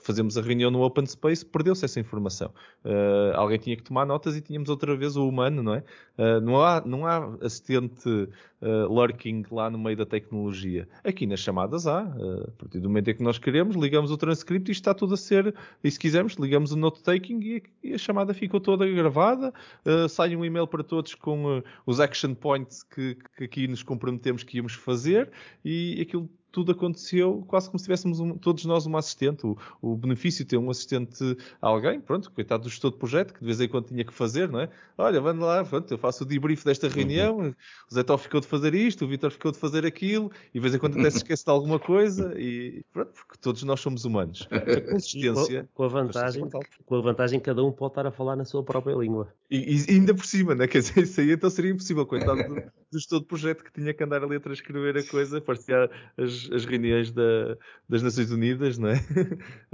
fazemos 0.00 0.36
a 0.36 0.42
reunião 0.42 0.70
no 0.70 0.82
open 0.82 1.06
space, 1.06 1.44
perdeu-se 1.44 1.84
essa 1.84 2.00
informação. 2.00 2.50
Uh, 2.84 3.34
alguém 3.34 3.58
tinha 3.58 3.76
que 3.76 3.82
tomar 3.82 4.06
notas 4.06 4.36
e 4.36 4.40
tínhamos 4.40 4.68
outra 4.68 4.96
vez 4.96 5.16
o 5.16 5.28
humano, 5.28 5.62
não 5.62 5.74
é? 5.74 5.84
Uh, 6.18 6.40
não, 6.40 6.62
há, 6.62 6.82
não 6.84 7.06
há 7.06 7.36
assistente 7.42 8.08
uh, 8.08 8.86
lurking 8.88 9.44
lá 9.50 9.70
no 9.70 9.78
meio 9.78 9.96
da 9.96 10.06
tecnologia. 10.06 10.88
Aqui 11.02 11.26
nas 11.26 11.40
chamadas 11.40 11.86
há. 11.86 12.00
a 12.00 12.50
partir 12.58 12.80
do 12.80 12.88
momento 12.88 13.10
em 13.10 13.14
que 13.14 13.22
nós 13.22 13.38
queremos, 13.38 13.76
ligamos 13.76 14.10
o 14.10 14.16
transcript 14.16 14.70
e 14.70 14.72
está 14.72 14.94
tudo 14.94 15.14
a 15.14 15.16
ser. 15.16 15.54
E 15.82 15.90
se 15.90 15.98
quisermos, 15.98 16.34
ligamos 16.34 16.72
o 16.72 16.76
note-taking 16.76 17.40
e, 17.40 17.62
e, 17.82 17.94
a 17.94 17.98
chamada 17.98 18.32
ficou 18.34 18.60
toda 18.60 18.86
gravada. 18.86 19.52
sai 20.08 20.34
um 20.36 20.44
e-mail 20.44 20.66
para 20.66 20.82
todos 20.82 21.14
com 21.14 21.62
os 21.86 22.00
action 22.00 22.23
points 22.32 22.84
que, 22.84 23.18
que 23.36 23.44
aqui 23.44 23.66
nos 23.66 23.82
comprometemos 23.82 24.44
que 24.44 24.56
íamos 24.56 24.74
fazer 24.74 25.32
e 25.64 26.00
aquilo 26.00 26.30
tudo 26.54 26.70
aconteceu 26.70 27.44
quase 27.48 27.68
como 27.68 27.80
se 27.80 27.84
tivéssemos 27.84 28.20
um, 28.20 28.38
todos 28.38 28.64
nós 28.64 28.86
uma 28.86 29.00
assistente. 29.00 29.44
O, 29.44 29.58
o, 29.82 29.96
benefício 29.96 30.44
de 30.44 30.50
ter 30.50 30.56
um 30.56 30.70
assistente 30.70 31.36
a 31.60 31.66
alguém, 31.66 32.00
pronto, 32.00 32.30
coitado 32.30 32.62
do 32.62 32.68
gestor 32.68 32.92
de 32.92 32.96
projeto, 32.96 33.34
que 33.34 33.40
de 33.40 33.46
vez 33.46 33.60
em 33.60 33.66
quando 33.66 33.88
tinha 33.88 34.04
que 34.04 34.14
fazer, 34.14 34.48
não 34.48 34.60
é? 34.60 34.68
Olha, 34.96 35.20
vamos 35.20 35.44
lá, 35.44 35.64
pronto, 35.64 35.92
eu 35.92 35.98
faço 35.98 36.22
o 36.22 36.26
debrief 36.26 36.64
desta 36.64 36.86
uhum. 36.86 36.92
reunião, 36.92 37.38
uhum. 37.38 37.54
o 37.90 37.94
Zé 37.94 38.04
Tó 38.04 38.16
ficou 38.16 38.40
de 38.40 38.46
fazer 38.46 38.72
isto, 38.72 39.04
o 39.04 39.08
Vitor 39.08 39.32
ficou 39.32 39.50
de 39.50 39.58
fazer 39.58 39.84
aquilo, 39.84 40.30
e 40.50 40.52
de 40.52 40.60
vez 40.60 40.72
em 40.72 40.78
quando 40.78 40.96
até 41.00 41.10
se 41.10 41.16
esquece 41.26 41.44
de 41.44 41.50
alguma 41.50 41.80
coisa, 41.80 42.32
e 42.38 42.84
pronto, 42.92 43.10
porque 43.12 43.36
todos 43.40 43.64
nós 43.64 43.80
somos 43.80 44.04
humanos. 44.04 44.46
A 44.54 44.80
consistência. 44.92 45.68
Com, 45.74 45.82
com, 45.82 45.82
a 45.82 45.88
vantagem, 45.88 46.48
com 46.86 46.94
a 46.94 47.00
vantagem 47.00 47.40
que 47.40 47.46
cada 47.46 47.64
um 47.64 47.72
pode 47.72 47.90
estar 47.90 48.06
a 48.06 48.12
falar 48.12 48.36
na 48.36 48.44
sua 48.44 48.62
própria 48.62 48.94
língua. 48.94 49.28
E, 49.50 49.74
e 49.74 49.92
ainda 49.92 50.14
por 50.14 50.24
cima, 50.24 50.54
né? 50.54 50.68
Quer 50.68 50.78
dizer, 50.78 51.02
isso 51.02 51.20
aí 51.20 51.32
então 51.32 51.50
seria 51.50 51.72
impossível, 51.72 52.06
coitado 52.06 52.42
do, 52.44 52.62
do 53.08 53.20
de 53.20 53.26
projeto 53.26 53.64
que 53.64 53.72
tinha 53.72 53.92
que 53.92 54.02
andar 54.02 54.22
ali 54.22 54.36
a 54.36 54.40
transcrever 54.40 54.96
a 54.96 55.02
coisa, 55.02 55.40
parecia 55.40 55.90
as, 56.16 56.48
as 56.52 56.64
reuniões 56.64 57.10
da, 57.10 57.56
das 57.88 58.02
Nações 58.02 58.30
Unidas, 58.30 58.78
não 58.78 58.88
é? 58.88 58.94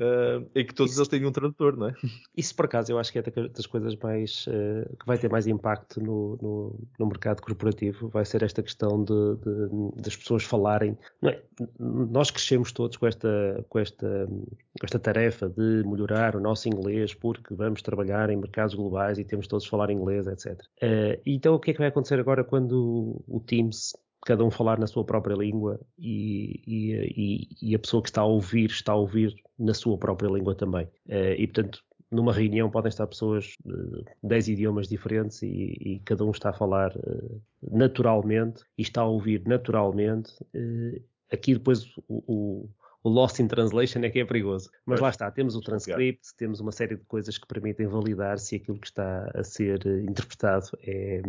Uh, 0.01 0.49
e 0.55 0.64
que 0.64 0.75
todos 0.75 0.93
isso, 0.93 1.01
eles 1.01 1.09
têm 1.09 1.27
um 1.27 1.33
tradutor, 1.33 1.77
não 1.77 1.89
é? 1.89 1.95
Isso, 2.35 2.55
por 2.55 2.64
acaso, 2.64 2.91
eu 2.91 2.99
acho 2.99 3.12
que 3.12 3.18
é 3.18 3.23
das 3.23 3.66
coisas 3.66 3.95
mais 3.97 4.47
uh, 4.47 4.97
que 4.97 5.07
vai 5.07 5.18
ter 5.18 5.29
mais 5.29 5.47
impacto 5.47 6.01
no, 6.01 6.39
no, 6.41 6.81
no, 6.99 7.07
mercado 7.07 7.43
corporativo, 7.43 8.09
vai 8.09 8.25
ser 8.25 8.43
esta 8.43 8.62
questão 8.62 9.05
de, 9.05 9.37
de 9.37 10.03
das 10.03 10.16
pessoas 10.16 10.45
falarem. 10.45 10.97
É? 11.23 11.43
Nós 11.79 12.31
crescemos 12.31 12.73
todos 12.73 12.97
com 12.97 13.07
esta, 13.07 13.64
com, 13.68 13.79
esta, 13.79 14.27
com 14.27 14.85
esta 14.85 14.99
tarefa 14.99 15.49
de 15.49 15.85
melhorar 15.87 16.35
o 16.35 16.41
nosso 16.41 16.68
inglês, 16.68 17.12
porque 17.12 17.55
vamos 17.55 17.83
trabalhar 17.83 18.31
em 18.31 18.37
mercados 18.37 18.75
globais 18.75 19.18
e 19.18 19.25
temos 19.25 19.47
todos 19.47 19.64
de 19.64 19.71
falar 19.71 19.91
inglês, 19.91 20.27
etc. 20.27 20.59
Uh, 20.83 21.21
então, 21.27 21.55
o 21.55 21.61
que 21.61 21.71
é 21.71 21.75
que 21.75 21.81
vai 21.81 21.89
acontecer 21.89 22.18
agora 22.18 22.43
quando 22.43 23.10
o 23.27 23.41
Teams 23.41 23.93
cada 24.27 24.45
um 24.45 24.51
falar 24.51 24.79
na 24.79 24.87
sua 24.87 25.05
própria 25.05 25.35
língua 25.35 25.81
e, 25.99 26.61
e, 26.67 27.49
e, 27.63 27.75
a 27.75 27.79
pessoa 27.79 28.03
que 28.03 28.09
está 28.09 28.21
a 28.21 28.27
ouvir 28.27 28.69
está 28.71 28.93
a 28.93 28.97
ouvir 28.97 29.35
na 29.59 29.73
sua 29.73 29.97
própria 29.97 30.29
língua 30.29 30.55
também. 30.55 30.87
Uh, 31.09 31.35
e 31.39 31.47
portanto, 31.47 31.83
numa 32.11 32.33
reunião 32.33 32.71
podem 32.71 32.89
estar 32.89 33.07
pessoas 33.07 33.55
de 33.65 34.05
10 34.23 34.49
idiomas 34.49 34.89
diferentes 34.89 35.43
e, 35.43 35.47
e, 35.47 36.03
cada 36.05 36.25
um 36.25 36.31
está 36.31 36.51
a 36.51 36.55
falar 36.55 36.95
uh, 36.97 37.41
naturalmente 37.63 38.63
e 38.77 38.83
está 38.83 39.01
a 39.01 39.07
ouvir 39.07 39.43
naturalmente. 39.47 40.33
Aqui 41.33 41.55
depois 41.55 41.87
o 42.09 42.69
lost 43.09 43.41
in 43.41 43.49
translation 43.49 44.01
é 44.03 44.11
que 44.11 44.21
é 44.21 44.25
perigoso. 44.25 44.71
Mas 44.85 44.99
pois. 44.99 45.01
lá 45.01 45.09
está, 45.11 45.31
temos 45.31 45.57
o 45.57 45.61
transcript, 45.61 46.35
temos 46.37 46.61
uma 46.61 46.73
série 46.73 46.97
de 46.97 47.05
coisas 47.05 47.39
que 47.39 47.47
permitem 47.47 47.87
validar 47.87 48.39
se 48.39 48.57
aquilo 48.57 48.79
que 48.79 48.87
está 48.87 49.31
a 49.35 49.43
ser 49.43 49.87
eh, 49.87 50.03
interpretado 50.03 50.67
é, 50.83 51.23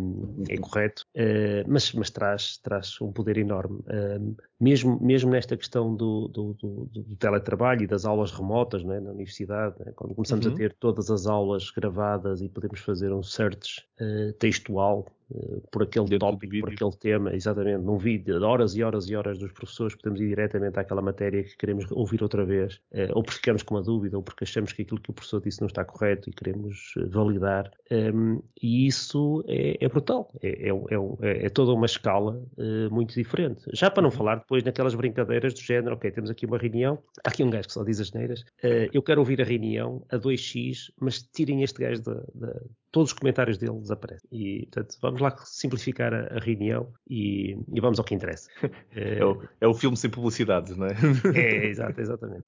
é 0.48 0.56
correto, 0.58 1.06
uh, 1.16 1.64
mas, 1.66 1.92
mas 1.92 2.10
traz, 2.10 2.58
traz 2.58 3.00
um 3.00 3.12
poder 3.12 3.38
enorme. 3.38 3.78
Uh, 3.80 4.36
mesmo, 4.60 4.98
mesmo 5.00 5.30
nesta 5.30 5.56
questão 5.56 5.94
do, 5.94 6.28
do, 6.28 6.54
do, 6.54 6.84
do, 6.86 7.16
teletrabalho 7.16 7.82
e 7.82 7.86
das 7.86 8.04
aulas 8.04 8.30
remotas 8.30 8.82
é? 8.82 9.00
na 9.00 9.10
universidade, 9.10 9.74
é? 9.86 9.92
quando 9.92 10.14
começamos 10.14 10.46
uhum. 10.46 10.52
a 10.52 10.56
ter 10.56 10.74
todas 10.74 11.10
as 11.10 11.26
aulas 11.26 11.70
gravadas 11.70 12.42
e 12.42 12.48
podemos 12.48 12.80
fazer 12.80 13.12
um 13.12 13.22
search 13.22 13.86
uh, 14.02 14.32
textual 14.34 15.06
uh, 15.30 15.62
por 15.70 15.82
aquele 15.82 16.06
Dentro 16.06 16.30
tópico, 16.30 16.60
por 16.60 16.72
aquele 16.72 16.92
tema, 16.92 17.34
exatamente, 17.34 17.82
num 17.82 17.96
vídeo 17.96 18.38
de 18.38 18.44
horas 18.44 18.74
e 18.74 18.82
horas 18.82 19.08
e 19.08 19.14
horas 19.14 19.38
dos 19.38 19.52
professores, 19.52 19.94
podemos 19.94 20.20
ir 20.20 20.28
diretamente 20.28 20.78
àquela 20.78 21.00
matéria 21.00 21.42
que 21.42 21.56
queremos 21.56 21.90
ouvir 21.92 22.22
outra 22.22 22.44
vez, 22.44 22.74
uh, 22.92 23.12
ou 23.14 23.22
porque 23.22 23.36
ficamos 23.36 23.62
com 23.62 23.74
uma 23.74 23.82
dúvida, 23.82 24.16
ou 24.16 24.22
porque 24.22 24.44
achamos 24.44 24.72
que 24.72 24.82
aquilo 24.82 25.00
que 25.00 25.10
o 25.10 25.14
professor 25.14 25.40
disse 25.40 25.60
não 25.60 25.68
está 25.68 25.84
correto 25.84 26.28
e 26.28 26.32
queremos 26.32 26.94
validar. 27.08 27.70
Um, 27.90 27.96
ehm, 27.96 28.38
e 28.62 28.86
isso 28.86 29.44
é, 29.46 29.84
é 29.84 29.88
brutal, 29.88 30.30
é, 30.42 30.68
é, 30.68 30.70
é, 30.70 31.46
é, 31.46 31.48
toda 31.48 31.72
uma 31.72 31.86
escala 31.86 32.40
muito 32.90 33.14
diferente. 33.14 33.62
Já 33.72 33.90
para 33.90 34.02
não 34.02 34.10
uhum. 34.10 34.16
falar 34.16 34.36
depois 34.36 34.62
naquelas 34.62 34.94
brincadeiras 34.94 35.54
do 35.54 35.60
género, 35.60 35.94
ok, 35.94 36.10
temos 36.10 36.30
aqui 36.30 36.46
uma 36.46 36.58
reunião, 36.58 36.98
há 37.24 37.28
aqui 37.28 37.42
um 37.42 37.50
gajo 37.50 37.68
que 37.68 37.74
só 37.74 37.82
diz 37.82 38.00
as 38.00 38.12
neiras, 38.12 38.40
uh, 38.62 38.88
eu 38.92 39.02
quero 39.02 39.20
ouvir 39.20 39.40
a 39.40 39.44
reunião 39.44 40.04
a 40.10 40.16
2x, 40.16 40.92
mas 41.00 41.22
tirem 41.22 41.62
este 41.62 41.80
gajo 41.80 42.02
da, 42.02 42.22
da 42.34 42.60
todos 42.92 43.10
os 43.10 43.18
comentários 43.18 43.56
dele 43.56 43.78
desaparecem. 43.80 44.28
E, 44.30 44.68
portanto, 44.70 44.98
vamos 45.00 45.20
lá 45.20 45.34
simplificar 45.44 46.12
a, 46.12 46.36
a 46.36 46.38
reunião 46.38 46.92
e, 47.08 47.56
e, 47.72 47.80
vamos 47.80 47.98
ao 47.98 48.04
que 48.04 48.14
interessa. 48.14 48.48
É 48.94 49.24
o, 49.24 49.42
é 49.60 49.66
o, 49.66 49.72
filme 49.72 49.96
sem 49.96 50.10
publicidade, 50.10 50.78
não 50.78 50.86
é? 50.86 50.92
É, 51.34 51.66
exato, 51.72 51.98
exatamente. 51.98 52.44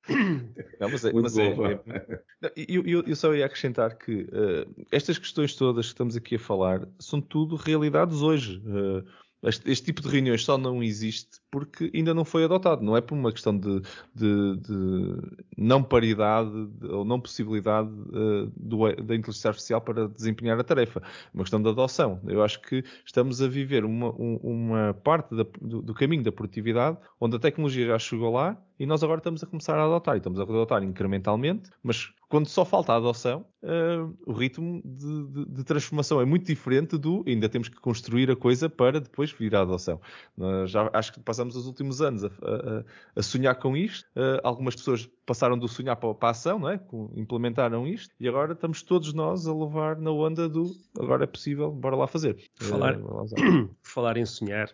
Não, 0.78 0.90
mas 0.90 1.05
é, 1.05 1.12
mas 1.12 1.38
é, 1.38 1.47
é 1.49 2.53
eu, 2.57 2.86
eu, 2.86 3.03
eu, 3.07 3.16
só 3.16 3.34
ia 3.34 3.47
acrescentar 3.47 3.97
que 3.97 4.22
uh, 4.24 4.86
estas 4.92 5.16
questões 5.16 5.57
todas 5.57 5.86
que 5.86 5.92
estamos 5.92 6.16
aqui 6.16 6.34
a 6.36 6.38
falar 6.38 6.86
são 6.99 7.20
tudo 7.20 7.57
realidades 7.57 8.20
hoje. 8.20 8.62
Uh, 8.66 9.05
este, 9.49 9.70
este, 9.70 9.84
tipo 9.86 10.03
de 10.03 10.09
reuniões 10.09 10.45
só 10.45 10.57
não 10.57 10.82
existe 10.82 11.40
porque 11.51 11.90
ainda 11.95 12.12
não 12.12 12.24
foi 12.24 12.45
adotado. 12.45 12.82
Não 12.82 12.97
é 12.97 13.01
por 13.01 13.14
uma 13.14 13.30
questão 13.30 13.57
de, 13.57 13.80
de, 14.14 14.57
de 14.57 15.20
não 15.57 15.82
paridade 15.82 16.51
de, 16.66 16.86
ou 16.86 17.05
não 17.05 17.20
possibilidade 17.20 17.88
uh, 17.88 18.51
do, 18.57 18.78
da 19.03 19.14
inteligência 19.14 19.49
artificial 19.49 19.80
para 19.80 20.09
desempenhar 20.09 20.59
a 20.59 20.64
tarefa. 20.64 21.01
É 21.01 21.30
uma 21.32 21.45
questão 21.45 21.62
de 21.62 21.68
adoção. 21.68 22.20
Eu 22.26 22.42
acho 22.42 22.61
que 22.61 22.82
estamos 23.05 23.40
a 23.40 23.47
viver 23.47 23.84
uma, 23.84 24.09
um, 24.11 24.36
uma 24.42 24.95
parte 24.95 25.34
da, 25.34 25.45
do, 25.61 25.82
do, 25.82 25.95
caminho 25.95 26.22
da 26.22 26.32
produtividade 26.32 26.99
onde 27.20 27.36
a 27.36 27.38
tecnologia 27.38 27.86
já 27.86 27.99
chegou 27.99 28.32
lá 28.32 28.61
e 28.79 28.87
nós 28.87 29.03
agora 29.03 29.18
estamos 29.18 29.43
a 29.43 29.47
começar 29.47 29.79
a 29.79 29.85
adotar. 29.85 30.14
E 30.14 30.18
estamos 30.18 30.39
a 30.41 30.43
adotar 30.43 30.83
incrementalmente, 30.83 31.70
mas 31.83 32.12
quando 32.35 32.49
só 32.49 32.64
falta 32.64 32.93
a 32.93 32.97
adoção, 32.97 33.45
uh, 33.62 34.12
o 34.27 34.33
ritmo 34.33 34.83
de, 34.85 35.27
de, 35.29 35.45
de, 35.55 35.62
transformação 35.62 36.20
é 36.20 36.25
muito 36.25 36.47
diferente 36.47 36.99
do 36.99 37.22
ainda 37.27 37.49
temos 37.49 37.68
que 37.68 37.77
construir 37.77 38.29
a 38.31 38.35
coisa 38.35 38.68
para 38.68 39.01
depois 39.01 39.31
vir 39.31 39.55
à 39.55 39.61
adoção. 39.61 40.01
Uh, 40.37 40.66
já 40.66 40.91
acho 40.93 41.12
que 41.12 41.20
passamos 41.20 41.55
os 41.55 41.66
últimos 41.66 42.03
anos 42.03 42.25
a, 42.25 42.29
a, 42.29 42.85
a 43.14 43.22
sonhar 43.22 43.55
com 43.57 43.77
isto. 43.77 44.05
Uh, 44.16 44.41
algumas 44.43 44.75
pessoas 44.75 45.09
passaram 45.25 45.57
do 45.57 45.68
sonhar 45.68 45.95
para, 45.95 46.12
para 46.12 46.29
a 46.29 46.31
ação, 46.33 46.59
não 46.59 46.68
é? 46.68 46.81
implementaram 47.14 47.87
isto 47.87 48.12
e 48.18 48.29
agora 48.29 48.53
estamos 48.53 48.83
todos 48.83 49.12
nós 49.12 49.47
a 49.47 49.55
levar 49.55 49.97
na 49.97 50.11
onda 50.11 50.49
do 50.49 50.72
agora 50.99 51.25
é 51.25 51.27
possível, 51.27 51.70
bora 51.70 51.95
lá 51.95 52.07
fazer. 52.09 52.37
Falar, 52.57 52.99
falar 53.83 54.16
em 54.16 54.27
sonhar, 54.27 54.70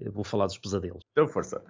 eu 0.00 0.10
vou 0.12 0.24
falar 0.24 0.46
dos 0.46 0.58
pesadelos. 0.58 1.04
Então, 1.12 1.28
força. 1.28 1.62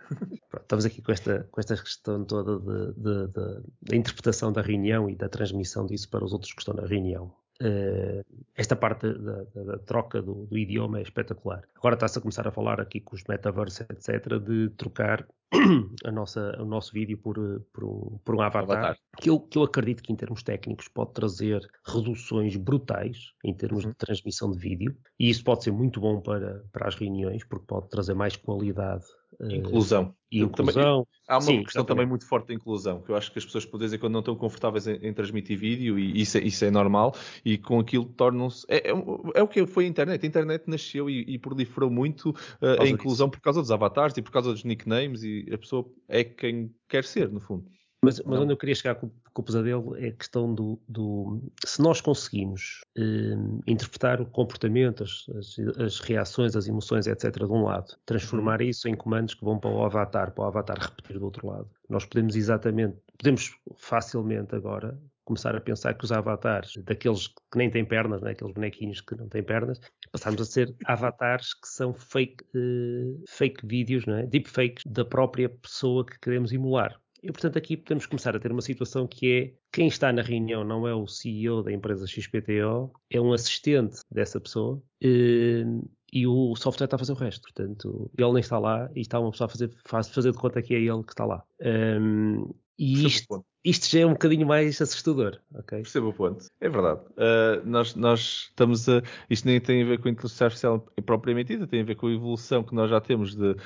Pronto, 0.48 0.62
estamos 0.62 0.84
aqui 0.86 1.02
com 1.02 1.12
esta, 1.12 1.46
com 1.58 1.60
esta 1.60 1.76
questão 1.76 2.24
toda 2.24 2.60
da 2.60 3.96
interpretação 3.96 4.52
da 4.52 4.62
reunião 4.62 5.10
e 5.10 5.16
da 5.16 5.28
transmissão 5.28 5.84
disso 5.86 6.08
para 6.08 6.24
os 6.24 6.32
outros 6.32 6.52
que 6.52 6.60
estão 6.60 6.74
na 6.74 6.86
reunião. 6.86 7.32
Uh, 7.60 8.24
esta 8.54 8.76
parte 8.76 9.12
da, 9.12 9.42
da, 9.42 9.64
da 9.64 9.78
troca 9.78 10.22
do, 10.22 10.46
do, 10.46 10.56
idioma 10.56 11.00
é 11.00 11.02
espetacular. 11.02 11.64
Agora 11.76 11.96
está-se 11.96 12.16
a 12.16 12.20
começar 12.20 12.46
a 12.46 12.52
falar 12.52 12.80
aqui 12.80 13.00
com 13.00 13.16
os 13.16 13.24
metaverse, 13.28 13.82
etc., 13.90 14.38
de 14.38 14.68
trocar 14.76 15.26
a 16.04 16.12
nossa, 16.12 16.56
o 16.62 16.64
nosso 16.64 16.92
vídeo 16.92 17.18
por, 17.18 17.34
por, 17.72 17.84
um, 17.84 18.20
por 18.24 18.36
um 18.36 18.40
avatar, 18.40 18.78
avatar. 18.78 18.98
Que, 19.20 19.28
eu, 19.28 19.40
que 19.40 19.58
eu 19.58 19.64
acredito 19.64 20.04
que 20.04 20.12
em 20.12 20.16
termos 20.16 20.44
técnicos 20.44 20.86
pode 20.86 21.12
trazer 21.14 21.68
reduções 21.84 22.54
brutais 22.54 23.32
em 23.42 23.52
termos 23.52 23.82
uhum. 23.82 23.90
de 23.90 23.96
transmissão 23.96 24.52
de 24.52 24.58
vídeo 24.58 24.96
e 25.18 25.28
isso 25.28 25.42
pode 25.42 25.64
ser 25.64 25.72
muito 25.72 26.00
bom 26.00 26.20
para, 26.20 26.64
para 26.70 26.86
as 26.86 26.94
reuniões 26.94 27.42
porque 27.42 27.66
pode 27.66 27.88
trazer 27.88 28.14
mais 28.14 28.36
qualidade 28.36 29.06
inclusão. 29.40 30.14
E 30.30 30.40
inclusão. 30.40 30.74
Também, 30.74 31.06
há 31.28 31.36
uma 31.36 31.42
Sim, 31.42 31.62
questão 31.62 31.84
também 31.84 32.06
muito 32.06 32.26
forte 32.26 32.48
da 32.48 32.54
inclusão, 32.54 33.00
que 33.00 33.10
eu 33.10 33.16
acho 33.16 33.32
que 33.32 33.38
as 33.38 33.44
pessoas 33.44 33.64
podem 33.64 33.86
dizer 33.86 33.98
quando 33.98 34.12
não 34.12 34.20
estão 34.20 34.36
confortáveis 34.36 34.86
em, 34.86 34.94
em 34.96 35.12
transmitir 35.12 35.58
vídeo, 35.58 35.98
e 35.98 36.20
isso 36.20 36.38
é, 36.38 36.42
isso 36.42 36.64
é, 36.64 36.70
normal, 36.70 37.14
e 37.44 37.56
com 37.56 37.80
aquilo 37.80 38.04
tornam-se. 38.04 38.66
É, 38.68 38.90
é, 38.90 38.92
é, 39.34 39.42
o 39.42 39.48
que 39.48 39.66
foi 39.66 39.84
a 39.84 39.88
internet. 39.88 40.24
A 40.24 40.28
internet 40.28 40.64
nasceu 40.66 41.08
e, 41.08 41.24
e 41.26 41.38
proliferou 41.38 41.90
muito 41.90 42.30
uh, 42.30 42.82
a 42.82 42.88
inclusão 42.88 43.28
disso. 43.28 43.38
por 43.38 43.40
causa 43.40 43.60
dos 43.60 43.70
avatares 43.70 44.16
e 44.16 44.22
por 44.22 44.32
causa 44.32 44.52
dos 44.52 44.64
nicknames, 44.64 45.22
e 45.22 45.46
a 45.52 45.58
pessoa 45.58 45.88
é 46.08 46.24
quem 46.24 46.74
quer 46.88 47.04
ser, 47.04 47.30
no 47.30 47.40
fundo. 47.40 47.64
Mas, 48.04 48.20
mas 48.20 48.38
onde 48.38 48.52
eu 48.52 48.56
queria 48.56 48.76
chegar 48.76 48.94
com, 48.94 49.08
com, 49.08 49.42
o 49.42 49.44
pesadelo 49.44 49.96
é 49.96 50.08
a 50.08 50.12
questão 50.12 50.54
do, 50.54 50.78
do 50.88 51.42
se 51.64 51.82
nós 51.82 52.00
conseguimos 52.00 52.82
eh, 52.96 53.34
interpretar 53.66 54.20
o 54.20 54.26
comportamento, 54.26 55.02
as, 55.02 55.26
as, 55.36 55.58
as, 55.78 56.00
reações, 56.00 56.54
as 56.54 56.68
emoções, 56.68 57.08
etc., 57.08 57.32
de 57.32 57.52
um 57.52 57.64
lado, 57.64 57.96
transformar 58.06 58.62
isso 58.62 58.88
em 58.88 58.94
comandos 58.94 59.34
que 59.34 59.44
vão 59.44 59.58
para 59.58 59.70
o 59.70 59.84
avatar, 59.84 60.30
para 60.30 60.44
o 60.44 60.46
avatar 60.46 60.78
repetir 60.78 61.18
do 61.18 61.24
outro 61.24 61.48
lado. 61.48 61.68
Nós 61.88 62.04
podemos 62.04 62.36
exatamente, 62.36 62.96
podemos 63.18 63.56
facilmente 63.76 64.54
agora 64.54 64.96
começar 65.24 65.54
a 65.54 65.60
pensar 65.60 65.92
que 65.92 66.04
os 66.04 66.12
avatares, 66.12 66.74
daqueles 66.84 67.26
que 67.26 67.58
nem 67.58 67.68
têm 67.68 67.84
pernas, 67.84 68.22
né, 68.22 68.30
aqueles 68.30 68.54
bonequinhos 68.54 69.00
que 69.00 69.14
não 69.14 69.28
têm 69.28 69.42
pernas, 69.42 69.78
passamos 70.10 70.40
a 70.40 70.44
ser 70.44 70.74
avatares 70.86 71.52
que 71.52 71.68
são 71.68 71.92
fake, 71.92 72.44
uh, 72.54 73.24
fake 73.28 73.66
vídeos, 73.66 74.06
né, 74.06 74.24
deepfakes 74.24 74.84
da 74.86 75.04
própria 75.04 75.48
pessoa 75.48 76.06
que 76.06 76.18
queremos 76.18 76.50
emular. 76.52 76.98
E, 77.22 77.32
portanto, 77.32 77.58
aqui 77.58 77.76
podemos 77.76 78.06
começar 78.06 78.34
a 78.34 78.38
ter 78.38 78.52
uma 78.52 78.60
situação 78.60 79.06
que 79.06 79.32
é 79.32 79.54
quem 79.72 79.88
está 79.88 80.12
na 80.12 80.22
reunião 80.22 80.64
não 80.64 80.86
é 80.86 80.94
o 80.94 81.06
CEO 81.06 81.62
da 81.62 81.72
empresa 81.72 82.06
XPTO, 82.06 82.92
é 83.10 83.20
um 83.20 83.32
assistente 83.32 84.00
dessa 84.10 84.40
pessoa 84.40 84.82
e, 85.00 85.64
eh, 85.64 85.88
e 86.12 86.26
o 86.26 86.54
software 86.56 86.86
está 86.86 86.96
a 86.96 86.98
fazer 86.98 87.12
o 87.12 87.16
resto. 87.16 87.42
Portanto, 87.42 88.10
ele 88.16 88.32
nem 88.32 88.40
está 88.40 88.58
lá 88.58 88.90
e 88.94 89.00
está 89.00 89.18
uma 89.18 89.30
pessoa 89.30 89.46
a 89.46 89.50
fazer, 89.50 89.70
faz, 89.84 90.08
fazer 90.08 90.32
de 90.32 90.38
conta 90.38 90.62
que 90.62 90.74
é 90.74 90.78
ele 90.78 91.02
que 91.02 91.12
está 91.12 91.24
lá. 91.24 91.42
Um, 91.60 91.66
ehm, 91.66 92.54
e 92.78 93.04
isto, 93.06 93.44
isto 93.64 93.90
já 93.90 94.00
é 94.00 94.06
um 94.06 94.12
bocadinho 94.12 94.46
mais 94.46 94.80
assustador, 94.80 95.40
ok? 95.52 95.82
Percebo 95.82 96.10
o 96.10 96.12
ponto. 96.12 96.46
É 96.60 96.68
verdade. 96.68 97.00
Uh, 97.16 97.66
nós, 97.66 97.96
nós 97.96 98.46
estamos 98.50 98.88
a. 98.88 99.02
Isto 99.28 99.48
nem 99.48 99.60
tem 99.60 99.82
a 99.82 99.86
ver 99.86 99.98
com 99.98 100.06
a 100.06 100.12
inteligência 100.12 100.44
artificial 100.44 100.86
propriamente 101.04 101.54
dita, 101.54 101.66
tem 101.66 101.80
a 101.80 101.84
ver 101.84 101.96
com 101.96 102.06
a 102.06 102.12
evolução 102.12 102.62
que 102.62 102.76
nós 102.76 102.88
já 102.88 103.00
temos 103.00 103.34
de, 103.34 103.56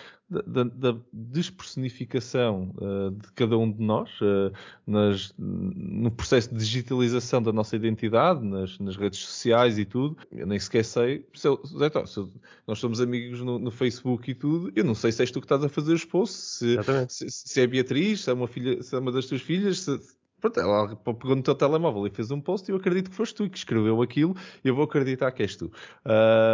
da, 0.46 0.64
da 0.64 0.98
despersonificação 1.12 2.74
uh, 2.76 3.10
de 3.10 3.30
cada 3.32 3.58
um 3.58 3.70
de 3.70 3.82
nós 3.82 4.10
uh, 4.20 4.52
nas, 4.86 5.34
no 5.36 6.10
processo 6.10 6.52
de 6.52 6.58
digitalização 6.58 7.42
da 7.42 7.52
nossa 7.52 7.76
identidade, 7.76 8.44
nas, 8.44 8.78
nas 8.78 8.96
redes 8.96 9.20
sociais 9.20 9.78
e 9.78 9.84
tudo. 9.84 10.16
Eu 10.30 10.46
nem 10.46 10.58
sequer 10.58 10.84
sei. 10.84 11.26
Se 11.34 11.46
eu, 11.46 11.60
se 11.64 12.18
eu, 12.18 12.32
nós 12.66 12.78
somos 12.78 13.00
amigos 13.00 13.40
no, 13.40 13.58
no, 13.58 13.70
Facebook 13.70 14.30
e 14.30 14.34
tudo. 14.34 14.72
Eu 14.74 14.84
não 14.84 14.94
sei 14.94 15.12
se 15.12 15.22
és 15.22 15.30
tu 15.30 15.40
que 15.40 15.44
estás 15.44 15.62
a 15.62 15.68
fazer 15.68 15.92
os 15.92 16.04
posts, 16.04 16.58
se, 16.58 16.76
se, 17.08 17.30
se, 17.30 17.60
é 17.60 17.66
Beatriz, 17.66 18.22
se 18.22 18.30
é 18.30 18.32
uma, 18.32 18.48
filha, 18.48 18.82
se 18.82 18.94
é 18.94 18.98
uma 18.98 19.12
das 19.12 19.26
tuas 19.26 19.42
filhas. 19.42 19.80
Se, 19.80 20.00
Pronto, 20.42 20.58
ela 20.58 20.96
pegou 20.96 21.36
no 21.36 21.42
teu 21.42 21.54
telemóvel 21.54 22.04
e 22.04 22.10
fez 22.10 22.32
um 22.32 22.40
post 22.40 22.68
e 22.68 22.74
eu 22.74 22.76
acredito 22.76 23.10
que 23.10 23.16
foste 23.16 23.36
tu 23.36 23.48
que 23.48 23.56
escreveu 23.56 24.02
aquilo 24.02 24.34
e 24.64 24.68
eu 24.68 24.74
vou 24.74 24.84
acreditar 24.84 25.30
que 25.30 25.40
és 25.40 25.54
tu. 25.54 25.70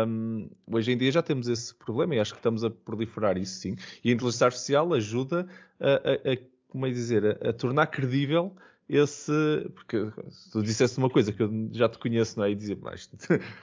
Um, 0.06 0.50
hoje 0.70 0.92
em 0.92 0.98
dia 0.98 1.10
já 1.10 1.22
temos 1.22 1.48
esse 1.48 1.74
problema 1.74 2.14
e 2.14 2.20
acho 2.20 2.34
que 2.34 2.38
estamos 2.38 2.62
a 2.62 2.68
proliferar 2.70 3.38
isso 3.38 3.60
sim. 3.60 3.76
E 4.04 4.10
a 4.10 4.12
inteligência 4.12 4.44
artificial 4.44 4.92
ajuda 4.92 5.48
a, 5.80 5.88
a, 5.88 6.32
a 6.34 6.36
como 6.68 6.86
é 6.86 6.90
dizer, 6.90 7.40
a, 7.42 7.48
a, 7.48 7.52
tornar 7.54 7.86
credível 7.86 8.54
esse. 8.90 9.32
Porque 9.74 10.12
se 10.28 10.50
tu 10.50 10.62
dissesse 10.62 10.98
uma 10.98 11.08
coisa 11.08 11.32
que 11.32 11.42
eu 11.42 11.50
já 11.72 11.88
te 11.88 11.96
conheço, 11.96 12.38
não 12.38 12.44
é? 12.44 12.50
E 12.50 12.54
dizer, 12.54 12.78
mas 12.82 13.10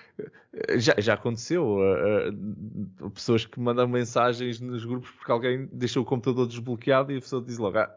já, 0.77 0.95
já 0.97 1.13
aconteceu. 1.13 1.63
Uh, 1.67 3.05
uh, 3.05 3.11
pessoas 3.11 3.45
que 3.45 3.59
mandam 3.59 3.87
mensagens 3.87 4.59
nos 4.59 4.83
grupos 4.85 5.11
porque 5.11 5.31
alguém 5.31 5.69
deixou 5.71 6.01
o 6.01 6.05
computador 6.05 6.47
desbloqueado 6.47 7.11
e 7.11 7.17
a 7.17 7.21
pessoa 7.21 7.43
diz 7.43 7.59
logo, 7.59 7.77
ah, 7.77 7.95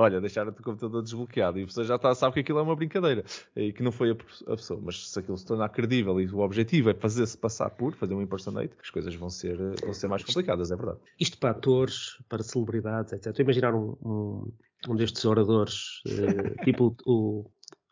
olha, 0.00 0.20
deixaram 0.20 0.50
o 0.50 0.54
computador 0.54 1.02
desbloqueado 1.02 1.58
e 1.58 1.62
a 1.62 1.66
pessoa 1.66 1.84
já 1.84 1.96
está, 1.96 2.14
sabe 2.14 2.34
que 2.34 2.40
aquilo 2.40 2.58
é 2.58 2.62
uma 2.62 2.74
brincadeira 2.74 3.22
e 3.54 3.72
que 3.72 3.82
não 3.82 3.92
foi 3.92 4.10
a, 4.10 4.52
a 4.52 4.56
pessoa. 4.56 4.80
Mas 4.82 5.10
se 5.10 5.18
aquilo 5.18 5.36
se 5.36 5.44
tornar 5.44 5.68
credível 5.68 6.18
e 6.20 6.26
o 6.26 6.38
objetivo 6.38 6.90
é 6.90 6.94
fazer-se 6.94 7.36
passar 7.36 7.70
por, 7.70 7.94
fazer 7.94 8.14
um 8.14 8.22
impersonate, 8.22 8.72
as 8.80 8.88
coisas 8.90 9.14
vão 9.14 9.28
ser, 9.28 9.56
vão 9.84 9.92
ser 9.92 10.08
mais 10.08 10.24
complicadas, 10.24 10.70
é 10.70 10.76
verdade. 10.76 10.98
Isto 11.18 11.38
para 11.38 11.50
atores, 11.50 12.18
para 12.28 12.42
celebridades, 12.42 13.12
etc. 13.12 13.26
Estou 13.26 13.42
a 13.42 13.44
imaginar 13.44 13.74
um, 13.74 13.96
um, 14.02 14.52
um 14.88 14.96
destes 14.96 15.24
oradores, 15.24 16.02
uh, 16.06 16.56
tipo 16.64 16.96
o, 17.04 17.44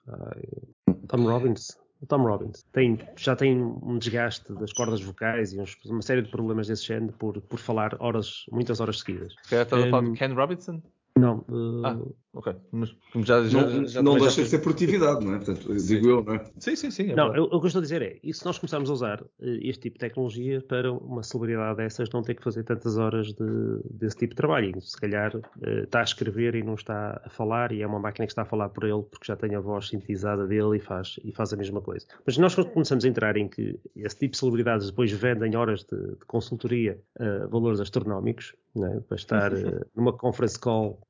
uh, 0.09 0.97
Tom 1.09 1.25
Robbins, 1.25 1.77
o 2.01 2.07
Tom 2.07 2.23
Robbins 2.23 2.65
tem, 2.73 2.99
já 3.17 3.37
tem 3.37 3.61
um 3.61 3.99
desgaste 3.99 4.53
das 4.55 4.73
cordas 4.73 5.03
vocais 5.03 5.53
e 5.53 5.61
uns, 5.61 5.77
uma 5.85 6.01
série 6.01 6.23
de 6.23 6.31
problemas 6.31 6.69
desse 6.69 6.87
género 6.87 7.13
por, 7.13 7.41
por 7.43 7.59
falar 7.59 7.97
horas, 8.01 8.45
muitas 8.51 8.81
horas 8.81 9.01
seguidas. 9.01 9.35
Quer 9.49 9.63
estás 9.63 9.85
a 9.85 9.91
falar 9.91 10.09
de 10.09 10.17
Ken 10.17 10.33
Robinson? 10.33 10.81
Não. 11.19 11.45
Uh... 11.49 11.85
Ah, 11.85 11.99
ok. 12.35 12.55
Mas 12.71 12.95
já, 13.17 13.45
já, 13.45 13.67
não, 13.67 13.87
já, 13.87 14.03
não 14.03 14.19
deixa 14.19 14.43
de 14.43 14.49
ser 14.49 14.59
produtividade, 14.61 15.25
não 15.25 15.35
é? 15.35 15.37
Portanto, 15.39 15.75
digo 15.75 16.09
eu, 16.09 16.25
não 16.25 16.35
é? 16.35 16.45
Sim, 16.59 16.77
sim, 16.77 16.91
sim. 16.91 17.11
É 17.11 17.15
não, 17.15 17.35
eu, 17.35 17.45
o 17.45 17.59
que 17.59 17.67
eu 17.67 17.67
estou 17.67 17.81
a 17.81 17.83
dizer 17.83 18.03
é, 18.03 18.19
e 18.23 18.33
se 18.33 18.45
nós 18.45 18.59
começarmos 18.59 18.89
a 18.91 18.93
usar 18.93 19.23
uh, 19.23 19.29
este 19.41 19.83
tipo 19.83 19.95
de 19.95 20.01
tecnologia 20.01 20.63
para 20.63 20.93
uma 20.93 21.23
celebridade 21.23 21.77
dessas 21.79 22.09
não 22.11 22.23
ter 22.23 22.35
que 22.35 22.43
fazer 22.43 22.63
tantas 22.65 22.97
horas 22.97 23.29
de, 23.29 23.81
desse 23.91 24.17
tipo 24.17 24.31
de 24.31 24.37
trabalho? 24.37 24.81
Se 24.81 24.97
calhar 24.97 25.35
uh, 25.35 25.43
está 25.83 26.01
a 26.01 26.05
escrever 26.05 26.55
e 26.55 26.63
não 26.63 26.75
está 26.75 27.21
a 27.25 27.31
falar 27.31 27.73
e 27.73 27.83
é 27.83 27.87
uma 27.87 27.99
máquina 27.99 28.27
que 28.27 28.33
está 28.33 28.43
a 28.43 28.47
falar 28.47 28.69
por 28.69 28.85
ele 28.85 29.03
porque 29.03 29.27
já 29.27 29.37
tem 29.37 29.55
a 29.55 29.61
voz 29.61 29.89
sintetizada 29.89 30.47
dele 30.47 30.77
e 30.77 30.81
faz, 30.81 31.19
e 31.25 31.33
faz 31.33 31.53
a 31.53 31.57
mesma 31.57 31.81
coisa. 31.81 32.07
Mas 32.25 32.39
nós 32.39 32.55
começamos 32.55 33.05
a 33.05 33.09
entrar 33.09 33.37
em 33.37 33.49
que 33.49 33.79
esse 33.97 34.17
tipo 34.17 34.33
de 34.33 34.39
celebridades 34.39 34.87
depois 34.87 35.11
vendem 35.13 35.57
horas 35.57 35.85
de, 35.85 35.97
de 35.97 36.25
consultoria 36.27 37.01
a 37.19 37.47
valores 37.47 37.81
astronómicos, 37.81 38.55
é? 38.77 39.01
para 39.01 39.17
estar 39.17 39.53
uh, 39.53 39.87
numa 39.95 40.13
conference 40.13 40.59
call, 40.59 41.01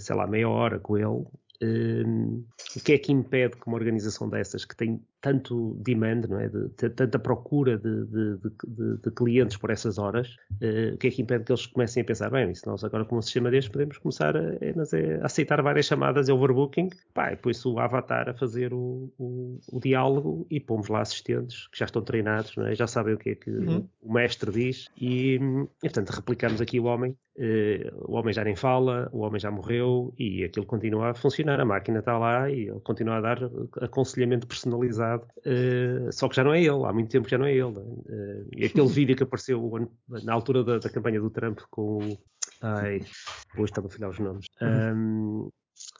sei 0.00 0.16
lá, 0.16 0.26
meia 0.26 0.48
hora 0.48 0.78
com 0.80 0.96
ele. 0.96 1.26
Uh, 1.62 2.44
o 2.76 2.80
que 2.80 2.92
é 2.92 2.98
que 2.98 3.12
impede 3.12 3.56
que 3.56 3.66
uma 3.66 3.76
organização 3.76 4.28
dessas, 4.28 4.64
que 4.64 4.76
tem 4.76 5.00
tanto 5.24 5.74
demand, 5.80 6.28
não 6.28 6.38
é? 6.38 6.48
De, 6.50 6.68
de, 6.68 6.90
tanta 6.90 7.18
procura 7.18 7.78
de, 7.78 8.04
de, 8.04 8.98
de, 9.02 9.10
clientes 9.12 9.56
por 9.56 9.70
essas 9.70 9.96
horas, 9.96 10.36
uh, 10.60 10.94
o 10.94 10.98
que 10.98 11.06
é 11.06 11.10
que 11.10 11.22
impede 11.22 11.44
que 11.44 11.52
eles 11.52 11.64
comecem 11.64 12.02
a 12.02 12.04
pensar, 12.04 12.30
bem, 12.30 12.54
se 12.54 12.66
nós 12.66 12.84
agora 12.84 13.06
com 13.06 13.16
um 13.16 13.22
sistema 13.22 13.50
deste 13.50 13.70
podemos 13.70 13.96
começar 13.96 14.36
a, 14.36 14.40
a, 14.40 15.22
a 15.22 15.24
aceitar 15.24 15.62
várias 15.62 15.86
chamadas 15.86 16.26
de 16.26 16.32
overbooking, 16.32 16.90
pá, 17.14 17.28
e 17.28 17.36
depois 17.36 17.64
o 17.64 17.78
avatar 17.78 18.28
a 18.28 18.34
fazer 18.34 18.74
o, 18.74 19.10
o, 19.18 19.58
o, 19.72 19.80
diálogo 19.80 20.46
e 20.50 20.60
pomos 20.60 20.88
lá 20.88 21.00
assistentes 21.00 21.68
que 21.68 21.78
já 21.78 21.86
estão 21.86 22.02
treinados, 22.02 22.54
não 22.54 22.66
é? 22.66 22.74
já 22.74 22.86
sabem 22.86 23.14
o 23.14 23.18
que 23.18 23.30
é 23.30 23.34
que 23.34 23.50
uhum. 23.50 23.88
o 24.02 24.12
mestre 24.12 24.52
diz 24.52 24.88
e, 25.00 25.36
e, 25.36 25.88
portanto, 25.88 26.10
replicamos 26.10 26.60
aqui 26.60 26.78
o 26.78 26.84
homem, 26.84 27.16
uh, 27.38 28.12
o 28.12 28.12
homem 28.12 28.34
já 28.34 28.44
nem 28.44 28.56
fala, 28.56 29.08
o 29.10 29.20
homem 29.20 29.40
já 29.40 29.50
morreu 29.50 30.12
e 30.18 30.44
aquilo 30.44 30.66
continua 30.66 31.12
a 31.12 31.14
funcionar, 31.14 31.43
a 31.52 31.64
máquina 31.64 31.98
está 31.98 32.18
lá 32.18 32.50
e 32.50 32.68
ele 32.68 32.80
continua 32.80 33.16
a 33.16 33.20
dar 33.20 33.38
aconselhamento 33.80 34.46
personalizado 34.46 35.24
uh, 35.38 36.12
só 36.12 36.28
que 36.28 36.36
já 36.36 36.44
não 36.44 36.54
é 36.54 36.60
ele, 36.60 36.84
há 36.84 36.92
muito 36.92 37.10
tempo 37.10 37.28
já 37.28 37.38
não 37.38 37.46
é 37.46 37.52
ele. 37.52 37.78
Uh, 37.78 38.48
e 38.56 38.64
aquele 38.64 38.88
vídeo 38.88 39.16
que 39.16 39.22
apareceu 39.22 39.90
na 40.08 40.32
altura 40.32 40.64
da, 40.64 40.78
da 40.78 40.90
campanha 40.90 41.20
do 41.20 41.30
Trump 41.30 41.60
com 41.70 41.98
o. 41.98 42.18
Ai, 42.60 43.00
hoje 43.56 43.64
estava 43.64 43.86
a 43.86 43.90
filhar 43.90 44.10
os 44.10 44.18
nomes. 44.18 44.46
Um, 44.62 45.50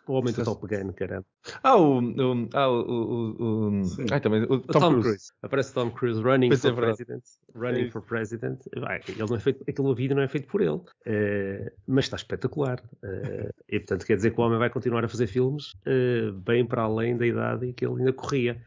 o 0.06 0.12
homem 0.12 0.32
do 0.32 0.44
Top 0.44 0.60
Gun, 0.66 0.92
caramba. 0.92 1.26
Ah, 1.62 1.76
o. 1.76 2.00
o, 2.00 2.48
ah, 2.54 2.68
o, 2.68 2.80
o, 2.80 3.80
o 3.80 3.82
ah, 4.10 4.20
também, 4.20 4.42
o 4.44 4.60
Tom, 4.60 4.80
Tom 4.80 4.90
Cruise. 4.90 5.02
Cruise. 5.02 5.32
Aparece 5.42 5.74
Tom 5.74 5.90
Cruise 5.90 6.22
running 6.22 6.48
pois 6.48 6.60
for 6.62 6.72
é 6.72 6.74
president. 6.74 7.22
Running 7.54 7.86
é 7.86 7.90
for 7.90 8.02
president. 8.02 8.60
Vai, 8.76 9.00
ele 9.08 9.18
não 9.18 9.36
é 9.36 9.40
feito, 9.40 9.64
aquele 9.68 9.94
vídeo 9.94 10.16
não 10.16 10.22
é 10.22 10.28
feito 10.28 10.46
por 10.48 10.60
ele. 10.60 10.72
Uh, 10.72 11.70
mas 11.86 12.06
está 12.06 12.16
espetacular. 12.16 12.80
Uh, 13.02 13.50
e 13.68 13.78
portanto 13.78 14.06
quer 14.06 14.16
dizer 14.16 14.32
que 14.32 14.40
o 14.40 14.44
homem 14.44 14.58
vai 14.58 14.70
continuar 14.70 15.04
a 15.04 15.08
fazer 15.08 15.26
filmes 15.26 15.72
uh, 15.86 16.32
bem 16.32 16.64
para 16.64 16.82
além 16.82 17.16
da 17.16 17.26
idade 17.26 17.72
que 17.72 17.84
ele 17.84 17.98
ainda 17.98 18.12
corria. 18.12 18.62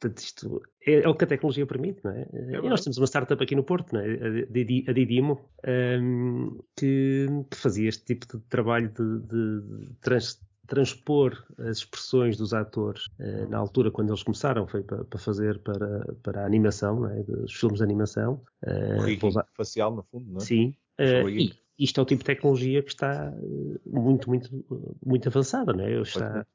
portanto, 0.00 0.18
isto 0.18 0.62
é, 0.86 1.02
é, 1.02 1.08
o 1.08 1.14
que 1.14 1.24
a 1.24 1.26
tecnologia 1.26 1.66
permite, 1.66 2.00
não 2.04 2.10
é? 2.10 2.26
é 2.32 2.58
e 2.58 2.68
nós 2.68 2.82
temos 2.82 2.98
uma 2.98 3.06
startup 3.06 3.42
aqui 3.42 3.54
no 3.54 3.62
Porto, 3.62 3.92
não 3.92 4.00
é? 4.00 4.14
a 4.88 4.92
Didimo, 4.92 5.34
um, 5.34 5.70
ehm, 5.70 6.58
que, 6.76 7.26
que, 7.50 7.56
fazia 7.56 7.88
este 7.88 8.04
tipo 8.04 8.26
de 8.36 8.42
trabalho 8.44 8.88
de, 8.88 9.20
de, 9.20 9.60
de 9.60 9.94
trans, 10.00 10.40
transpor 10.66 11.44
as 11.58 11.78
expressões 11.78 12.36
dos 12.36 12.54
atores 12.54 13.06
uh, 13.18 13.48
na 13.48 13.58
altura 13.58 13.90
quando 13.90 14.10
eles 14.10 14.22
começaram 14.22 14.66
foi 14.66 14.82
para, 14.82 15.04
fazer 15.18 15.58
para, 15.60 16.14
para 16.22 16.42
a 16.42 16.46
animação, 16.46 17.06
é? 17.08 17.22
dos 17.22 17.52
filmes 17.52 17.78
de 17.78 17.84
animação. 17.84 18.42
Uh, 18.62 19.02
facial 19.56 19.94
no 19.94 20.02
fundo, 20.04 20.30
não 20.30 20.38
é? 20.38 20.44
Sim. 20.44 20.74
Uh, 21.00 21.28
e 21.28 21.52
isto 21.78 21.98
é 21.98 22.02
o 22.02 22.06
tipo 22.06 22.20
de 22.20 22.26
tecnologia 22.26 22.82
que 22.82 22.90
está 22.90 23.32
muito, 23.84 24.28
muito, 24.28 24.94
muito 25.04 25.28
avançada, 25.28 25.72
não 25.72 25.84
é? 25.84 26.00
Está, 26.00 26.30
Tá, 26.30 26.46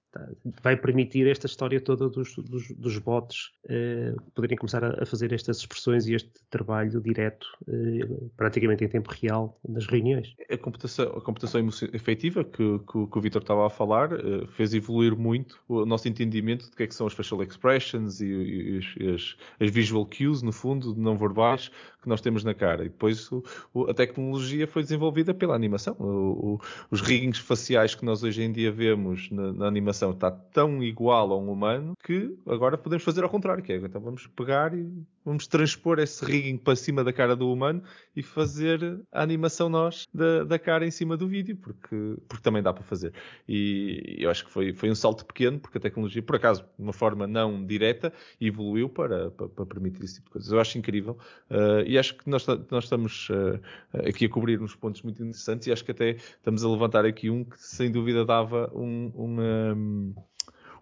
vai 0.63 0.75
permitir 0.75 1.27
esta 1.27 1.45
história 1.47 1.79
toda 1.79 2.09
dos, 2.09 2.35
dos, 2.35 2.69
dos 2.71 2.97
bots 2.99 3.51
uh, 3.65 4.21
poderem 4.33 4.57
começar 4.57 4.83
a, 4.83 5.03
a, 5.03 5.05
fazer 5.05 5.33
estas 5.33 5.57
expressões 5.57 6.07
e 6.07 6.15
este 6.15 6.31
trabalho 6.49 7.01
direto, 7.01 7.45
uh, 7.67 8.31
praticamente 8.35 8.83
em 8.83 8.87
tempo 8.87 9.11
real, 9.11 9.59
nas 9.67 9.85
reuniões. 9.85 10.33
A 10.49 10.57
computação, 10.57 11.05
a 11.09 11.21
computação 11.21 11.61
efetiva 11.93 12.43
que, 12.43 12.79
que, 12.79 13.07
que 13.07 13.17
o 13.17 13.21
Vitor 13.21 13.41
estava 13.41 13.67
a 13.67 13.69
falar 13.69 14.13
uh, 14.13 14.47
fez 14.47 14.73
evoluir 14.73 15.15
muito 15.15 15.59
o 15.67 15.85
nosso 15.85 16.07
entendimento 16.07 16.69
de 16.69 16.75
que 16.75 16.83
é 16.83 16.87
que 16.87 16.95
são 16.95 17.07
as 17.07 17.13
facial 17.13 17.43
expressions 17.43 18.21
e, 18.21 18.27
e 18.27 18.79
as, 19.13 19.35
as, 19.59 19.71
visual 19.71 20.05
cues, 20.05 20.41
no 20.41 20.51
fundo, 20.51 20.95
não 20.95 21.17
verbais, 21.17 21.71
que 22.07 22.09
nós 22.09 22.21
temos 22.21 22.43
na 22.43 22.53
cara. 22.53 22.85
E 22.85 22.89
depois 22.89 23.29
o, 23.31 23.43
o, 23.73 23.89
a 23.89 23.93
tecnologia 23.93 24.65
foi 24.65 24.81
desenvolvida 24.81 25.33
pela 25.33 25.53
animação. 25.53 25.95
O, 25.99 26.59
os 26.89 27.01
riggings 27.01 27.39
faciais 27.39 27.93
que 27.93 28.05
nós 28.05 28.23
hoje 28.23 28.41
em 28.41 28.51
dia 28.51 28.71
vemos 28.71 29.29
na, 29.29 29.51
na 29.51 29.67
animação 29.67 30.11
está 30.11 30.31
tão 30.31 30.81
igual 30.81 31.31
a 31.31 31.37
um 31.37 31.51
humano 31.51 31.93
que 32.03 32.33
agora 32.47 32.77
podemos 32.77 33.03
fazer 33.03 33.23
ao 33.23 33.29
contrário, 33.29 33.61
que 33.61 33.73
é, 33.73 33.75
então 33.75 33.99
vamos 33.99 34.25
pegar 34.27 34.73
e 34.73 34.89
vamos 35.27 35.45
transpor 35.45 35.99
esse 35.99 36.23
rigging 36.23 36.55
para 36.55 36.73
cima 36.73 37.03
da 37.03 37.11
cara 37.11 37.35
do 37.35 37.51
humano 37.51 37.83
e 38.15 38.23
fazer 38.23 39.01
a 39.11 39.21
animação 39.21 39.67
nós 39.67 40.07
da, 40.13 40.45
da 40.45 40.57
cara 40.57 40.87
em 40.87 40.91
cima 40.91 41.17
do 41.17 41.27
vídeo, 41.27 41.57
porque, 41.57 42.15
porque 42.29 42.41
também 42.41 42.63
dá 42.63 42.71
para 42.71 42.81
fazer. 42.81 43.11
E 43.45 44.15
eu 44.19 44.29
acho 44.29 44.45
que 44.45 44.51
foi, 44.51 44.73
foi 44.73 44.89
um 44.89 44.95
salto 44.95 45.25
pequeno, 45.25 45.59
porque 45.59 45.79
a 45.79 45.81
tecnologia, 45.81 46.23
por 46.23 46.37
acaso, 46.37 46.61
de 46.61 46.81
uma 46.81 46.93
forma 46.93 47.27
não 47.27 47.65
direta, 47.65 48.13
evoluiu 48.39 48.87
para, 48.87 49.29
para, 49.31 49.49
para 49.49 49.65
permitir 49.65 50.01
esse 50.05 50.15
tipo 50.15 50.27
de 50.27 50.31
coisas. 50.31 50.49
Eu 50.49 50.61
acho 50.61 50.77
incrível 50.77 51.17
uh, 51.51 51.83
e 51.85 51.97
acho 51.97 52.15
que 52.15 52.29
nós, 52.29 52.47
nós 52.71 52.85
estamos 52.85 53.27
uh, 53.29 53.59
aqui 54.07 54.27
a 54.27 54.29
cobrir 54.29 54.61
uns 54.61 54.75
pontos 54.75 55.01
muito 55.01 55.21
interessantes 55.21 55.67
e 55.67 55.73
acho 55.73 55.83
que 55.83 55.91
até 55.91 56.11
estamos 56.11 56.63
a 56.63 56.69
levantar 56.69 57.05
aqui 57.05 57.29
um 57.29 57.43
que 57.43 57.61
sem 57.61 57.91
dúvida 57.91 58.23
dava 58.23 58.71
um, 58.73 59.11
um, 59.13 59.41
um 59.41 60.15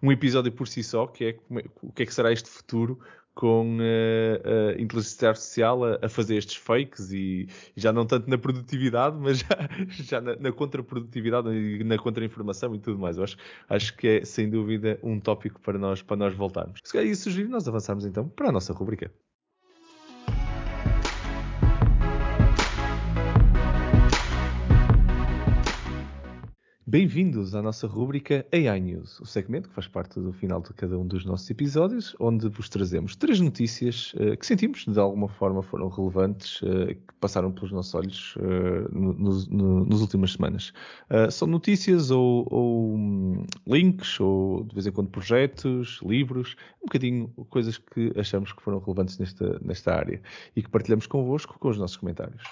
um 0.02 0.12
episódio 0.12 0.52
por 0.52 0.68
si 0.68 0.84
só, 0.84 1.06
que 1.06 1.24
é, 1.24 1.28
é 1.30 1.64
o 1.82 1.90
que 1.90 2.02
é 2.02 2.06
que 2.06 2.12
será 2.12 2.30
este 2.30 2.48
futuro 2.48 3.00
com 3.36 3.76
a, 3.80 4.78
a 4.78 4.80
inteligência 4.80 5.28
artificial 5.28 5.84
a, 5.84 5.98
a, 6.02 6.08
fazer 6.08 6.36
estes 6.36 6.56
fakes 6.56 7.12
e, 7.12 7.46
já 7.76 7.92
não 7.92 8.06
tanto 8.06 8.28
na 8.30 8.38
produtividade, 8.38 9.16
mas 9.20 9.40
já, 9.44 9.68
já 9.90 10.20
na, 10.22 10.36
na 10.36 10.50
contraprodutividade 10.50 11.50
e 11.50 11.84
na 11.84 11.98
contra-informação 11.98 12.74
e 12.74 12.78
tudo 12.78 12.98
mais. 12.98 13.18
Eu 13.18 13.24
acho, 13.24 13.36
acho 13.68 13.96
que 13.96 14.08
é 14.08 14.24
sem 14.24 14.48
dúvida 14.48 14.98
um 15.02 15.20
tópico 15.20 15.60
para 15.60 15.78
nós, 15.78 16.00
para 16.00 16.16
nós 16.16 16.34
voltarmos. 16.34 16.80
Se 16.82 16.92
calhar 16.92 17.06
isso 17.06 17.24
sugerir 17.24 17.48
nós 17.48 17.68
avançarmos 17.68 18.06
então 18.06 18.26
para 18.26 18.48
a 18.48 18.52
nossa 18.52 18.72
rubrica. 18.72 19.12
Bem-vindos 26.88 27.52
à 27.52 27.60
nossa 27.60 27.84
rúbrica 27.88 28.46
AI 28.52 28.80
News, 28.80 29.18
o 29.18 29.26
segmento 29.26 29.68
que 29.68 29.74
faz 29.74 29.88
parte 29.88 30.20
do 30.20 30.32
final 30.32 30.60
de 30.60 30.72
cada 30.72 30.96
um 30.96 31.04
dos 31.04 31.24
nossos 31.24 31.50
episódios, 31.50 32.14
onde 32.20 32.48
vos 32.48 32.68
trazemos 32.68 33.16
três 33.16 33.40
notícias 33.40 34.14
uh, 34.14 34.36
que 34.36 34.46
sentimos 34.46 34.84
de 34.86 34.96
alguma 34.96 35.26
forma 35.26 35.64
foram 35.64 35.88
relevantes, 35.88 36.62
uh, 36.62 36.86
que 36.86 37.14
passaram 37.18 37.50
pelos 37.50 37.72
nossos 37.72 37.92
olhos 37.92 38.36
uh, 38.36 38.88
no, 38.96 39.12
no, 39.48 39.84
nas 39.84 40.00
últimas 40.00 40.34
semanas. 40.34 40.72
são 41.32 41.48
notícias 41.48 42.12
ou, 42.12 42.46
ou 42.48 42.94
um, 42.94 43.44
links, 43.66 44.20
ou 44.20 44.62
de 44.62 44.72
vez 44.72 44.86
em 44.86 44.92
quando 44.92 45.08
projetos, 45.08 45.98
livros, 46.04 46.54
um 46.80 46.86
bocadinho 46.86 47.26
coisas 47.50 47.78
que 47.78 48.12
achamos 48.16 48.52
que 48.52 48.62
foram 48.62 48.78
relevantes 48.78 49.18
nesta, 49.18 49.58
nesta 49.60 49.92
área 49.92 50.22
e 50.54 50.62
que 50.62 50.70
partilhamos 50.70 51.08
convosco 51.08 51.58
com 51.58 51.68
os 51.68 51.78
nossos 51.78 51.96
comentários. 51.96 52.44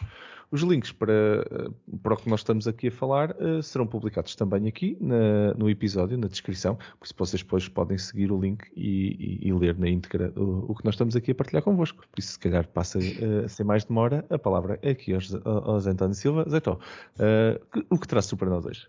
Os 0.51 0.63
links 0.63 0.93
para, 0.93 1.13
eh, 1.13 1.71
para 2.03 2.15
o 2.15 2.17
que 2.17 2.29
nós 2.29 2.41
estamos 2.41 2.67
aqui 2.67 2.89
a 2.89 2.91
falar 2.91 3.33
uh, 3.33 3.63
serão 3.63 3.87
publicados 3.87 4.35
também 4.35 4.69
aqui 4.69 4.97
na, 5.01 5.55
no 5.55 5.69
episódio, 5.69 6.17
na 6.19 6.29
descrição, 6.29 6.77
por 6.99 7.05
isso 7.05 7.15
vocês 7.17 7.43
depois 7.43 7.69
podem 7.69 7.99
seguir 7.99 8.31
o 8.31 8.41
link 8.41 8.65
e, 8.77 9.41
e, 9.45 9.49
e 9.49 9.53
ler 9.53 9.79
na 9.79 9.89
íntegra 9.89 10.33
o, 10.37 10.73
o, 10.73 10.75
que 10.75 10.85
nós 10.85 10.95
estamos 10.95 11.17
aqui 11.17 11.31
a 11.31 11.35
partilhar 11.35 11.63
convosco. 11.63 12.05
Por 12.11 12.19
isso, 12.19 12.33
se 12.33 12.39
calhar, 12.39 12.67
passa 12.69 12.99
uh, 12.99 13.49
sem 13.49 13.65
mais 13.65 13.85
demora 13.85 14.25
a 14.31 14.39
palavra 14.39 14.79
aqui 14.89 15.13
ao, 15.13 15.71
ao 15.71 15.81
Zé 15.81 15.91
António 15.91 16.15
Silva. 16.15 16.49
Zé 16.49 16.61
Tó, 16.61 16.75
uh, 16.75 17.85
o 17.91 17.99
que 17.99 18.09
traz 18.09 18.33
para 18.33 18.51
nós 18.51 18.65
hoje? 18.65 18.87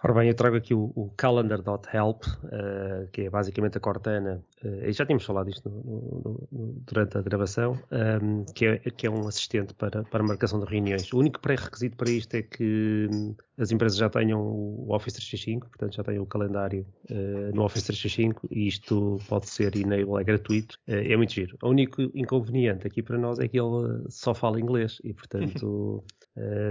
Ora 0.00 0.14
bem, 0.14 0.28
eu 0.28 0.34
trago 0.34 0.54
aqui 0.54 0.72
o, 0.72 0.92
o 0.94 1.10
calendar.help, 1.16 2.22
uh, 2.24 3.08
que 3.10 3.22
é 3.22 3.30
basicamente 3.30 3.78
a 3.78 3.80
Cortana, 3.80 4.44
uh, 4.64 4.84
e 4.84 4.92
já 4.92 5.04
tínhamos 5.04 5.24
falado 5.24 5.50
isto 5.50 5.68
no, 5.68 6.48
no, 6.52 6.72
durante 6.86 7.18
a 7.18 7.22
gravação, 7.22 7.72
um, 7.90 7.96
ehm, 7.96 8.44
que, 8.54 8.66
é, 8.66 8.78
que, 8.78 9.08
é, 9.08 9.10
um 9.10 9.26
assistente 9.26 9.74
para, 9.74 10.04
para 10.04 10.22
marcação 10.22 10.60
de 10.60 10.66
reuniões. 10.66 11.12
O 11.12 11.18
único 11.18 11.40
pré-requisito 11.40 11.96
para 11.96 12.10
isto 12.10 12.32
é 12.34 12.42
que 12.42 13.08
hum, 13.12 13.34
as 13.58 13.72
empresas 13.72 13.98
já 13.98 14.08
tenham 14.08 14.40
o 14.40 14.86
Office 14.94 15.14
365, 15.14 15.68
portanto 15.68 15.96
já 15.96 16.04
tenham 16.04 16.22
o 16.22 16.26
calendário 16.26 16.86
uh, 17.10 17.52
no 17.52 17.64
Office 17.64 17.82
365 17.82 18.46
e 18.52 18.68
isto 18.68 19.18
pode 19.28 19.48
ser 19.48 19.74
enable, 19.74 20.20
é 20.20 20.22
gratuito, 20.22 20.78
é 20.86 21.16
muito 21.16 21.32
giro. 21.32 21.58
O 21.60 21.70
único 21.70 22.02
inconveniente 22.14 22.86
aqui 22.86 23.02
para 23.02 23.18
nós 23.18 23.40
é 23.40 23.48
que 23.48 23.58
ele 23.58 24.04
só 24.10 24.32
fala 24.32 24.60
inglês 24.60 25.00
e, 25.02 25.12
portanto, 25.12 26.04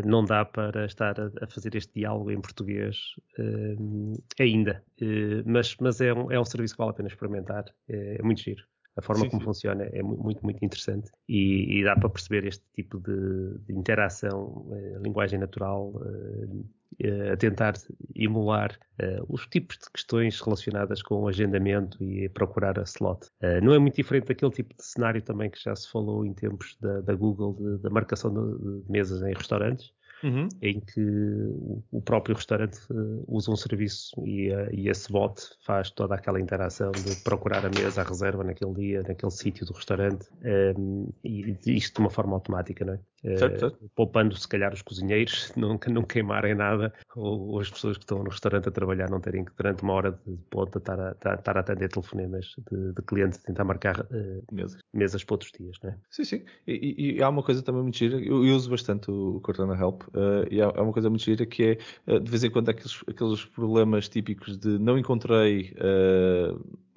não 0.06 0.24
dá 0.24 0.46
para 0.46 0.86
estar 0.86 1.20
a, 1.20 1.32
a, 1.42 1.48
fazer 1.48 1.76
este 1.76 1.94
diálogo 1.94 2.32
em 2.32 2.40
português 2.40 2.98
uh, 3.40 4.24
ainda, 4.40 4.84
uh, 5.02 5.44
mas, 5.46 5.76
mas 5.80 6.00
é, 6.02 6.14
um, 6.14 6.32
é 6.32 6.40
um 6.40 6.46
serviço 6.46 6.74
que 6.74 6.78
vale 6.78 6.92
a 6.92 6.94
pena 6.94 7.10
experimentar, 7.10 7.66
é, 7.90 8.18
é 8.20 8.24
muito 8.24 8.42
giro. 8.42 8.64
A 8.98 9.02
forma 9.02 9.24
sim, 9.24 9.30
como 9.30 9.42
sim. 9.42 9.46
funciona 9.46 9.84
é 9.84 10.02
muito, 10.02 10.44
muito 10.44 10.64
interessante 10.64 11.12
e, 11.30 11.80
e, 11.80 11.84
dá 11.84 11.96
para 11.96 12.10
perceber 12.10 12.46
este 12.46 12.64
tipo 12.74 13.00
de, 13.00 13.60
de 13.66 13.74
interação, 13.74 14.68
uh, 14.68 15.00
linguagem 15.02 15.40
natural, 15.40 15.94
a 17.32 17.38
tentar 17.38 17.74
emular 18.16 18.76
os 19.28 19.46
tipos 19.48 19.78
de 19.78 19.92
questões 19.92 20.40
relacionadas 20.40 21.04
com 21.04 21.22
o 21.22 21.28
agendamento 21.28 22.02
e 22.04 22.28
procurar 22.30 22.80
a 22.80 22.84
slot. 22.84 23.28
não 23.62 23.74
é 23.74 23.78
muito 23.78 23.96
diferente 23.96 24.28
daquele 24.28 24.52
tipo 24.52 24.76
de 24.76 24.84
cenário 24.84 25.22
também 25.22 25.50
que 25.50 25.62
já 25.62 25.76
se 25.76 25.92
falou 25.92 26.26
em 26.26 26.34
tempos 26.34 26.76
da, 26.82 27.02
da 27.02 27.14
Google, 27.14 27.78
da 27.80 27.90
marcação 27.92 28.34
de, 28.34 28.84
de 28.84 28.92
mesas 28.92 29.22
em 29.22 29.34
restaurantes, 29.34 29.94
uhum. 30.24 30.48
em 30.62 30.80
que 30.80 31.02
o 31.92 32.02
próprio 32.02 32.36
restaurante 32.36 32.80
uh, 32.92 33.24
usa 33.28 33.52
um 33.52 33.56
serviço 33.56 34.14
e, 34.26 34.52
uh, 34.52 34.74
e, 34.74 34.90
esse 34.90 35.12
bot 35.12 35.42
faz 35.66 35.92
toda 35.92 36.16
aquela 36.16 36.40
interação 36.40 36.92
de 36.92 37.16
procurar 37.24 37.66
a 37.66 37.70
mesa, 37.70 38.02
a 38.02 38.04
reserva 38.04 38.44
naquele 38.44 38.74
dia, 38.74 39.04
naquele 39.04 39.32
sítio 39.32 39.66
do 39.66 39.74
restaurante, 39.74 40.28
um, 40.78 41.08
ehm, 41.24 41.58
e 41.66 41.78
isto 41.78 41.96
de 41.96 42.00
uma 42.00 42.10
forma 42.10 42.34
automática, 42.34 42.86
não 42.86 42.94
é? 42.94 43.00
Certo, 43.22 43.60
certo. 43.60 43.84
Uh, 43.84 43.90
poupando 43.96 44.36
se 44.38 44.48
calhar 44.48 44.72
os 44.72 44.82
cozinheiros 44.82 45.52
nunca 45.58 45.92
não 45.92 46.04
queimarem 46.04 46.54
nada 46.54 46.94
ou, 47.16 47.50
ou, 47.50 47.60
as 47.60 47.70
pessoas 47.70 47.98
que 47.98 48.04
estão 48.04 48.24
no 48.24 48.30
restaurante 48.30 48.70
a 48.70 48.72
trabalhar 48.72 49.10
não 49.10 49.20
terem 49.20 49.44
que 49.44 49.52
durante 49.58 49.82
uma 49.82 49.94
hora 49.94 50.12
de 50.12 50.38
ponta 50.50 50.78
estar 50.78 51.00
a, 51.00 51.12
estar 51.12 51.58
a 51.58 51.60
atender 51.60 51.90
telefonemas 51.90 52.46
de, 52.72 52.94
de 52.94 53.02
clientes 53.02 53.40
tentar 53.40 53.64
marcar 53.64 54.02
uh, 54.02 54.44
mesas. 54.52 54.80
mesas 54.94 55.24
para 55.24 55.34
outros 55.34 55.52
dias, 55.52 55.78
não 55.84 55.90
é? 55.90 55.98
Sim, 56.12 56.24
sim. 56.24 56.46
E, 56.68 56.74
e, 56.74 57.18
e 57.18 57.24
há 57.24 57.30
uma 57.30 57.42
coisa 57.42 57.64
também 57.64 57.82
muito 57.82 57.98
gira, 57.98 58.18
eu, 58.20 58.46
eu 58.46 58.56
uso 58.56 58.70
bastante 58.70 59.10
o 59.10 59.40
Cortana 59.42 59.76
Help 59.76 60.04
uh, 60.10 60.48
e 60.50 60.62
há, 60.62 60.66
há, 60.66 60.82
uma 60.82 60.94
coisa 60.94 61.10
muito 61.10 61.24
gira 61.24 61.46
que 61.46 61.78
é 62.08 62.20
de 62.20 62.30
vez 62.30 62.44
em 62.44 62.50
quando 62.50 62.70
aqueles, 62.70 63.04
aqueles 63.08 63.46
problemas 63.46 64.08
típicos 64.10 64.58
de 64.58 64.78
não 64.80 64.98
encontrei 64.98 65.74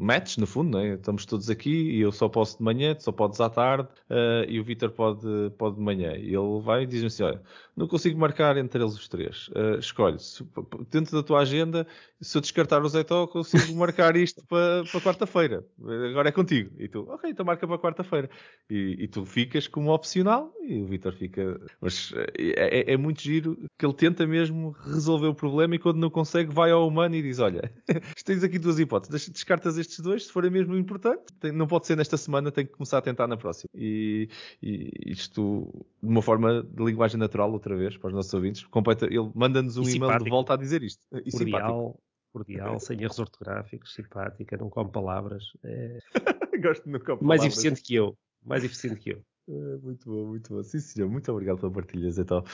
match, 0.04 0.38
no 0.38 0.46
fundo, 0.46 0.78
é? 0.78 0.94
estamos 0.94 1.26
todos 1.26 1.50
aqui 1.50 1.70
e 1.70 2.00
eu 2.00 2.10
só 2.10 2.28
posso 2.28 2.58
de 2.58 2.64
manhã, 2.64 2.96
só 2.98 3.12
podes 3.12 3.40
à 3.40 3.50
tarde 3.50 3.88
uh, 4.08 4.48
e 4.48 4.58
o 4.58 4.64
Vitor 4.64 4.90
pode, 4.90 5.50
pode 5.58 5.76
de 5.76 5.82
manhã. 5.82 6.16
E 6.16 6.34
ele 6.34 6.60
vai 6.62 6.82
e 6.82 6.86
diz-me 6.86 7.08
assim: 7.08 7.22
olha, 7.22 7.42
não 7.76 7.88
consigo 7.88 8.18
marcar 8.18 8.56
entre 8.56 8.82
eles 8.82 8.94
os 8.94 9.08
três. 9.08 9.48
Uh, 9.48 9.78
escolhe, 9.78 10.18
se, 10.18 10.46
dentro 10.90 11.16
da 11.16 11.22
tua 11.22 11.40
agenda, 11.40 11.86
se 12.20 12.36
eu 12.36 12.42
descartar 12.42 12.82
o 12.82 12.88
Zé 12.88 13.02
Tó, 13.02 13.26
consigo 13.26 13.74
marcar 13.76 14.16
isto 14.16 14.44
para, 14.46 14.84
para 14.84 15.00
quarta-feira. 15.00 15.64
Agora 16.10 16.28
é 16.28 16.32
contigo. 16.32 16.70
E 16.78 16.88
tu, 16.88 17.06
ok, 17.08 17.30
então 17.30 17.44
marca 17.44 17.66
para 17.66 17.78
quarta-feira. 17.78 18.28
E, 18.68 18.96
e, 19.00 19.08
tu 19.08 19.24
ficas 19.24 19.66
como 19.66 19.92
opcional 19.92 20.52
e 20.62 20.82
o 20.82 20.86
Vitor 20.86 21.12
fica. 21.12 21.60
Mas 21.80 22.12
é, 22.36 22.90
é, 22.90 22.92
é, 22.92 22.96
muito 22.96 23.22
giro 23.22 23.56
que 23.78 23.86
ele 23.86 23.94
tenta 23.94 24.26
mesmo 24.26 24.76
resolver 24.84 25.28
o 25.28 25.34
problema 25.34 25.74
e 25.74 25.78
quando 25.78 25.96
não 25.96 26.10
consegue, 26.10 26.52
vai 26.52 26.70
ao 26.70 26.86
humano 26.86 27.14
e 27.14 27.22
diz: 27.22 27.38
olha, 27.38 27.72
tens 28.24 28.44
aqui 28.44 28.58
duas 28.58 28.78
hipóteses, 28.78 29.28
descartas 29.28 29.78
este 29.78 29.89
estes 29.90 30.00
dois, 30.00 30.26
se 30.26 30.32
forem 30.32 30.50
mesmo 30.50 30.76
importante, 30.76 31.24
tem, 31.38 31.52
não 31.52 31.66
pode 31.66 31.86
ser 31.86 31.96
nesta 31.96 32.16
semana, 32.16 32.50
tem 32.50 32.64
que 32.64 32.72
começar 32.72 32.98
a 32.98 33.02
tentar 33.02 33.26
na 33.26 33.36
próxima. 33.36 33.68
E, 33.74 34.28
e 34.62 34.90
isto, 35.06 35.68
de 36.02 36.08
uma 36.08 36.22
forma 36.22 36.62
de 36.62 36.84
linguagem 36.84 37.18
natural, 37.18 37.52
outra 37.52 37.76
vez, 37.76 37.96
para 37.96 38.08
os 38.08 38.14
nossos 38.14 38.32
ouvintes, 38.32 38.64
completa, 38.66 39.06
ele 39.06 39.30
manda-nos 39.34 39.76
um 39.76 39.88
e-mail 39.88 40.22
de 40.22 40.30
volta 40.30 40.54
a 40.54 40.56
dizer 40.56 40.82
isto. 40.82 41.04
E 41.24 41.30
cordial, 41.30 42.00
cordial, 42.32 42.80
sem 42.80 43.02
erros 43.02 43.18
ortográficos, 43.18 43.94
simpática, 43.94 44.56
não 44.56 44.70
come 44.70 44.90
palavras. 44.90 45.44
É... 45.64 45.98
Gosto 46.62 46.84
de 46.84 46.90
não 46.90 47.00
come 47.00 47.18
Mais 47.22 47.44
eficiente 47.44 47.82
que 47.82 47.94
eu. 47.94 48.16
Mais 48.44 48.64
eficiente 48.64 49.00
que 49.00 49.10
eu. 49.10 49.22
É, 49.48 49.76
muito 49.82 50.08
bom, 50.08 50.26
muito 50.26 50.54
bom. 50.54 50.62
Sim, 50.62 50.78
senhor. 50.78 51.10
Muito 51.10 51.30
obrigado 51.32 51.58
pela 51.58 51.72
partilha, 51.72 52.08
então. 52.08 52.44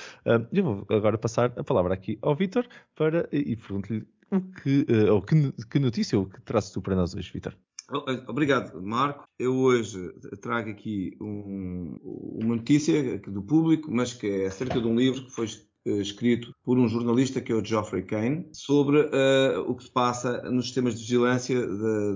eu 0.53 0.65
vou 0.65 0.87
agora 0.91 1.19
passar 1.19 1.53
a 1.57 1.65
palavra 1.65 1.95
aqui 1.95 2.19
ao 2.23 2.35
Vitor 2.35 2.67
para, 2.95 3.29
e 3.33 3.57
pergunto-lhe 3.57 4.07
o 4.31 4.41
que, 4.41 4.87
uh, 4.91 5.15
ou 5.15 5.23
que, 5.23 5.53
que 5.71 5.79
notícia 5.79 6.19
ou 6.19 6.27
que 6.27 6.41
trazes 6.43 6.71
tu 6.71 6.81
para 6.81 6.97
nós 6.97 7.15
hoje, 7.15 7.31
Vitor? 7.33 7.57
Obrigado, 8.27 8.83
Marco. 8.83 9.25
Eu 9.39 9.55
hoje 9.55 10.13
trago 10.41 10.71
aqui 10.71 11.17
um, 11.21 11.97
uma 12.03 12.57
notícia 12.57 13.19
do 13.21 13.43
público, 13.43 13.89
mas 13.93 14.13
que 14.13 14.27
é 14.27 14.47
acerca 14.47 14.81
de 14.81 14.89
um 14.89 14.97
livro 14.97 15.25
que 15.25 15.31
foi 15.31 15.47
eh, 15.87 16.01
escrito 16.01 16.53
por 16.65 16.79
um 16.79 16.89
jornalista 16.89 17.41
que 17.41 17.53
é 17.53 17.55
o 17.55 17.65
Geoffrey 17.65 18.03
Kane 18.03 18.49
sobre 18.53 19.03
uh, 19.03 19.61
o 19.69 19.77
que 19.77 19.85
se 19.85 19.91
passa 19.93 20.43
nos 20.51 20.65
sistemas 20.65 20.95
de 20.95 21.03
vigilância 21.03 21.65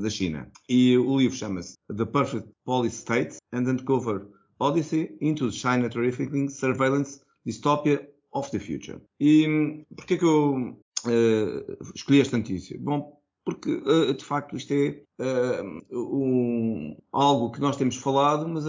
da 0.01 0.11
China. 0.11 0.51
E 0.69 0.99
o 0.99 1.17
livro 1.17 1.37
chama-se 1.37 1.75
The 1.97 2.05
Perfect 2.05 2.49
Police 2.65 2.97
State 2.97 3.37
and 3.53 3.71
Uncover 3.71 4.27
Odyssey 4.59 5.17
into 5.21 5.49
the 5.49 5.57
China 5.57 5.89
Trafficking 5.89 6.49
Surveillance 6.49 7.21
Dystopia 7.47 8.05
of 8.33 8.51
the 8.51 8.59
Future. 8.59 9.01
E 9.21 9.47
hum, 9.47 9.85
porquê 9.97 10.19
que 10.19 10.25
eu 10.25 10.77
uh, 11.07 11.93
escolhi 11.95 12.21
esta 12.21 12.37
notícia? 12.37 12.79
Bom, 12.81 13.21
porque 13.45 13.71
uh, 13.71 14.15
de 14.15 14.25
facto 14.25 14.57
isto 14.57 14.73
é 14.73 15.03
uh, 15.21 15.81
um, 15.93 16.97
algo 17.13 17.51
que 17.51 17.61
nós 17.61 17.77
temos 17.77 17.97
falado, 17.97 18.49
mas, 18.49 18.65